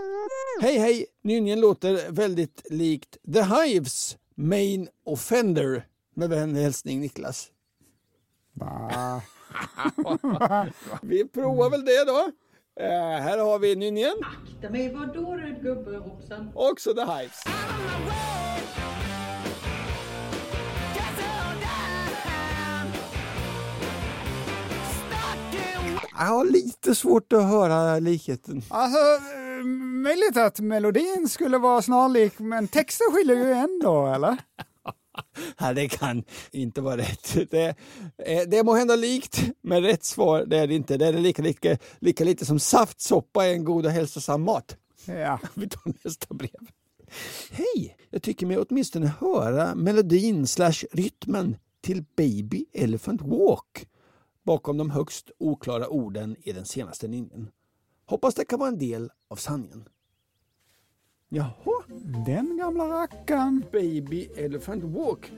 Hej 0.61 0.77
hej, 0.77 1.05
nynningen 1.23 1.59
låter 1.59 2.11
väldigt 2.11 2.61
likt 2.69 3.17
The 3.33 3.41
Hives 3.41 4.17
Main 4.35 4.87
Offender. 5.05 5.87
Med 6.15 6.29
vänlig 6.29 6.61
hälsning 6.61 6.99
Niklas. 6.99 7.47
Va? 8.53 9.21
Vi 11.01 11.27
provar 11.27 11.69
väl 11.69 11.85
det 11.85 12.05
då. 12.05 12.31
Eh, 12.79 13.21
här 13.21 13.37
har 13.37 13.59
vi 13.59 13.75
nynningen. 13.75 14.13
Akta 14.21 14.69
mig, 14.69 14.93
var 14.93 15.05
då 15.05 15.35
röd 15.35 15.61
gubbe 15.63 15.97
hoppsan? 15.97 16.51
Också 16.55 16.93
The 16.93 17.01
Hives. 17.01 17.43
Jag 26.17 26.25
har 26.25 26.45
lite 26.45 26.95
svårt 26.95 27.33
att 27.33 27.43
höra 27.43 27.99
likheten. 27.99 28.61
Alltså, 28.69 28.99
möjligt 30.03 30.37
att 30.37 30.59
melodin 30.59 31.29
skulle 31.29 31.57
vara 31.57 31.81
snarlik, 31.81 32.39
men 32.39 32.67
texten 32.67 33.07
skiljer 33.11 33.35
ju 33.35 33.51
ändå, 33.51 34.07
eller? 34.07 34.37
Nej, 35.59 35.75
det 35.75 35.87
kan 35.87 36.23
inte 36.51 36.81
vara 36.81 36.97
rätt. 36.97 37.51
Det, 37.51 37.67
eh, 38.17 38.41
det 38.47 38.57
är 38.57 38.63
må 38.63 38.73
hända 38.73 38.95
likt, 38.95 39.43
men 39.61 39.83
rätt 39.83 40.03
svar 40.03 40.45
det 40.45 40.57
är 40.57 40.67
det 40.67 40.75
inte. 40.75 40.97
Det 40.97 41.07
är 41.07 41.13
lika, 41.13 41.41
lika, 41.41 41.77
lika 41.99 42.23
lite 42.23 42.45
som 42.45 42.59
saftsoppa 42.59 43.45
är 43.45 43.53
en 43.53 43.63
god 43.63 43.85
och 43.85 43.91
hälsosam 43.91 44.41
mat. 44.41 44.77
Ja. 45.05 45.39
Vi 45.53 45.69
tar 45.69 45.93
nästa 46.03 46.33
brev. 46.33 46.69
Hej! 47.51 47.97
Jag 48.09 48.21
tycker 48.21 48.45
mig 48.45 48.57
åtminstone 48.57 49.13
höra 49.19 49.75
melodin 49.75 50.47
slash 50.47 50.85
rytmen 50.91 51.57
till 51.81 52.03
Baby 52.15 52.65
Elephant 52.73 53.21
Walk 53.21 53.87
bakom 54.45 54.77
de 54.77 54.89
högst 54.89 55.31
oklara 55.39 55.87
orden 55.87 56.35
i 56.43 56.51
den 56.51 56.65
senaste 56.65 57.07
linjen. 57.07 57.49
Hoppas 58.05 58.35
det 58.35 58.45
kan 58.45 58.59
vara 58.59 58.69
en 58.69 58.77
del 58.77 59.11
av 59.29 59.35
sanningen. 59.35 59.85
Jaha, 61.35 61.83
Den 62.25 62.57
gamla 62.57 62.83
rackaren. 62.83 63.63
Baby 63.71 64.29
Elephant 64.37 64.83
Walk. 64.83 65.31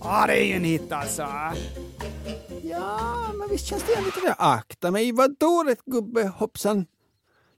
Ja, 0.00 0.26
det 0.26 0.32
är 0.32 0.44
ju 0.44 0.52
en 0.52 0.64
hit 0.64 0.92
alltså. 0.92 1.26
Ja, 2.82 3.32
men 3.38 3.48
visst 3.48 3.66
känns 3.66 3.82
det 3.82 4.04
lite 4.04 4.20
där. 4.20 4.34
Akta 4.38 4.90
mig, 4.90 5.12
vadå 5.12 5.64
rätt 5.66 5.84
gubbe 5.84 6.26
hoppsan? 6.28 6.86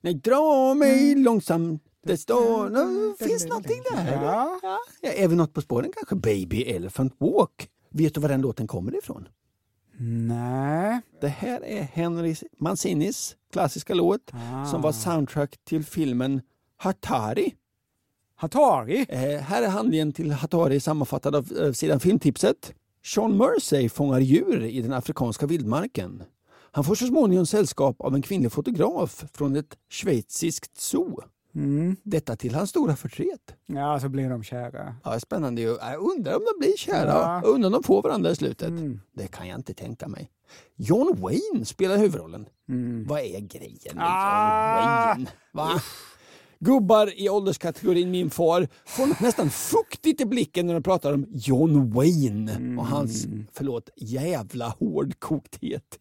Nej, 0.01 0.15
dra 0.15 0.75
mig 0.75 1.15
långsamt. 1.15 1.83
Det 2.07 2.17
står... 2.17 2.69
No, 2.69 3.15
finns 3.27 3.47
någonting 3.47 3.83
där? 3.91 4.23
Ja. 4.23 4.61
Ja. 5.03 5.29
Vi 5.29 5.37
något 5.37 5.53
på 5.53 5.61
spåren 5.61 5.93
kanske? 5.97 6.15
Baby 6.15 6.63
Elephant 6.63 7.15
Walk. 7.19 7.69
Vet 7.91 8.15
du 8.15 8.21
var 8.21 8.29
den 8.29 8.41
låten 8.41 8.67
kommer 8.67 8.99
ifrån? 8.99 9.29
Nej. 9.99 11.01
Det 11.21 11.29
här 11.29 11.65
är 11.65 11.83
Henry 11.83 12.37
Mancinis 12.59 13.37
klassiska 13.53 13.95
låt 13.95 14.31
som 14.71 14.83
var 14.83 14.93
soundtrack 14.93 15.57
till 15.65 15.85
filmen 15.85 16.41
Hatari. 16.77 17.55
Hatari? 18.37 19.07
Eh, 19.09 19.41
här 19.41 19.63
är 19.63 19.69
handlingen 19.69 20.13
till 20.13 20.33
Hatari 20.33 20.81
sammanfattad 20.81 21.37
av 21.37 21.53
eh, 21.61 21.73
sidan 21.73 22.01
Filmtipset. 22.01 22.75
Sean 23.05 23.37
Mersey 23.37 23.89
fångar 23.89 24.21
djur 24.21 24.65
i 24.65 24.83
den 24.83 24.93
afrikanska 24.93 25.47
vildmarken. 25.47 26.23
Han 26.73 26.85
får 26.85 26.95
så 26.95 27.07
småningom 27.07 27.47
sällskap 27.47 28.01
av 28.01 28.15
en 28.15 28.23
kvinnlig 28.23 28.53
fotograf 28.53 29.25
från 29.33 29.57
ett 29.57 29.77
schweiziskt 29.91 30.81
zoo. 30.81 31.21
Mm. 31.55 31.97
Detta 32.03 32.37
till 32.37 32.55
hans 32.55 32.71
stora 32.71 32.97
förtret. 32.97 33.55
Ja, 33.67 34.01
så 34.01 34.09
blir 34.09 34.31
de 34.31 34.43
kära. 34.43 34.97
Ja, 35.05 35.21
spännande 35.21 35.63
ju. 35.63 35.69
Jag 35.69 36.03
undrar 36.17 36.35
om 36.37 36.43
de 36.45 36.59
blir 36.67 36.77
kära. 36.77 37.07
Ja. 37.09 37.41
Jag 37.45 37.51
undrar 37.55 37.67
om 37.69 37.73
de 37.73 37.83
får 37.83 38.03
varandra 38.03 38.31
i 38.31 38.37
slutet. 38.37 38.69
Mm. 38.69 39.01
Det 39.13 39.27
kan 39.27 39.49
jag 39.49 39.59
inte 39.59 39.75
tänka 39.75 40.09
mig. 40.09 40.31
John 40.77 41.17
Wayne 41.21 41.65
spelar 41.65 41.97
huvudrollen. 41.99 42.47
Vad 43.07 43.21
är 43.21 43.41
grejen 43.41 43.95
med 43.97 44.05
Ah. 44.07 45.09
John 45.15 45.25
Wayne? 45.25 45.31
Va? 45.53 45.81
Gubbar 46.65 47.21
i 47.21 47.29
ålderskategorin 47.29 48.11
min 48.11 48.31
far 48.31 48.69
får 48.87 49.07
något 49.07 49.21
nästan 49.21 49.51
fuktigt 49.51 50.21
i 50.21 50.27
blicken 50.27 50.67
när 50.67 50.75
de 50.75 50.83
pratar 50.83 51.13
om 51.13 51.27
John 51.31 51.91
Wayne 51.91 52.77
och 52.79 52.87
hans, 52.87 53.27
förlåt, 53.53 53.91
jävla 53.97 54.69
hårdkokthet. 54.69 55.99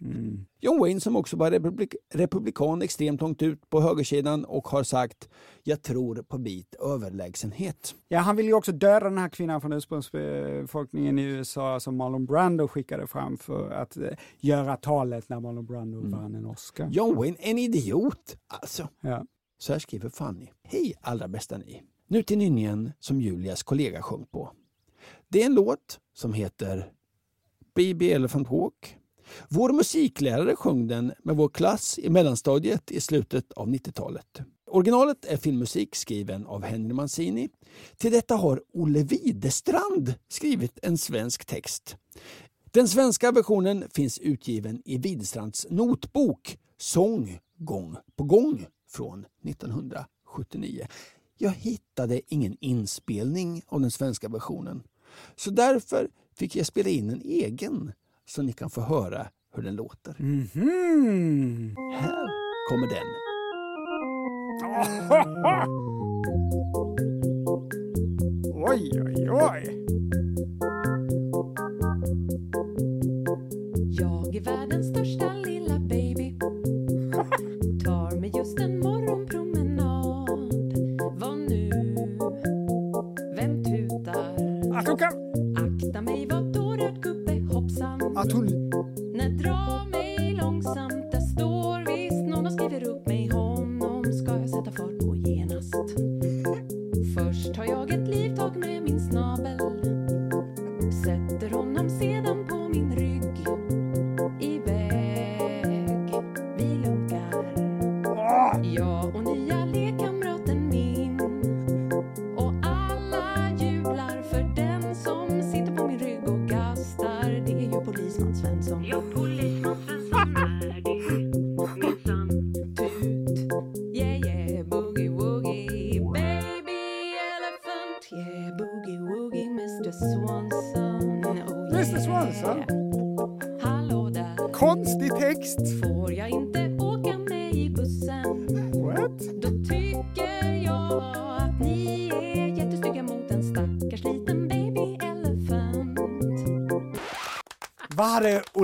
John 0.61 0.79
Wayne 0.79 0.99
som 0.99 1.15
också 1.15 1.37
var 1.37 1.51
republik 1.51 1.95
republikan 2.13 2.81
extremt 2.81 3.21
långt 3.21 3.41
ut 3.41 3.69
på 3.69 3.81
högersidan 3.81 4.45
och 4.45 4.67
har 4.67 4.83
sagt 4.83 5.29
jag 5.63 5.81
tror 5.81 6.15
på 6.15 6.37
bit 6.37 6.75
överlägsenhet. 6.75 7.95
Ja, 8.07 8.19
han 8.19 8.35
vill 8.35 8.45
ju 8.45 8.53
också 8.53 8.71
döda 8.71 9.09
den 9.09 9.17
här 9.17 9.29
kvinnan 9.29 9.61
från 9.61 9.73
ursprungsbefolkningen 9.73 11.19
i 11.19 11.23
USA 11.23 11.79
som 11.79 11.97
Marlon 11.97 12.25
Brando 12.25 12.67
skickade 12.67 13.07
fram 13.07 13.37
för 13.37 13.71
att 13.71 13.97
eh, 13.97 14.03
göra 14.39 14.77
talet 14.77 15.29
när 15.29 15.39
Marlon 15.39 15.65
Brando 15.65 16.09
vann 16.09 16.35
en 16.35 16.45
Oscar. 16.45 16.89
John 16.91 17.15
Wayne, 17.15 17.37
en 17.39 17.57
idiot. 17.57 18.37
Alltså. 18.47 18.87
Ja. 19.01 19.25
Så 19.63 19.73
här 19.73 19.79
skriver 19.79 20.09
Fanny. 20.09 20.47
Hej 20.63 20.93
allra 21.01 21.27
bästa 21.27 21.57
ni. 21.57 21.83
Nu 22.07 22.23
till 22.23 22.37
nynningen 22.37 22.91
som 22.99 23.21
Julias 23.21 23.63
kollega 23.63 24.01
sjöng 24.01 24.25
på. 24.25 24.51
Det 25.27 25.41
är 25.41 25.45
en 25.45 25.53
låt 25.53 25.99
som 26.13 26.33
heter 26.33 26.91
Baby 27.75 28.11
Elephant 28.11 28.51
Walk. 28.51 28.97
Vår 29.49 29.73
musiklärare 29.73 30.55
sjöng 30.55 30.87
den 30.87 31.13
med 31.23 31.35
vår 31.35 31.49
klass 31.49 31.99
i 31.99 32.09
mellanstadiet 32.09 32.91
i 32.91 33.01
slutet 33.01 33.51
av 33.51 33.67
90-talet. 33.67 34.41
Originalet 34.67 35.25
är 35.25 35.37
filmmusik 35.37 35.95
skriven 35.95 36.45
av 36.45 36.63
Henry 36.63 36.93
Mancini. 36.93 37.49
Till 37.97 38.11
detta 38.11 38.35
har 38.35 38.63
Olle 38.73 39.03
Widerstrand 39.03 40.13
skrivit 40.27 40.79
en 40.81 40.97
svensk 40.97 41.45
text. 41.45 41.97
Den 42.71 42.87
svenska 42.87 43.31
versionen 43.31 43.83
finns 43.93 44.19
utgiven 44.19 44.81
i 44.85 44.97
Widerstrands 44.97 45.67
notbok 45.69 46.57
Sång 46.77 47.39
gång 47.57 47.97
på 48.15 48.23
gång 48.23 48.67
från 48.93 49.25
1979. 49.43 50.87
Jag 51.37 51.51
hittade 51.51 52.21
ingen 52.27 52.57
inspelning 52.59 53.61
av 53.67 53.81
den 53.81 53.91
svenska 53.91 54.29
versionen. 54.29 54.83
Så 55.35 55.51
därför 55.51 56.09
fick 56.35 56.55
jag 56.55 56.65
spela 56.65 56.89
in 56.89 57.09
en 57.09 57.21
egen 57.21 57.91
så 58.25 58.41
ni 58.41 58.53
kan 58.53 58.69
få 58.69 58.81
höra 58.81 59.27
hur 59.55 59.63
den 59.63 59.75
låter. 59.75 60.15
Mhm. 60.19 61.75
Här 61.93 62.27
kommer 62.69 62.87
den. 62.87 63.07
Oj, 68.69 68.91
oj, 68.93 69.29
oj. 69.29 70.02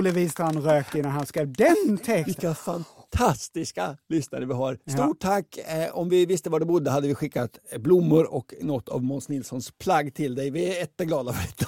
Olle 0.00 0.10
Wistrand 0.10 0.64
rökt 0.64 0.94
innan 0.94 1.12
han 1.12 1.26
skrev 1.26 1.52
den 1.52 1.98
texten? 1.98 2.24
Vilka 2.24 2.54
fantastiska 2.54 3.96
lyssnare 4.08 4.44
vi 4.44 4.54
har. 4.54 4.78
Ja. 4.84 4.92
Stort 4.92 5.20
tack! 5.20 5.58
Eh, 5.58 5.96
om 5.96 6.08
vi 6.08 6.26
visste 6.26 6.50
var 6.50 6.60
du 6.60 6.66
bodde 6.66 6.90
hade 6.90 7.08
vi 7.08 7.14
skickat 7.14 7.58
blommor 7.78 8.34
och 8.34 8.54
något 8.60 8.88
av 8.88 9.02
Måns 9.02 9.28
Nilssons 9.28 9.70
plagg 9.70 10.14
till 10.14 10.34
dig. 10.34 10.50
Vi 10.50 10.64
är 10.64 10.78
jätteglada 10.78 11.32
för 11.32 11.46
detta. 11.46 11.66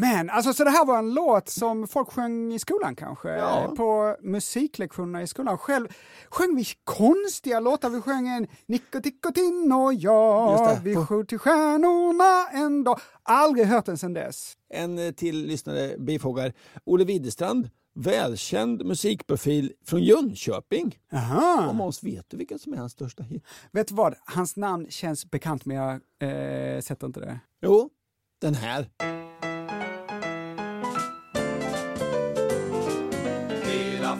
Men 0.00 0.30
alltså, 0.30 0.52
så 0.52 0.64
det 0.64 0.70
här 0.70 0.84
var 0.84 0.98
en 0.98 1.14
låt 1.14 1.48
som 1.48 1.88
folk 1.88 2.12
sjöng 2.12 2.52
i 2.52 2.58
skolan 2.58 2.96
kanske? 2.96 3.28
Ja. 3.28 3.72
På 3.76 4.16
musiklektionerna 4.22 5.22
i 5.22 5.26
skolan. 5.26 5.58
Själv 5.58 5.88
sjöng 6.28 6.56
vi 6.56 6.64
konstiga 6.84 7.60
låtar. 7.60 7.90
Vi 7.90 8.00
sjöng 8.00 8.28
en 8.28 8.46
Nico 8.66 9.00
Tico 9.02 9.32
Tin 9.32 9.72
och 9.72 9.94
jag, 9.94 10.80
vi 10.82 10.96
skjuter 10.96 11.28
till 11.28 11.38
stjärnorna 11.38 12.48
en 12.52 12.84
dag. 12.84 13.00
Aldrig 13.22 13.66
hört 13.66 13.86
den 13.86 13.98
sedan 13.98 14.12
dess. 14.12 14.56
En 14.74 14.98
eh, 14.98 15.12
till 15.12 15.46
lyssnare 15.46 15.98
bifogar 15.98 16.52
Olle 16.84 17.04
Widerstrand, 17.04 17.70
välkänd 17.94 18.84
musikprofil 18.86 19.72
från 19.86 20.02
Jönköping. 20.02 20.98
Aha. 21.12 21.66
Och 21.68 21.74
Måns, 21.74 22.02
vet 22.02 22.30
du 22.30 22.36
vilken 22.36 22.58
som 22.58 22.72
är 22.72 22.76
hans 22.76 22.92
största 22.92 23.22
hit? 23.22 23.44
Vet 23.72 23.88
du 23.88 23.94
vad? 23.94 24.14
Hans 24.24 24.56
namn 24.56 24.86
känns 24.90 25.30
bekant 25.30 25.64
men 25.64 25.76
jag 25.76 25.92
eh, 25.94 26.80
sätter 26.80 27.06
inte 27.06 27.20
det. 27.20 27.40
Jo, 27.62 27.90
den 28.40 28.54
här. 28.54 28.88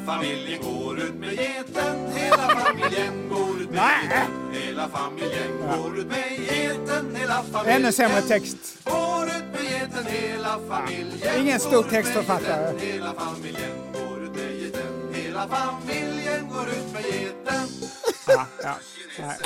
Familjen 0.07 0.63
går 0.63 0.99
ut 1.01 1.15
med 1.15 1.33
geten. 1.33 2.13
Hela 2.15 2.37
familjen 2.49 3.29
går 3.29 3.61
ut 3.63 3.71
med 3.71 3.91
geten. 4.03 4.53
Hela 4.53 4.89
familjen 4.89 5.59
går 5.61 5.99
ut 5.99 6.07
med 6.07 6.39
geten. 6.51 7.17
Hela 7.17 7.43
familjen 7.43 7.77
Ännu 7.83 7.93
sämre 7.93 8.23
text. 8.23 8.57
går 8.85 9.27
ut 9.27 9.45
med 9.53 9.65
geten. 9.71 10.07
Hela 10.07 10.59
familjen 10.69 11.41
Ingen 11.41 11.61
stor 11.61 11.83
textförfattare. 11.83 12.79
Hela 12.79 13.13
familjen 13.15 13.71
går 13.93 14.23
ut 14.25 14.31
med 14.37 14.61
geten. 14.61 15.15
Hela 15.15 15.49
familjen 15.49 16.49
går 16.49 16.69
ut 16.69 16.93
med 16.93 17.05
geten. 17.05 17.69
Ja, 18.29 18.47
ja. 18.63 18.75
Nej. 19.19 19.37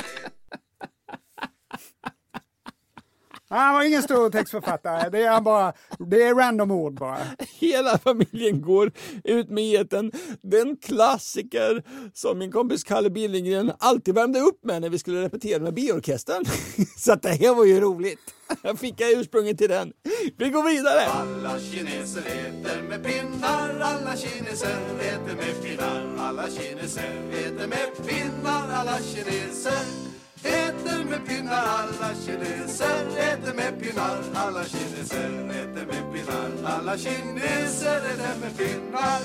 Han 3.51 3.73
var 3.73 3.83
ingen 3.83 4.03
stor 4.03 4.29
textförfattare. 4.29 5.09
Det 5.09 5.23
är 5.23 5.41
bara, 5.41 5.73
det 5.99 6.23
är 6.23 6.35
random 6.35 6.71
ord 6.71 6.93
bara. 6.93 7.17
Hela 7.59 7.97
familjen 7.97 8.61
går 8.61 8.91
ut 9.23 9.49
med 9.49 9.63
geten. 9.63 10.11
Den 10.41 10.77
klassiker 10.77 11.83
som 12.13 12.39
min 12.39 12.51
kompis 12.51 12.83
Kalle 12.83 13.09
Billingren 13.09 13.71
alltid 13.79 14.15
värmde 14.15 14.39
upp 14.39 14.65
med 14.65 14.81
när 14.81 14.89
vi 14.89 14.99
skulle 14.99 15.21
repetera 15.21 15.59
med 15.59 15.73
biorkestern. 15.73 16.45
Så 16.97 17.11
att 17.11 17.21
det 17.21 17.29
här 17.29 17.55
var 17.55 17.65
ju 17.65 17.79
roligt. 17.79 18.19
Jag 18.61 18.79
fick 18.79 19.01
jag 19.01 19.11
ursprunget 19.11 19.57
till 19.57 19.69
den. 19.69 19.93
Vi 20.37 20.49
går 20.49 20.63
vidare. 20.63 21.01
Alla 21.05 21.59
kineser 21.59 22.21
äter 22.21 22.81
med 22.89 23.03
pinnar, 23.03 23.79
alla 23.79 24.15
kineser 24.15 24.77
äter 24.99 25.35
med 25.35 25.63
pinnar, 25.63 26.15
alla 26.19 26.47
kineser 26.47 27.15
äter 27.31 27.67
med 27.67 28.07
pinnar, 28.07 28.71
alla 28.71 28.97
kineser 28.97 30.11
äter 30.45 31.09
med 31.09 31.27
pinnar, 31.27 31.63
alla 31.63 32.15
kineser 32.15 33.17
äter 33.17 33.53
med 33.55 33.79
pinnar, 33.81 34.23
alla 34.33 34.63
kineser 34.63 35.49
äter 35.49 35.85
med 35.85 36.13
pinnar, 36.13 36.51
alla 36.65 36.97
kineser 36.97 37.97
äter 37.97 38.39
med 38.41 38.57
pinnar. 38.57 39.21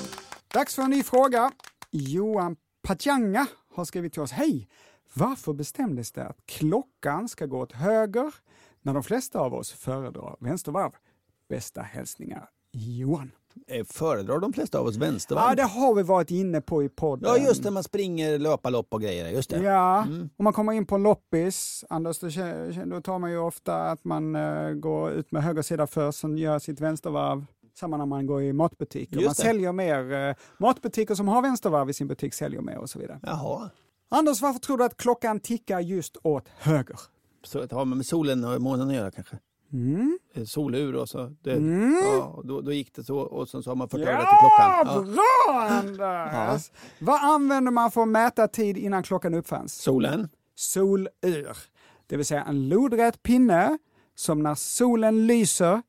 Dags 0.55 0.75
för 0.75 0.83
en 0.83 0.91
ny 0.91 1.03
fråga. 1.03 1.53
Johan 1.91 2.57
Patjanga 2.83 3.47
har 3.75 3.85
skrivit 3.85 4.13
till 4.13 4.23
oss. 4.23 4.33
Hej! 4.33 4.69
Varför 5.13 5.53
bestämdes 5.53 6.13
det 6.13 6.25
att 6.27 6.47
klockan 6.47 7.29
ska 7.29 7.47
gå 7.47 7.61
åt 7.61 7.73
höger 7.73 8.35
när 8.83 8.95
de 8.95 9.03
flesta 9.03 9.41
av 9.41 9.55
oss 9.55 9.73
föredrar 9.73 10.37
vänstervarv? 10.41 10.93
Bästa 11.49 11.83
hälsningar 11.83 12.49
Johan. 12.73 13.31
Eh, 13.69 13.85
Föredrar 13.85 14.39
de 14.39 14.53
flesta 14.53 14.79
av 14.79 14.87
oss 14.87 14.97
vänstervarv? 14.97 15.45
Ja, 15.49 15.55
det 15.55 15.63
har 15.63 15.95
vi 15.95 16.03
varit 16.03 16.31
inne 16.31 16.61
på 16.61 16.83
i 16.83 16.89
podden. 16.89 17.31
Ja, 17.31 17.39
just 17.49 17.63
det. 17.63 17.71
Man 17.71 17.83
springer 17.83 18.39
löparlopp 18.39 18.87
och 18.91 19.01
grejer. 19.03 19.29
Just 19.29 19.51
det. 19.51 19.59
Ja, 19.63 20.03
Mm. 20.03 20.31
om 20.37 20.45
man 20.45 20.53
kommer 20.53 20.73
in 20.73 20.87
på 20.87 20.95
en 20.95 21.03
loppis, 21.03 21.85
Anders, 21.89 22.19
då, 22.19 22.29
då 22.85 23.01
tar 23.01 23.19
man 23.19 23.31
ju 23.31 23.39
ofta 23.39 23.77
att 23.77 24.05
man 24.05 24.37
eh, 24.37 24.71
går 24.71 25.11
ut 25.11 25.33
med 25.33 25.43
höger 25.43 25.63
sida 25.63 25.87
först, 25.87 26.19
sen 26.19 26.39
gör 26.39 26.59
sitt 26.59 26.81
vänstervarv. 26.81 27.45
Samma 27.79 27.97
när 27.97 28.07
man 28.07 28.27
går 28.27 28.43
i 28.43 28.53
matbutiker. 28.53 29.17
Just 29.17 29.27
Man 29.27 29.35
det. 29.37 29.43
säljer 29.43 29.73
mer. 29.73 30.13
Eh, 30.29 30.35
matbutiker 30.59 31.15
som 31.15 31.29
har 31.29 31.43
vänstervarv 31.43 31.91
i 31.91 31.93
sin 31.93 32.09
butik 32.09 32.35
säljer 32.35 32.61
mer 32.61 32.79
och 32.79 32.91
så 32.91 32.99
vidare. 32.99 33.21
Jaha. 33.23 33.71
Anders, 34.09 34.43
varför 34.43 34.61
tror 34.61 34.79
du 34.79 34.85
att 34.85 34.97
klockan 34.97 35.41
tickar 35.41 35.81
just 35.81 36.17
åt 36.23 36.49
höger? 36.59 36.97
Så 37.45 37.59
det 37.67 37.73
har 37.73 37.85
med 37.85 38.07
solen 38.07 38.45
och 38.45 38.61
månen 38.63 38.89
att 38.89 38.95
göra 38.95 39.11
kanske? 39.11 39.37
Mm. 39.73 40.19
Eh, 40.35 40.45
Solur 40.45 40.95
och 40.97 41.09
så. 41.09 41.35
Det, 41.43 41.53
Mm. 41.53 41.95
ja, 42.05 42.41
då, 42.45 42.61
då 42.61 42.73
gick 42.73 42.95
det 42.95 43.05
så 43.05 43.19
och 43.19 43.49
sen 43.49 43.63
så 43.63 43.71
har 43.71 43.75
man 43.77 43.89
fört 43.89 44.01
över 44.01 44.13
det 44.13 44.19
till 44.19 44.27
klockan. 44.41 45.15
Ja, 45.17 45.83
bra 45.97 46.15
Anders! 46.43 46.71
Vad 46.99 47.25
använder 47.25 47.73
man 47.73 47.91
för 47.91 48.03
att 48.03 48.09
mäta 48.09 48.49
tid 48.49 48.77
innan 48.77 49.03
klockan 49.03 49.35
uppfanns? 49.35 49.75
Solen. 49.75 50.29
Solur. 50.55 51.57
Det 52.07 52.17
vill 52.17 52.27
säga 52.27 52.45
en 52.45 52.69
lodrät 52.69 53.23
pinne 53.23 53.79
som 54.15 54.43
när 54.43 54.55
solen 54.55 55.27
lyser 55.27 55.83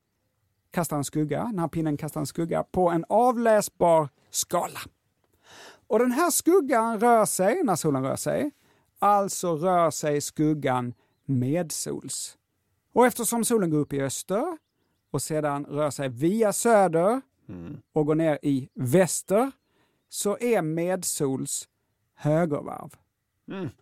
kastar 0.70 0.96
en 0.96 1.04
skugga, 1.04 1.44
när 1.54 1.68
pinnen 1.68 1.96
kastar 1.96 2.20
en 2.20 2.26
skugga 2.26 2.62
på 2.62 2.90
en 2.90 3.04
avläsbar 3.08 4.08
skala. 4.30 4.80
Och 5.86 5.98
den 5.98 6.12
här 6.12 6.30
skuggan 6.30 7.00
rör 7.00 7.24
sig 7.24 7.62
när 7.64 7.76
solen 7.76 8.02
rör 8.02 8.16
sig, 8.16 8.50
alltså 8.98 9.56
rör 9.56 9.90
sig 9.90 10.20
skuggan 10.20 10.94
medsols. 11.24 12.37
Och 12.98 13.06
eftersom 13.06 13.44
solen 13.44 13.70
går 13.70 13.78
upp 13.78 13.92
i 13.92 14.00
öster 14.02 14.58
och 15.10 15.22
sedan 15.22 15.64
rör 15.64 15.90
sig 15.90 16.08
via 16.08 16.52
söder 16.52 17.20
och 17.92 18.06
går 18.06 18.14
ner 18.14 18.38
i 18.42 18.68
väster 18.74 19.50
så 20.08 20.38
är 20.40 20.62
medsols 20.62 21.68
högervarv. 22.14 22.94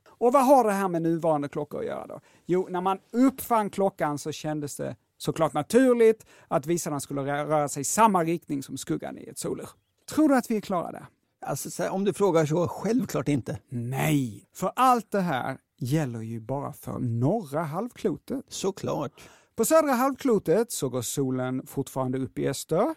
Och 0.09 0.33
vad 0.33 0.47
har 0.47 0.65
det 0.65 0.73
här 0.73 0.89
med 0.89 1.03
nuvarande 1.03 1.49
klockor 1.49 1.81
att 1.81 1.87
göra 1.87 2.07
då? 2.07 2.21
Jo, 2.47 2.67
när 2.71 2.81
man 2.81 2.99
uppfann 3.13 3.71
klockan 3.71 4.19
så 4.19 4.33
kändes 4.33 4.77
det 4.77 4.97
såklart 5.17 5.53
naturligt 5.53 6.27
att 6.49 6.67
visarna 6.67 7.01
skulle 7.01 7.21
rö- 7.21 7.47
röra 7.47 7.69
sig 7.69 7.81
i 7.81 7.85
samma 7.85 8.25
riktning 8.25 8.63
som 8.63 8.77
skuggan 8.77 9.19
i 9.19 9.29
ett 9.29 9.39
solur. 9.39 9.69
Tror 10.09 10.29
du 10.29 10.37
att 10.37 10.51
vi 10.51 10.57
är 10.57 10.61
klara 10.61 10.93
där? 10.93 11.07
Alltså, 11.41 11.89
om 11.89 12.05
du 12.05 12.13
frågar 12.13 12.47
så, 12.47 12.69
självklart 12.69 13.29
inte. 13.29 13.59
Nej, 13.69 14.49
för 14.55 14.73
allt 14.77 15.11
det 15.11 15.21
här 15.21 15.59
gäller 15.79 16.21
ju 16.21 16.41
bara 16.41 16.73
för 16.73 16.99
norra 16.99 17.63
halvklotet. 17.63 18.45
Såklart. 18.49 19.13
På 19.57 19.65
södra 19.65 19.93
halvklotet 19.93 20.73
så 20.73 20.89
går 20.89 21.03
solen 21.03 21.67
fortfarande 21.67 22.19
upp 22.19 22.39
i 22.39 22.49
öster, 22.49 22.95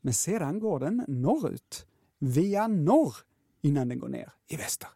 men 0.00 0.12
sedan 0.14 0.58
går 0.58 0.80
den 0.80 1.04
norrut, 1.08 1.86
via 2.18 2.66
norr, 2.68 3.14
innan 3.62 3.88
den 3.88 3.98
går 3.98 4.08
ner 4.08 4.32
i 4.48 4.56
väster. 4.56 4.88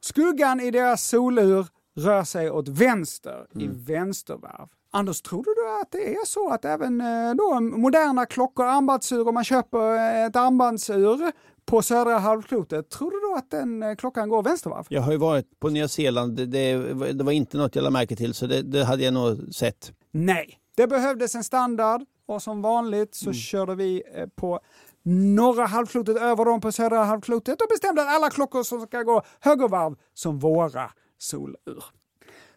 Skuggan 0.00 0.60
i 0.60 0.70
deras 0.70 1.04
solur 1.08 1.66
rör 1.96 2.24
sig 2.24 2.50
åt 2.50 2.68
vänster 2.68 3.46
i 3.54 3.66
vänstervarv. 3.72 4.68
Anders, 4.92 5.22
tror 5.22 5.44
du 5.44 5.80
att 5.82 5.92
det 5.92 6.14
är 6.14 6.26
så 6.26 6.50
att 6.50 6.64
även 6.64 7.00
eh, 7.00 7.34
då, 7.34 7.60
moderna 7.60 8.26
klockor, 8.26 8.66
armbandsur, 8.66 9.28
om 9.28 9.34
man 9.34 9.44
köper 9.44 9.94
eh, 9.96 10.24
ett 10.24 10.36
armbandsur 10.36 11.32
på 11.70 11.82
södra 11.82 12.18
halvklotet, 12.18 12.90
tror 12.90 13.10
du 13.10 13.20
då 13.20 13.34
att 13.38 13.50
den 13.50 13.82
eh, 13.82 13.94
klockan 13.94 14.28
går 14.28 14.42
vänstervarv? 14.42 14.86
Jag 14.88 15.02
har 15.02 15.12
ju 15.12 15.18
varit 15.18 15.60
på 15.60 15.68
Nya 15.68 15.88
Zeeland. 15.88 16.36
Det, 16.36 16.46
det, 16.46 16.76
det 17.12 17.24
var 17.24 17.32
inte 17.32 17.56
något 17.56 17.74
jag 17.74 17.82
lade 17.82 17.92
märke 17.92 18.16
till 18.16 18.34
så 18.34 18.46
det, 18.46 18.62
det 18.62 18.84
hade 18.84 19.04
jag 19.04 19.14
nog 19.14 19.54
sett. 19.54 19.92
Nej, 20.10 20.58
det 20.76 20.86
behövdes 20.86 21.34
en 21.34 21.44
standard 21.44 22.02
och 22.26 22.42
som 22.42 22.62
vanligt 22.62 23.14
så 23.14 23.32
körde 23.32 23.74
vi 23.74 24.02
eh, 24.14 24.26
på 24.26 24.60
norra 25.02 25.66
halvklotet 25.66 26.16
över 26.16 26.44
dem 26.44 26.60
på 26.60 26.72
södra 26.72 27.04
halvklotet 27.04 27.60
och 27.60 27.68
bestämde 27.70 28.02
att 28.02 28.08
alla 28.08 28.30
klockor 28.30 28.62
som 28.62 28.80
ska 28.80 29.02
gå 29.02 29.22
högervarv 29.40 29.96
som 30.14 30.38
våra 30.38 30.90
solur. 31.18 31.84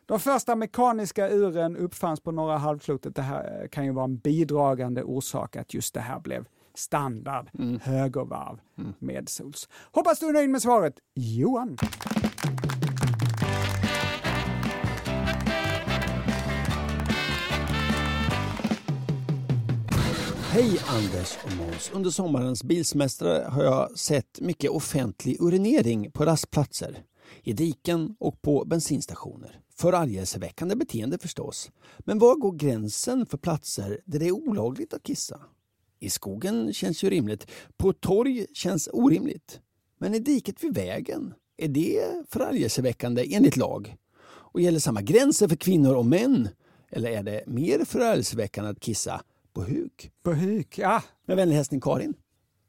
De 0.05 0.19
första 0.19 0.55
mekaniska 0.55 1.29
uren 1.29 1.77
uppfanns 1.77 2.19
på 2.19 2.31
norra 2.31 2.57
halvklotet. 2.57 3.15
Det 3.15 3.21
här 3.21 3.61
eh, 3.61 3.67
kan 3.67 3.85
ju 3.85 3.91
vara 3.91 4.05
en 4.05 4.17
bidragande 4.17 5.03
orsak 5.03 5.55
att 5.55 5.73
just 5.73 5.93
det 5.93 6.01
här 6.01 6.19
blev 6.19 6.45
standard 6.75 7.49
högervarv 7.81 8.59
medsols. 8.99 9.69
Hoppas 9.91 10.19
du 10.19 10.27
är 10.27 10.33
nöjd 10.33 10.49
med 10.49 10.61
svaret, 10.61 10.93
Johan. 11.15 11.77
Hej 20.53 20.79
Anders 20.87 21.37
och 21.45 21.57
Måns. 21.57 21.91
Under 21.93 22.09
sommarens 22.09 22.63
bilsemestrar 22.63 23.49
har 23.49 23.63
jag 23.63 23.97
sett 23.97 24.41
mycket 24.41 24.71
offentlig 24.71 25.37
urinering 25.41 26.11
på 26.11 26.25
rastplatser, 26.25 27.03
i 27.43 27.53
diken 27.53 28.15
och 28.19 28.41
på 28.41 28.65
bensinstationer. 28.65 29.59
Förargelseväckande 29.75 30.75
beteende 30.75 31.17
förstås. 31.17 31.71
Men 31.99 32.19
var 32.19 32.35
går 32.35 32.51
gränsen 32.51 33.25
för 33.25 33.37
platser 33.37 33.99
där 34.05 34.19
det 34.19 34.27
är 34.27 34.31
olagligt 34.31 34.93
att 34.93 35.03
kissa? 35.03 35.39
I 36.03 36.09
skogen 36.09 36.73
känns 36.73 37.03
ju 37.03 37.09
rimligt. 37.09 37.47
På 37.77 37.93
torg 37.93 38.45
känns 38.53 38.89
orimligt. 38.93 39.59
Men 39.99 40.13
i 40.13 40.19
diket 40.19 40.63
vid 40.63 40.75
vägen, 40.75 41.33
är 41.57 41.67
det 41.67 42.03
förargelseväckande 42.29 43.35
enligt 43.35 43.57
lag? 43.57 43.95
Och 44.25 44.61
gäller 44.61 44.79
samma 44.79 45.01
gränser 45.01 45.47
för 45.47 45.55
kvinnor 45.55 45.95
och 45.95 46.05
män? 46.05 46.49
Eller 46.91 47.09
är 47.09 47.23
det 47.23 47.43
mer 47.47 47.85
förargelseväckande 47.85 48.71
att 48.71 48.79
kissa 48.79 49.21
på 49.53 49.61
huk? 49.61 50.11
På 50.23 50.33
huk, 50.33 50.77
ja. 50.77 51.03
Med 51.27 51.37
vänlig 51.37 51.55
hälsning 51.55 51.81
Karin. 51.81 52.13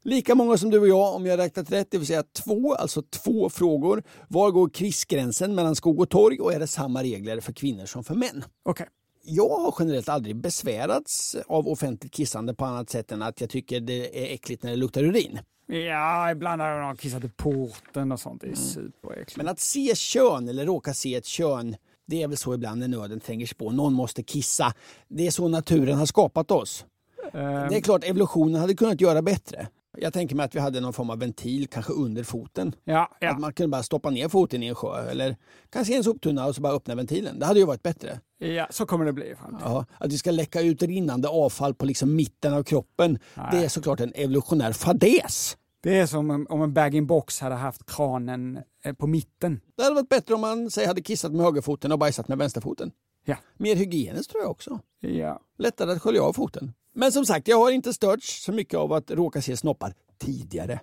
Lika 0.03 0.35
många 0.35 0.57
som 0.59 0.71
du 0.71 0.79
och 0.79 0.89
jag 0.89 1.15
om 1.15 1.27
jag 1.27 1.39
räknat 1.39 1.73
rätt, 1.73 1.91
det 1.91 1.99
vill 1.99 2.07
säga 2.07 2.23
två, 2.23 2.75
alltså 2.75 3.03
två 3.03 3.51
frågor. 3.51 4.03
Var 4.29 4.51
går 4.51 4.69
krissgränsen 4.69 5.55
mellan 5.55 5.77
skog 5.77 6.01
och 6.01 6.11
torg 6.11 6.41
och 6.41 6.53
är 6.53 6.59
det 6.59 6.67
samma 6.67 7.03
regler 7.03 7.41
för 7.41 7.53
kvinnor 7.53 7.87
som 7.87 8.05
för 8.05 8.15
män? 8.15 8.45
Okej. 8.63 8.87
Jag 9.27 9.49
har 9.49 9.75
generellt 9.79 10.09
aldrig 10.09 10.37
besvärats 10.37 11.37
av 11.47 11.69
offentligt 11.69 12.13
kissande 12.13 12.55
på 12.55 12.65
annat 12.65 12.91
sätt 12.91 13.13
än 13.13 13.23
att 13.23 13.41
jag 13.41 13.51
tycker 13.51 13.81
det 13.81 14.31
är 14.31 14.35
äckligt 14.35 14.63
när 14.63 14.71
det 14.71 14.77
luktar 14.77 15.05
urin. 15.05 15.39
Ja, 15.67 16.31
ibland 16.31 16.63
har 16.63 16.81
de 16.81 16.97
kissat 16.97 17.25
i 17.25 17.29
porten 17.29 18.13
och 18.13 18.21
sånt. 18.21 18.41
Det 18.41 18.49
är 18.51 18.55
superäckligt. 18.55 19.37
Men 19.37 19.49
att 19.49 19.61
se 19.61 19.95
kön 19.97 20.49
eller 20.49 20.67
råka 20.67 20.95
se 20.95 21.15
ett 21.15 21.25
kön, 21.27 21.77
det 22.07 22.23
är 22.23 22.29
väl 22.29 22.37
så 22.37 22.55
ibland 22.55 22.81
när 22.81 22.89
nöden 22.89 23.21
tränger 23.21 23.47
sig 23.47 23.57
på. 23.57 23.71
Någon 23.71 23.93
måste 23.93 24.23
kissa. 24.23 24.75
Det 25.09 25.27
är 25.27 25.31
så 25.31 25.49
naturen 25.49 25.99
har 25.99 26.07
skapat 26.07 26.51
oss. 26.51 26.85
Ehm, 27.33 27.69
Det 27.69 27.77
är 27.77 27.81
klart 27.81 28.05
evolutionen 28.05 28.61
hade 28.61 28.75
kunnat 28.75 29.01
göra 29.01 29.23
bättre. 29.23 29.69
Jag 29.99 30.13
tänker 30.13 30.37
mig 30.37 30.45
att 30.47 30.55
vi 30.55 30.59
hade 30.61 30.81
någon 30.81 30.93
form 30.93 31.11
av 31.11 31.19
ventil, 31.19 31.67
kanske 31.69 31.93
under 31.93 32.25
foten. 32.25 32.75
Ja, 32.85 33.17
ja. 33.21 33.31
Att 33.31 33.41
man 33.41 33.53
kunde 33.53 33.69
bara 33.69 33.83
stoppa 33.83 34.11
ner 34.11 34.29
foten 34.29 34.63
i 34.63 34.67
en 34.67 34.75
sjö 34.75 35.11
eller 35.11 35.37
kanske 35.71 35.93
i 35.93 35.97
en 35.97 36.05
soptunna 36.05 36.47
och 36.47 36.55
så 36.55 36.61
bara 36.61 36.73
öppna 36.73 36.95
ventilen. 36.95 37.39
Det 37.39 37.47
hade 37.47 37.61
ju 37.61 37.67
varit 37.67 37.83
bättre. 37.83 38.21
Ja, 38.49 38.67
så 38.71 38.87
kommer 38.87 39.05
det 39.05 39.13
bli 39.13 39.31
i 39.31 39.35
framtiden. 39.35 39.73
Ja, 39.73 39.85
att 39.99 40.13
vi 40.13 40.19
ska 40.19 40.31
läcka 40.31 40.61
ut 40.61 40.83
rinnande 40.83 41.29
avfall 41.29 41.75
på 41.75 41.85
liksom 41.87 42.15
mitten 42.17 42.55
av 42.55 42.63
kroppen, 42.63 43.19
det 43.51 43.65
är 43.65 43.69
såklart 43.69 44.01
en 44.01 44.13
evolutionär 44.15 44.73
fadäs. 44.73 45.57
Det 45.83 45.99
är 45.99 46.07
som 46.07 46.31
om- 46.31 46.47
om 46.51 46.63
en 46.63 46.73
bag-in-box 46.75 47.41
hade 47.41 47.55
haft 47.55 47.87
kranen 47.87 48.59
eh, 48.85 48.93
på 48.95 49.07
mitten. 49.07 49.61
Det 49.77 49.83
hade 49.83 49.95
varit 49.95 50.09
bättre 50.09 50.35
om 50.35 50.41
man 50.41 50.71
säg, 50.71 50.87
hade 50.87 51.03
kissat 51.03 51.33
med 51.33 51.41
högerfoten 51.45 51.93
och 51.93 51.99
bajsat 51.99 52.29
med 52.29 52.39
vänsterfoten. 52.39 52.91
Ja. 53.25 53.37
Mer 53.57 53.77
hygieniskt 53.77 54.31
tror 54.31 54.43
jag 54.43 54.51
också. 54.51 54.79
Ja. 55.01 55.41
Lättare 55.59 55.93
att 55.93 56.03
skölja 56.03 56.23
av 56.23 56.33
foten. 56.33 56.73
Men 56.95 57.13
som 57.13 57.27
sagt, 57.27 57.49
jag 57.49 57.57
har 57.59 57.71
inte 57.71 57.93
störts 57.95 58.45
så 58.45 58.53
mycket 58.53 58.79
av 58.79 58.93
att 58.93 59.11
råka 59.11 59.43
se 59.43 59.57
snoppar 59.57 59.95
tidigare. 60.19 60.81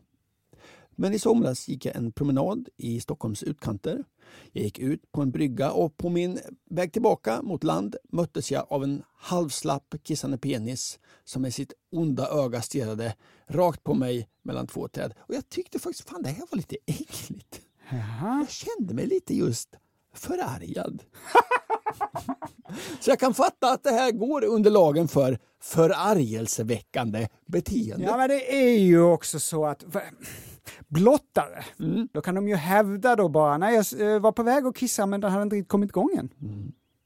Men 0.96 1.14
i 1.14 1.20
somras 1.20 1.68
gick 1.68 1.86
jag 1.86 1.96
en 1.96 2.12
promenad 2.12 2.70
i 2.78 3.00
Stockholms 3.00 3.44
utkanter. 3.44 4.04
Jag 4.52 4.64
gick 4.64 4.80
ut 4.80 5.12
på 5.12 5.22
en 5.22 5.32
brygga 5.32 5.72
och 5.72 5.98
på 5.98 6.10
min 6.10 6.40
väg 6.70 6.94
tillbaka 6.94 7.42
mot 7.42 7.64
land 7.64 7.96
möttes 8.12 8.52
jag 8.52 8.66
av 8.70 8.84
en 8.84 9.04
halvslapp 9.16 9.96
kissande 10.04 10.38
penis 10.38 11.00
som 11.24 11.42
med 11.42 11.54
sitt 11.54 11.74
onda 11.92 12.28
öga 12.28 12.62
stirrade 12.62 13.16
rakt 13.48 13.84
på 13.84 13.94
mig 13.94 14.28
mellan 14.44 14.68
två 14.68 14.88
träd. 14.88 15.14
Och 15.20 15.36
jag 15.36 15.50
tyckte 15.50 15.80
faktiskt 15.80 16.10
fan 16.10 16.24
det 16.24 16.30
här 16.30 16.46
var 16.52 16.58
lite 16.58 16.78
äckligt. 16.86 17.62
Jag 18.22 18.50
kände 18.50 18.94
mig 18.94 19.06
lite 19.06 19.36
just 19.36 19.70
förargad. 20.14 21.04
Så 23.00 23.10
jag 23.12 23.20
kan 23.20 23.34
fatta 23.34 23.72
att 23.72 23.84
det 23.84 23.92
här 23.92 24.12
går 24.12 24.44
under 24.44 24.72
lagen 24.72 25.08
för 25.08 25.40
förargelseväckande 25.62 27.28
beteende. 27.46 28.06
Ja, 28.06 28.18
men 28.18 28.30
det 28.30 28.56
är 28.56 28.80
ju 28.80 29.02
också 29.02 29.40
så 29.40 29.66
att 29.66 29.84
blottare, 30.88 31.64
då 32.14 32.22
kan 32.22 32.36
de 32.36 32.48
ju 32.48 32.56
hävda 32.56 33.16
då 33.16 33.30
bara, 33.30 33.58
nej 33.58 33.76
jag 33.76 34.14
eh, 34.14 34.20
var 34.20 34.32
på 34.32 34.44
väg 34.44 34.66
att 34.66 34.76
kissa 34.78 35.06
men 35.06 35.22
den 35.22 35.32
hade 35.32 35.44
inte 35.58 35.68
kommit 35.68 35.90
igång 35.90 36.10
än. 36.18 36.30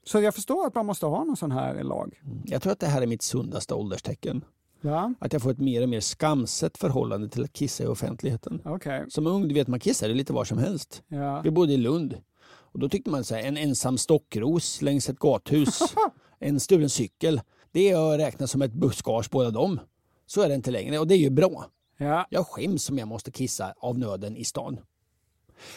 Så 0.03 0.21
jag 0.21 0.35
förstår 0.35 0.67
att 0.67 0.75
man 0.75 0.85
måste 0.85 1.05
ha 1.05 1.23
någon 1.23 1.37
sån 1.37 1.51
här 1.51 1.83
lag. 1.83 2.21
Jag 2.45 2.61
tror 2.61 2.71
att 2.73 2.79
det 2.79 2.87
här 2.87 3.01
är 3.01 3.07
mitt 3.07 3.21
sundaste 3.21 3.73
ålderstecken. 3.73 4.45
Ja, 4.81 5.13
Att 5.19 5.33
jag 5.33 5.41
får 5.41 5.51
ett 5.51 5.59
mer 5.59 5.81
och 5.83 5.89
mer 5.89 5.99
skamset 5.99 6.77
förhållande 6.77 7.29
till 7.29 7.43
att 7.43 7.53
kissa 7.53 7.83
i 7.83 7.87
offentligheten. 7.87 8.61
okej. 8.65 9.05
Som 9.09 9.27
ung, 9.27 9.47
du 9.47 9.53
vet 9.53 9.67
man 9.67 9.79
kissade 9.79 10.13
lite 10.13 10.33
var 10.33 10.45
som 10.45 10.57
helst. 10.57 11.03
Ja. 11.07 11.41
Vi 11.41 11.51
bodde 11.51 11.73
i 11.73 11.77
Lund. 11.77 12.17
Och 12.45 12.79
då 12.79 12.89
tyckte 12.89 13.09
man 13.09 13.23
så 13.23 13.35
här, 13.35 13.41
en 13.43 13.57
ensam 13.57 13.97
stockros 13.97 14.81
längs 14.81 15.09
ett 15.09 15.19
gathus, 15.19 15.79
en 16.39 16.59
stulen 16.59 16.89
cykel. 16.89 17.41
Det 17.71 17.89
är 17.89 18.13
att 18.13 18.19
räkna 18.19 18.47
som 18.47 18.61
ett 18.61 18.73
buskage 18.73 19.29
båda 19.31 19.51
dem. 19.51 19.79
Så 20.25 20.41
är 20.41 20.49
det 20.49 20.55
inte 20.55 20.71
längre 20.71 20.99
och 20.99 21.07
det 21.07 21.15
är 21.15 21.19
ju 21.19 21.29
bra. 21.29 21.65
Ja. 21.97 22.27
Jag 22.29 22.47
skäms 22.47 22.89
om 22.89 22.97
jag 22.97 23.07
måste 23.07 23.31
kissa 23.31 23.73
av 23.77 23.99
nöden 23.99 24.37
i 24.37 24.43
stan. 24.43 24.79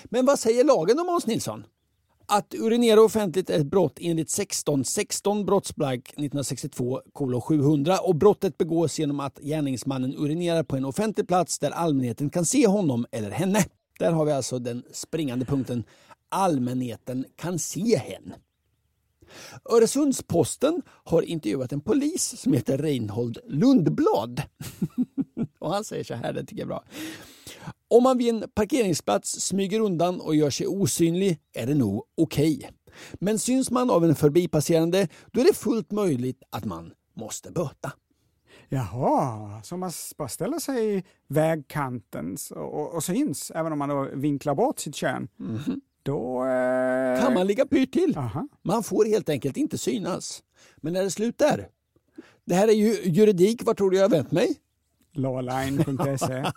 Men 0.05 0.27
vad 0.27 0.39
säger 0.39 0.64
lagen 0.64 0.99
om 0.99 1.09
Hans 1.09 1.27
Nilsson? 1.27 1.64
Att 2.27 2.55
urinera 2.55 3.03
offentligt 3.03 3.51
är 3.51 3.61
ett 3.61 3.66
brott 3.66 3.99
enligt 4.01 4.31
16 4.31 4.85
16 4.85 5.47
brottsbalk 5.47 6.09
1962 6.09 7.01
700 7.41 7.99
och 7.99 8.14
brottet 8.14 8.59
begås 8.59 8.99
genom 8.99 9.21
att 9.21 9.39
gärningsmannen 9.39 10.14
urinerar 10.14 10.62
på 10.62 10.77
en 10.77 10.85
offentlig 10.85 11.29
plats 11.29 11.59
där 11.59 11.71
allmänheten 11.71 12.31
kan 12.31 12.45
se 12.45 12.66
honom 12.66 13.07
eller 13.11 13.31
henne. 13.31 13.64
Där 13.99 14.12
har 14.12 14.25
vi 14.25 14.33
alltså 14.33 14.59
den 14.59 14.83
springande 14.93 15.45
punkten. 15.45 15.85
Allmänheten 16.29 17.25
kan 17.37 17.59
se 17.59 17.97
hen. 17.97 18.35
Öresundsposten 19.70 20.83
har 21.05 21.22
intervjuat 21.22 21.72
en 21.72 21.81
polis 21.81 22.41
som 22.41 22.53
heter 22.53 22.79
Reinhold 22.79 23.39
Lundblad. 23.47 24.43
och 25.59 25.72
han 25.72 25.85
säger 25.85 26.05
så 26.05 26.14
här, 26.14 26.33
det 26.33 26.41
tycker 26.41 26.62
jag 26.62 26.66
är 26.66 26.66
bra. 26.66 26.85
Om 27.91 28.03
man 28.03 28.18
vid 28.18 28.29
en 28.29 28.45
parkeringsplats 28.55 29.41
smyger 29.41 29.81
undan 29.81 30.20
och 30.20 30.35
gör 30.35 30.51
sig 30.51 30.66
osynlig 30.66 31.39
är 31.55 31.66
det 31.66 31.74
nog 31.74 32.05
okej. 32.16 32.70
Men 33.14 33.39
syns 33.39 33.70
man 33.70 33.91
av 33.91 34.05
en 34.05 34.14
förbipasserande 34.14 35.09
då 35.33 35.41
är 35.41 35.45
det 35.45 35.57
fullt 35.57 35.93
möjligt 35.93 36.43
att 36.51 36.64
man 36.64 36.93
måste 37.16 37.51
böta. 37.51 37.93
Jaha, 38.68 39.62
så 39.62 39.76
man 39.76 39.93
bara 40.18 40.29
ställer 40.29 40.59
sig 40.59 40.97
i 40.97 41.03
vägkanten 41.29 42.37
och, 42.51 42.81
och, 42.81 42.95
och 42.95 43.05
syns, 43.05 43.53
även 43.55 43.72
om 43.72 43.79
man 43.79 43.89
då 43.89 44.09
vinklar 44.14 44.55
bort 44.55 44.79
sitt 44.79 44.95
kön. 44.95 45.29
Då... 46.09 46.45
Eh... 46.45 47.21
Kan 47.21 47.35
man 47.35 47.47
ligga 47.47 47.67
pyrt 47.67 47.93
till. 47.93 48.19
Aha. 48.19 48.49
Man 48.63 48.83
får 48.83 49.05
helt 49.05 49.29
enkelt 49.29 49.57
inte 49.57 49.79
synas. 49.79 50.43
Men 50.77 50.93
när 50.93 51.03
det 51.03 51.11
slut 51.11 51.39
där? 51.39 51.69
Det 52.45 52.55
här 52.55 52.69
är 52.69 52.73
ju 52.73 53.03
juridik, 53.05 53.65
var 53.65 53.75
tror 53.75 53.91
du 53.91 53.97
jag 53.97 54.05
har 54.05 54.11
vänt 54.11 54.33
mig? 54.33 54.57
Lawline.se. 55.13 56.53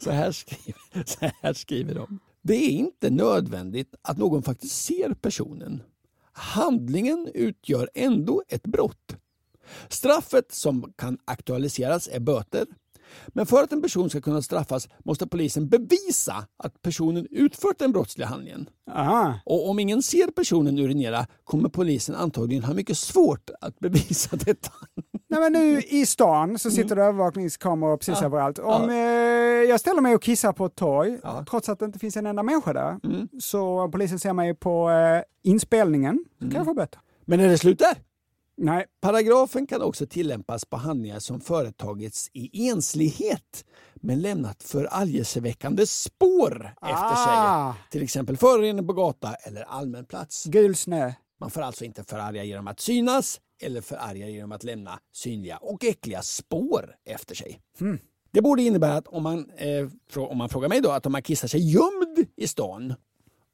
Så 0.00 0.10
här, 0.10 0.32
skriver, 0.32 1.04
så 1.04 1.30
här 1.42 1.52
skriver 1.52 1.94
de. 1.94 2.18
Det 2.42 2.54
är 2.54 2.70
inte 2.70 3.10
nödvändigt 3.10 3.94
att 4.02 4.18
någon 4.18 4.42
faktiskt 4.42 4.84
ser 4.84 5.14
personen. 5.14 5.82
Handlingen 6.32 7.30
utgör 7.34 7.90
ändå 7.94 8.42
ett 8.48 8.66
brott. 8.66 9.16
Straffet 9.88 10.52
som 10.52 10.92
kan 10.96 11.18
aktualiseras 11.24 12.08
är 12.12 12.20
böter. 12.20 12.66
Men 13.28 13.46
för 13.46 13.62
att 13.62 13.72
en 13.72 13.82
person 13.82 14.10
ska 14.10 14.20
kunna 14.20 14.42
straffas 14.42 14.88
måste 15.04 15.26
polisen 15.26 15.68
bevisa 15.68 16.46
att 16.56 16.82
personen 16.82 17.26
utfört 17.30 17.78
den 17.78 17.92
brottsliga 17.92 18.28
handlingen. 18.28 18.68
Aha. 18.90 19.34
Och 19.44 19.70
om 19.70 19.78
ingen 19.78 20.02
ser 20.02 20.26
personen 20.26 20.78
urinera 20.78 21.26
kommer 21.44 21.68
polisen 21.68 22.14
antagligen 22.14 22.64
ha 22.64 22.74
mycket 22.74 22.98
svårt 22.98 23.50
att 23.60 23.78
bevisa 23.78 24.36
detta. 24.36 24.70
Nej, 25.28 25.40
men 25.40 25.52
nu 25.52 25.80
i 25.80 26.06
stan 26.06 26.58
så 26.58 26.70
sitter 26.70 26.96
det 26.96 27.02
övervakningskameror 27.02 27.96
precis 27.96 28.22
överallt. 28.22 28.58
Om 28.58 28.90
eh, 28.90 28.96
jag 29.68 29.80
ställer 29.80 30.00
mig 30.00 30.14
och 30.14 30.22
kissar 30.22 30.52
på 30.52 30.66
ett 30.66 30.76
torg, 30.76 31.18
trots 31.50 31.68
att 31.68 31.78
det 31.78 31.84
inte 31.84 31.98
finns 31.98 32.16
en 32.16 32.26
enda 32.26 32.42
människa 32.42 32.72
där, 32.72 32.96
så 33.40 33.88
polisen 33.92 34.18
ser 34.18 34.32
mig 34.32 34.54
på 34.54 34.90
eh, 34.90 35.50
inspelningen, 35.50 36.24
så 36.38 36.44
kan 36.44 36.54
jag 36.54 36.64
få 36.64 36.74
böter. 36.74 37.00
Men 37.24 37.40
är 37.40 37.48
det 37.48 37.58
slut 37.58 37.78
där? 37.78 37.96
Nej. 38.56 38.86
Paragrafen 39.00 39.66
kan 39.66 39.82
också 39.82 40.06
tillämpas 40.06 40.64
på 40.64 40.76
handlingar 40.76 41.18
som 41.18 41.40
företagits 41.40 42.30
i 42.32 42.68
enslighet 42.68 43.64
men 43.94 44.22
lämnat 44.22 44.62
förargelseväckande 44.62 45.86
spår 45.86 46.74
efter 46.82 46.94
Ah. 47.16 47.72
sig. 47.74 47.82
Till 47.90 48.02
exempel 48.02 48.36
förorening 48.36 48.86
på 48.86 48.92
gata 48.92 49.34
eller 49.34 49.62
allmän 49.62 50.04
plats. 50.04 50.44
Gul 50.44 50.76
snö. 50.76 51.12
Man 51.40 51.50
får 51.50 51.62
alltså 51.62 51.84
inte 51.84 52.04
förarga 52.04 52.44
genom 52.44 52.66
att 52.68 52.80
synas 52.80 53.40
eller 53.62 53.80
förarga 53.80 54.28
genom 54.28 54.52
att 54.52 54.64
lämna 54.64 54.98
synliga 55.12 55.56
och 55.56 55.84
äckliga 55.84 56.22
spår 56.22 56.94
efter 57.04 57.34
sig. 57.34 57.60
Hmm. 57.78 57.98
Det 58.30 58.42
borde 58.42 58.62
innebära 58.62 58.94
att 58.94 59.06
om 59.06 59.22
man, 59.22 59.50
eh, 59.50 59.88
om 60.30 60.38
man 60.38 60.48
frågar 60.48 60.68
mig 60.68 60.80
då, 60.80 60.90
att 60.90 61.06
om 61.06 61.12
man 61.12 61.22
kissar 61.22 61.48
sig 61.48 61.72
gömd 61.72 62.26
i 62.36 62.48
stan 62.48 62.94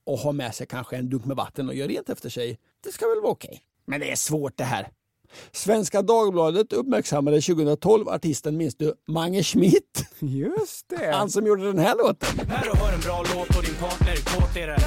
och 0.06 0.18
har 0.18 0.32
med 0.32 0.54
sig 0.54 0.66
kanske 0.66 0.96
en 0.96 1.10
dunk 1.10 1.24
med 1.24 1.36
vatten 1.36 1.68
och 1.68 1.74
gör 1.74 1.88
rent 1.88 2.10
efter 2.10 2.28
sig, 2.28 2.58
det 2.84 2.92
ska 2.92 3.06
väl 3.08 3.20
vara 3.20 3.32
okej. 3.32 3.62
Men 3.86 4.00
det 4.00 4.12
är 4.12 4.16
svårt 4.16 4.56
det 4.56 4.64
här. 4.64 4.88
Svenska 5.52 6.02
Dagbladet 6.02 6.72
uppmärksammade 6.72 7.40
2012 7.40 8.08
artisten, 8.08 8.56
minns 8.56 8.76
du, 8.76 8.94
Mange 9.08 9.42
Schmidt? 9.42 10.06
Just 10.18 10.88
det. 10.88 11.12
Han 11.12 11.30
som 11.30 11.46
gjorde 11.46 11.66
den 11.66 11.78
här 11.78 11.96
låten. 11.96 12.28
När 12.36 12.62
du 12.62 12.78
hör 12.78 12.92
en 12.92 13.00
bra 13.00 13.24
låt 13.34 13.56
och 13.56 13.64
din 13.64 13.74
partner 13.74 14.12
är 14.12 14.16
kåt 14.16 14.56
är 14.56 14.66
det 14.66 14.78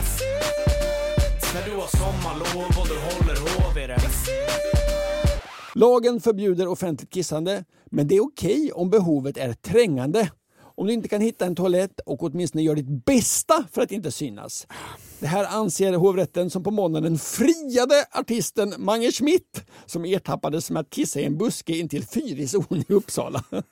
När 1.53 1.65
du 1.65 1.75
har 1.75 1.87
sommarlov 1.97 2.67
och 2.81 2.87
du 2.87 2.95
håller 2.99 3.39
hov 3.41 3.77
är 3.77 3.87
det 3.87 3.97
Lagen 5.75 6.21
förbjuder 6.21 6.67
offentligt 6.67 7.09
kissande, 7.09 7.65
men 7.85 8.07
det 8.07 8.15
är 8.15 8.23
okej 8.23 8.71
om 8.73 8.89
behovet 8.89 9.37
är 9.37 9.53
trängande. 9.53 10.29
Om 10.77 10.87
du 10.87 10.93
inte 10.93 11.09
kan 11.09 11.21
hitta 11.21 11.45
en 11.45 11.55
toalett 11.55 11.99
och 11.99 12.23
åtminstone 12.23 12.63
gör 12.63 12.75
ditt 12.75 13.05
bästa 13.05 13.65
för 13.71 13.81
att 13.81 13.91
inte 13.91 14.11
synas. 14.11 14.67
Det 15.19 15.27
här 15.27 15.45
anser 15.45 15.93
hovrätten 15.93 16.49
som 16.49 16.63
på 16.63 16.71
måndagen 16.71 17.17
friade 17.17 18.05
artisten 18.11 18.73
Mange 18.77 19.11
Schmidt 19.11 19.65
som 19.85 20.05
ertappades 20.05 20.71
med 20.71 20.79
att 20.79 20.89
kissa 20.89 21.19
i 21.19 21.25
en 21.25 21.37
buske 21.37 21.77
intill 21.77 22.05
Fyrisån 22.05 22.83
i 22.87 22.93
Uppsala. 22.93 23.43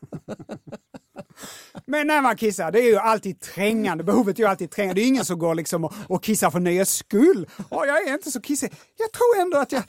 Men 1.88 2.08
när 2.08 2.22
man 2.22 2.36
kissar, 2.38 2.72
det 2.72 2.80
är 2.80 2.84
ju 2.90 2.98
alltid 2.98 3.40
trängande. 3.40 4.04
Behovet 4.04 4.40
är 4.40 4.44
ju 4.44 4.50
alltid 4.50 4.72
trängande. 4.72 5.02
Det 5.02 5.06
är 5.06 5.08
ingen 5.08 5.26
som 5.26 5.40
går 5.40 5.56
liksom 5.56 5.84
och, 5.86 5.94
och 6.08 6.24
kissar 6.24 6.50
för 6.52 6.60
nöjes 6.60 6.94
skull. 6.96 7.48
Åh, 7.70 7.84
jag 7.88 8.08
är 8.08 8.14
inte 8.14 8.32
så 8.32 8.42
kissig. 8.42 8.72
Jag 8.98 9.12
tror 9.12 9.42
ändå 9.42 9.58
att 9.58 9.72
jag 9.72 9.84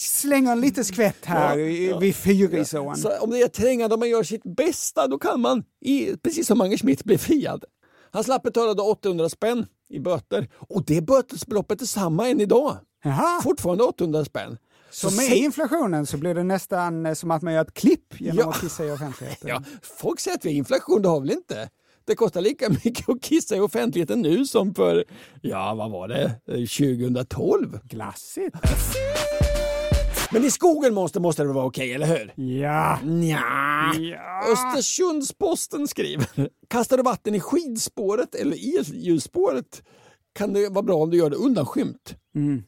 slänger 0.00 0.52
en 0.52 0.60
liten 0.60 0.84
skvätt 0.84 1.24
här 1.24 1.58
Ja, 1.58 1.64
i- 1.64 1.90
ja. 1.90 1.98
vid 1.98 2.16
Fyrisån. 2.16 2.96
Så 2.96 3.18
om 3.18 3.30
det 3.30 3.42
är 3.42 3.48
trängande 3.48 3.94
och 3.94 3.98
man 3.98 4.08
gör 4.08 4.22
sitt 4.22 4.42
bästa, 4.56 5.06
då 5.06 5.18
kan 5.18 5.40
man, 5.40 5.62
i, 5.80 6.16
precis 6.16 6.46
som 6.46 6.58
Mange 6.58 6.78
Schmidt, 6.78 7.04
bli 7.04 7.18
friad. 7.18 7.64
Han 8.12 8.24
slapp 8.24 8.42
betala 8.42 8.74
då 8.74 8.82
800 8.90 9.28
spänn 9.28 9.66
i 9.88 10.00
böter 10.00 10.48
och 10.56 10.84
det 10.86 11.00
bötesbeloppet 11.00 11.82
är 11.82 11.86
samma 11.86 12.28
än 12.28 12.40
idag. 12.40 12.76
Fortfarande 13.42 13.84
800 13.84 14.24
spänn. 14.24 14.56
Så 14.90 15.06
med 15.06 15.14
säg- 15.14 15.38
inflationen 15.38 16.06
så 16.06 16.16
blir 16.16 16.34
det 16.34 16.42
nästan 16.44 17.06
eh, 17.06 17.14
som 17.14 17.30
att 17.30 17.42
man 17.42 17.52
gör 17.54 17.62
ett 17.62 17.74
klipp 17.74 18.20
genom 18.20 18.38
Ja. 18.38 18.50
att 18.50 18.60
kissa 18.60 18.84
i 18.86 18.90
offentligheten. 18.90 19.48
Ja, 19.48 19.62
folk 19.82 20.20
säger 20.20 20.36
att 20.36 20.44
vi 20.44 20.48
har 20.48 20.56
inflation, 20.56 21.02
det 21.02 21.08
har 21.08 21.20
väl 21.20 21.30
inte? 21.30 21.68
Det 22.04 22.14
kostar 22.14 22.40
lika 22.40 22.68
mycket 22.84 23.08
att 23.08 23.22
kissa 23.22 23.56
i 23.56 23.60
offentligheten 23.60 24.20
nu 24.22 24.46
som 24.46 24.74
för, 24.74 25.04
ja 25.42 25.74
vad 25.74 25.90
var 25.90 26.08
det, 26.08 26.24
Eh, 26.48 26.54
2012? 26.54 27.78
Glassigt. 27.84 28.56
Men 30.32 30.44
i 30.44 30.50
skogen 30.50 30.94
måste, 30.94 31.20
måste 31.20 31.42
det 31.42 31.52
vara 31.52 31.64
okej, 31.66 31.92
eller 31.94 32.06
hur? 32.06 32.32
Ja. 32.60 32.98
Nja. 33.04 33.42
Östersunds-Posten 34.52 35.88
skriver. 35.88 36.26
Kastar 36.68 36.96
du 36.96 37.02
vatten 37.02 37.34
i 37.34 37.40
skidspåret 37.40 38.34
eller 38.34 38.78
elljusspåret 38.78 39.82
kan 40.32 40.52
det 40.52 40.68
vara 40.68 40.82
bra 40.82 40.96
om 40.96 41.10
du 41.10 41.16
gör 41.16 41.30
det 41.30 41.36
undanskymt. 41.36 42.14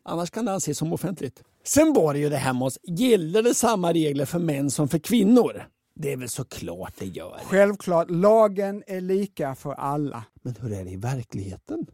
Annars 0.05 0.31
kan 0.31 0.45
det 0.45 0.53
anses 0.53 0.79
som 0.79 0.93
offentligt. 0.93 1.43
Sen 1.65 1.93
var 1.93 2.15
det 2.15 2.21
ju 2.21 2.29
det 2.29 2.37
här 2.37 2.53
med 2.53 2.63
oss, 2.63 2.79
gäller 2.83 3.43
det 3.43 3.55
samma 3.55 3.93
regler 3.93 4.25
för 4.25 4.39
män 4.39 4.71
som 4.71 4.89
för 4.89 4.99
kvinnor? 4.99 5.65
Det 5.95 6.13
är 6.13 6.17
väl 6.17 6.29
såklart 6.29 6.95
det 6.99 7.07
gör. 7.07 7.41
Självklart, 7.45 8.11
lagen 8.11 8.83
är 8.87 9.01
lika 9.01 9.55
för 9.55 9.73
alla. 9.73 10.25
Men 10.43 10.55
hur 10.61 10.73
är 10.73 10.85
det 10.85 10.91
i 10.91 10.97
verkligheten? 10.97 11.87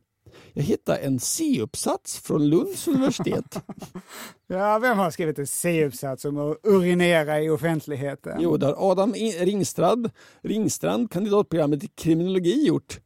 Jag 0.53 0.63
hittade 0.63 0.99
en 0.99 1.21
C-uppsats 1.21 2.19
från 2.19 2.49
Lunds 2.49 2.89
universitet. 2.89 3.63
Ja, 4.51 4.79
vem 4.79 4.99
har 4.99 5.11
skrivit 5.11 5.39
en 5.39 5.47
C-uppsats 5.47 6.25
om 6.25 6.39
att 6.39 6.57
urinera 6.63 7.41
i 7.41 7.51
offentligheten? 7.51 8.39
Jo, 8.41 8.57
det 8.57 8.67
har 8.67 8.91
Adam 8.91 9.15
Ringstrand, 9.41 10.11
Ringstrand, 10.43 11.11
kandidatprogrammet 11.11 11.85
i 11.85 11.87
kriminologi 11.87 12.67
gjort. 12.67 13.01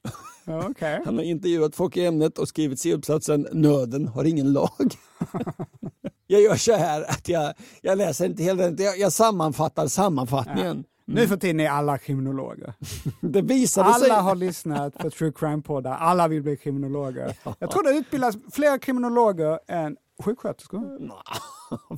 Ja, 0.45 0.69
okej. 0.71 1.01
Han 1.05 1.17
har 1.17 1.25
intervjuat 1.25 1.75
folk 1.77 1.97
i 1.97 2.07
ämnet 2.07 2.39
och 2.39 2.49
skrivit 2.49 2.81
C-uppsatsen 2.81 3.49
Nöden 3.53 4.09
har 4.09 4.25
ingen 4.25 4.53
lag. 4.53 4.95
jag 6.27 6.43
gör 6.43 6.57
så 6.57 6.77
här 6.77 7.03
att 7.03 7.29
jag, 7.29 7.55
jag 7.81 7.99
läser 7.99 8.27
inte 8.27 8.43
hela 8.43 8.63
den, 8.63 8.85
jag, 8.85 8.99
jag 8.99 9.13
sammanfattar 9.13 9.87
sammanfattningen. 9.87 10.85
Nu 11.05 11.29
för 11.29 11.37
tiden 11.37 11.61
är 11.61 11.71
alla 11.71 11.99
kriminologer. 11.99 12.75
Det 13.21 13.43
visade 13.43 13.89
Alla 13.89 13.99
sig... 13.99 14.11
har 14.11 14.35
lyssnat 14.35 14.99
på 14.99 15.11
true 15.11 15.33
crime-poddar, 15.33 15.97
alla 15.97 16.29
vill 16.29 16.43
bli 16.43 16.57
kriminologer. 16.57 17.37
Jag 17.59 17.71
tror 17.71 17.83
det 17.83 17.99
utbildas 17.99 18.37
fler 18.53 18.79
kriminologer 18.79 19.59
än 19.69 19.97
sjuksköterskor. 20.25 20.99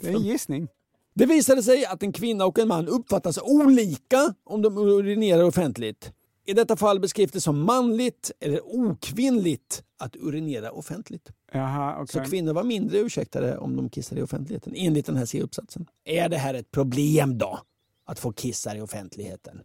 Det 0.01 0.09
är 0.09 0.15
en 0.15 0.23
gissning. 0.23 0.69
Det 1.15 1.27
visade 1.27 1.63
sig 1.63 1.87
att 1.87 2.03
en 2.03 2.13
kvinna 2.13 2.47
och 2.47 2.59
en 2.59 2.69
man 2.69 2.89
uppfattas 2.89 3.39
olika 3.43 4.35
om 4.45 4.63
de 4.63 4.79
urinerar 4.79 5.43
offentligt. 5.43 6.13
I 6.47 6.53
detta 6.53 6.77
fall 6.77 7.01
beskrivs 7.01 7.33
det 7.33 7.41
som 7.41 7.61
manligt 7.61 8.31
eller 8.41 8.61
okvinnligt 8.67 9.85
att 9.99 10.17
urinera 10.17 10.73
offentligt. 10.73 11.33
Jaha, 11.53 11.97
okej. 12.03 12.25
Så 12.25 12.31
kvinnor 12.31 12.53
var 12.53 12.65
mindre 12.65 12.99
ursäktade 12.99 13.59
om 13.59 13.77
de 13.77 13.89
kissade 13.89 14.21
i 14.21 14.25
offentligheten, 14.25 14.73
enligt 14.77 15.07
den 15.07 15.17
här 15.17 15.27
C-uppsatsen. 15.27 15.87
Är 16.05 16.29
det 16.29 16.37
här 16.37 16.55
ett 16.55 16.71
problem 16.71 17.39
då? 17.39 17.61
Att 18.07 18.19
få 18.19 18.33
kissa 18.33 18.77
i 18.77 18.81
offentligheten? 18.81 19.61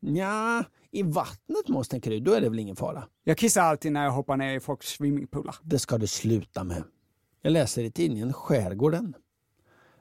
Ja, 0.00 0.64
i 0.90 1.02
vattnet 1.02 1.68
måste 1.68 1.90
tänker 1.90 2.10
du, 2.10 2.20
då 2.20 2.32
är 2.32 2.40
det 2.40 2.48
väl 2.48 2.58
ingen 2.58 2.76
fara? 2.76 3.04
Jag 3.24 3.38
kissar 3.38 3.62
alltid 3.62 3.92
när 3.92 4.04
jag 4.04 4.10
hoppar 4.10 4.36
ner 4.36 4.56
i 4.56 4.60
folks 4.60 4.86
swimmingpoolar. 4.86 5.56
Det 5.62 5.78
ska 5.78 5.98
du 5.98 6.06
sluta 6.06 6.64
med. 6.64 6.82
Jag 7.42 7.52
läser 7.52 7.84
i 7.84 7.90
tidningen 7.90 8.32
Skärgården. 8.32 9.14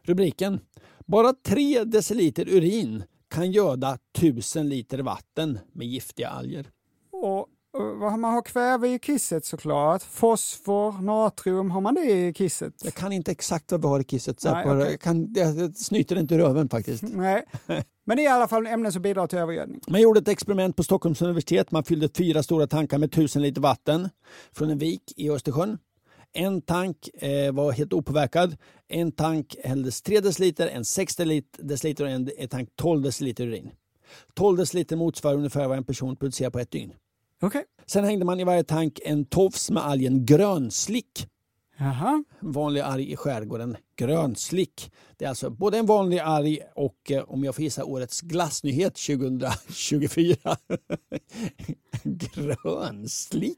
Rubriken. 0.02 0.60
Bara 1.06 1.34
3 1.34 1.84
deciliter 1.84 2.50
urin 2.50 3.04
kan 3.34 3.52
göda 3.52 3.98
1000 4.18 4.70
liter 4.70 5.00
vatten 5.00 5.60
med 5.72 5.88
giftiga 5.88 6.30
alger. 6.30 6.68
Och 7.12 7.48
eh, 7.78 8.18
man 8.18 8.34
har 8.34 8.42
kväve 8.42 8.88
i 8.88 9.00
kisset 9.00 9.46
såklart. 9.46 10.04
Fosfor, 10.04 11.02
natrium, 11.02 11.72
har 11.72 11.82
man 11.82 11.96
det 11.96 12.02
i 12.02 12.34
kisset? 12.34 12.74
Jag 12.84 12.94
kan 12.94 13.12
inte 13.12 13.32
exakt 13.32 13.72
vad 13.72 13.82
vi 13.82 13.88
har 13.88 14.00
i 14.00 14.04
kisset. 14.04 14.42
Så 14.42 14.52
Nej, 14.52 14.68
jag, 14.68 14.78
okej. 14.78 14.92
jag, 14.92 15.02
kan, 15.02 15.34
jag, 15.34 15.76
snyter 15.76 16.20
inte 16.20 16.38
röven 16.38 16.70
faktiskt. 16.70 17.04
Nej, 17.08 17.46
men 18.06 18.18
det 18.18 18.24
är 18.24 18.26
i 18.26 18.28
alla 18.28 18.48
fall 18.48 18.68
ämnen 18.68 18.92
som 18.92 19.02
bidrar 19.02 19.28
till 19.28 19.40
övergödning. 19.40 19.82
Man 19.88 20.02
gjorde 20.02 20.20
ett 20.20 20.28
experiment 20.28 20.76
på 20.76 20.84
Stockholms 20.84 21.22
universitet. 21.22 21.72
Man 21.72 21.84
fyllde 21.84 22.10
fyra 22.18 22.44
stora 22.44 22.68
tankar 22.68 22.98
med 22.98 23.08
1000 23.08 23.42
liter 23.42 23.62
vatten 23.62 24.10
från 24.52 24.70
en 24.70 24.78
vik 24.78 25.14
i 25.18 25.30
Östersjön. 25.30 25.78
En 26.34 26.62
tank 26.62 27.10
eh, 27.14 27.52
var 27.52 27.72
helt 27.72 27.94
opåverkad. 27.94 28.58
En 28.88 29.12
tank 29.12 29.56
hälldes 29.64 30.02
3 30.02 30.20
deciliter, 30.20 30.68
en 30.68 30.86
6 30.86 31.16
deciliter 31.58 32.04
och 32.04 32.10
en, 32.10 32.30
en 32.38 32.48
tank 32.48 32.70
12 32.76 33.02
deciliter 33.02 33.48
urin. 33.48 33.72
12 34.34 34.58
deciliter 34.58 34.96
motsvarar 34.96 35.36
ungefär 35.36 35.68
vad 35.68 35.78
en 35.78 35.84
person 35.84 36.16
producerar 36.16 36.50
på 36.50 36.60
ett 36.60 36.72
dygn. 36.72 36.94
Okej. 37.42 37.64
Sen 37.86 38.04
hängde 38.04 38.26
man 38.26 38.40
i 38.40 38.44
varje 38.44 38.64
tank 38.64 39.00
en 39.04 39.26
tofs 39.26 39.72
med 39.72 39.86
algen 39.86 40.26
grönslick. 40.26 41.28
Jaha. 41.78 42.24
En 42.40 42.52
vanlig 42.52 42.82
alg 42.82 43.12
i 43.12 43.16
skärgården, 43.16 43.78
grönslick. 43.96 44.92
Det 45.18 45.26
är 45.26 45.30
alltså 45.30 45.50
både 45.50 45.78
en 45.78 45.86
vanlig 45.86 46.20
alg 46.20 46.60
och, 46.76 47.12
eh, 47.12 47.24
om 47.24 47.44
jag 47.44 47.56
får 47.56 47.64
gissa, 47.64 47.86
årets 47.86 48.22
glassnyhet 48.22 48.96
2024. 48.96 50.36
grönslick. 52.04 53.58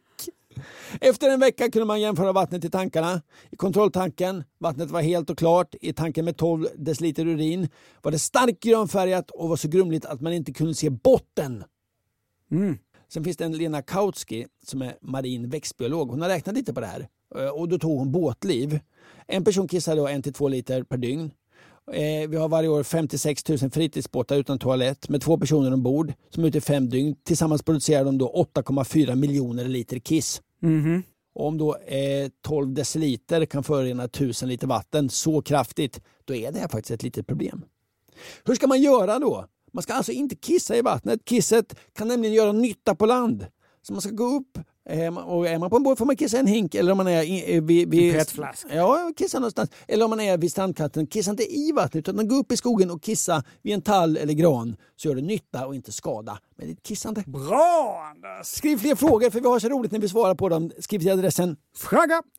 Efter 1.01 1.29
en 1.29 1.39
vecka 1.39 1.71
kunde 1.71 1.85
man 1.85 2.01
jämföra 2.01 2.31
vattnet 2.31 2.65
i 2.65 2.69
tankarna. 2.69 3.21
I 3.49 3.55
kontrolltanken, 3.55 4.43
vattnet 4.59 4.91
var 4.91 5.01
helt 5.01 5.29
och 5.29 5.37
klart. 5.37 5.75
I 5.81 5.93
tanken 5.93 6.25
med 6.25 6.37
12 6.37 6.67
deciliter 6.75 7.27
urin 7.27 7.69
var 8.01 8.11
det 8.11 8.19
starkt 8.19 8.59
grönfärgat 8.63 9.31
och 9.31 9.49
var 9.49 9.55
så 9.55 9.67
grumligt 9.67 10.05
att 10.05 10.21
man 10.21 10.33
inte 10.33 10.53
kunde 10.53 10.73
se 10.73 10.89
botten. 10.89 11.63
Sen 13.13 13.23
finns 13.23 13.37
det 13.37 13.45
en 13.45 13.57
Lena 13.57 13.81
Kautsky 13.81 14.45
som 14.65 14.81
är 14.81 14.95
marin 15.01 15.49
växtbiolog. 15.49 16.09
Hon 16.09 16.21
har 16.21 16.29
räknat 16.29 16.55
lite 16.55 16.73
på 16.73 16.79
det 16.79 16.87
här 16.87 17.07
Eh, 17.35 17.47
och 17.47 17.69
då 17.69 17.79
tog 17.79 17.97
hon 17.97 18.11
båtliv. 18.11 18.79
En 19.27 19.43
person 19.43 19.67
kissar 19.67 19.95
då 19.95 20.07
1-2 20.07 20.49
liter 20.49 20.83
per 20.83 20.97
dygn. 20.97 21.31
Eh, 21.93 22.29
Vi 22.29 22.37
har 22.37 22.47
varje 22.49 22.69
år 22.69 22.83
56 22.83 23.49
000 23.49 23.57
fritidsbåtar 23.57 24.35
utan 24.37 24.59
toalett 24.59 25.09
med 25.09 25.21
två 25.21 25.37
personer 25.37 25.73
ombord 25.73 26.13
som 26.29 26.43
är 26.43 26.47
ute 26.47 26.57
i 26.57 26.61
fem 26.61 26.89
dygn. 26.89 27.15
Tillsammans 27.23 27.63
producerar 27.63 28.05
de 28.05 28.17
då 28.17 28.47
8,4 28.55 29.15
miljoner 29.15 29.65
liter 29.65 29.99
kiss. 29.99 30.41
Mm. 30.63 31.03
Om 31.33 31.57
då 31.57 31.75
eh, 31.75 32.29
12 32.41 32.73
deciliter 32.73 33.45
kan 33.45 33.63
förorena 33.63 34.03
1000 34.03 34.49
liter 34.49 34.67
vatten 34.67 35.09
så 35.09 35.41
kraftigt, 35.41 36.01
då 36.25 36.35
är 36.35 36.51
det 36.51 36.59
här 36.59 36.67
faktiskt 36.67 36.91
ett 36.91 37.03
litet 37.03 37.27
problem. 37.27 37.65
Hur 38.45 38.55
ska 38.55 38.67
man 38.67 38.81
göra 38.81 39.19
då? 39.19 39.45
Man 39.73 39.83
ska 39.83 39.93
alltså 39.93 40.11
inte 40.11 40.35
kissa 40.35 40.75
i 40.75 40.81
vattnet. 40.81 41.25
Kisset 41.25 41.75
kan 41.93 42.07
nämligen 42.07 42.35
göra 42.35 42.51
nytta 42.51 42.95
på 42.95 43.05
land. 43.05 43.45
Så 43.87 43.93
man 43.93 44.01
ska 44.01 44.11
gå 44.11 44.25
upp 44.25 44.57
eh, 44.89 45.17
och 45.17 45.47
är 45.47 45.59
man 45.59 45.69
på 45.69 45.75
en 45.75 45.83
båt 45.83 45.97
får 45.97 46.05
man 46.05 46.15
kissa 46.15 46.37
en 46.37 46.47
hink 46.47 46.75
eller 46.75 46.91
om 46.91 46.97
man 46.97 47.07
är 47.07 47.23
i, 47.23 47.55
eh, 47.55 47.63
vid, 47.63 47.89
vid. 47.89 48.15
Ja, 48.69 49.11
kissa 49.17 49.39
någonstans. 49.39 49.69
Eller 49.87 50.05
om 50.05 50.09
man 50.09 50.19
är 50.19 50.37
vid 50.37 50.51
strandkanten, 50.51 51.07
kissa 51.07 51.31
inte 51.31 51.43
i 51.43 51.71
vattnet 51.71 52.09
utan 52.09 52.27
gå 52.27 52.35
upp 52.35 52.51
i 52.51 52.57
skogen 52.57 52.91
och 52.91 53.03
kissa 53.03 53.43
vid 53.61 53.73
en 53.73 53.81
tall 53.81 54.17
eller 54.17 54.33
gran 54.33 54.75
så 54.95 55.07
gör 55.07 55.15
det 55.15 55.21
nytta 55.21 55.67
och 55.67 55.75
inte 55.75 55.91
skada 55.91 56.39
med 56.57 56.67
ditt 56.67 56.83
kissande. 56.83 57.23
Bra 57.27 58.11
Anders! 58.11 58.47
Skriv 58.47 58.77
fler 58.77 58.95
frågor 58.95 59.29
för 59.29 59.41
vi 59.41 59.47
har 59.47 59.59
så 59.59 59.69
roligt 59.69 59.91
när 59.91 59.99
vi 59.99 60.09
svarar 60.09 60.35
på 60.35 60.49
dem. 60.49 60.71
Skriv 60.79 60.99
till 60.99 61.11
adressen 61.11 61.57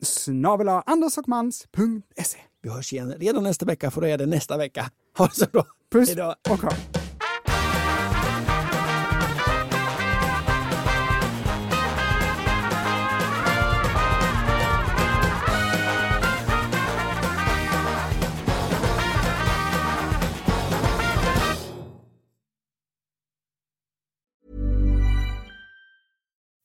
snabel 0.03 0.68
andersochmans.se. 0.68 2.38
Vi 2.62 2.70
hörs 2.70 2.92
igen 2.92 3.14
redan 3.18 3.42
nästa 3.42 3.66
vecka 3.66 3.90
för 3.90 4.01
då 4.01 4.07
är 4.07 4.18
det 4.18 4.26
nästa 4.26 4.57
vecka. 4.57 4.90
Ha 5.18 5.26
det 5.26 5.34
så 5.34 5.47
bra. 5.53 5.66
Puss 5.92 6.09
Hejdå. 6.09 6.34
och 6.51 6.61
kram. 6.61 7.05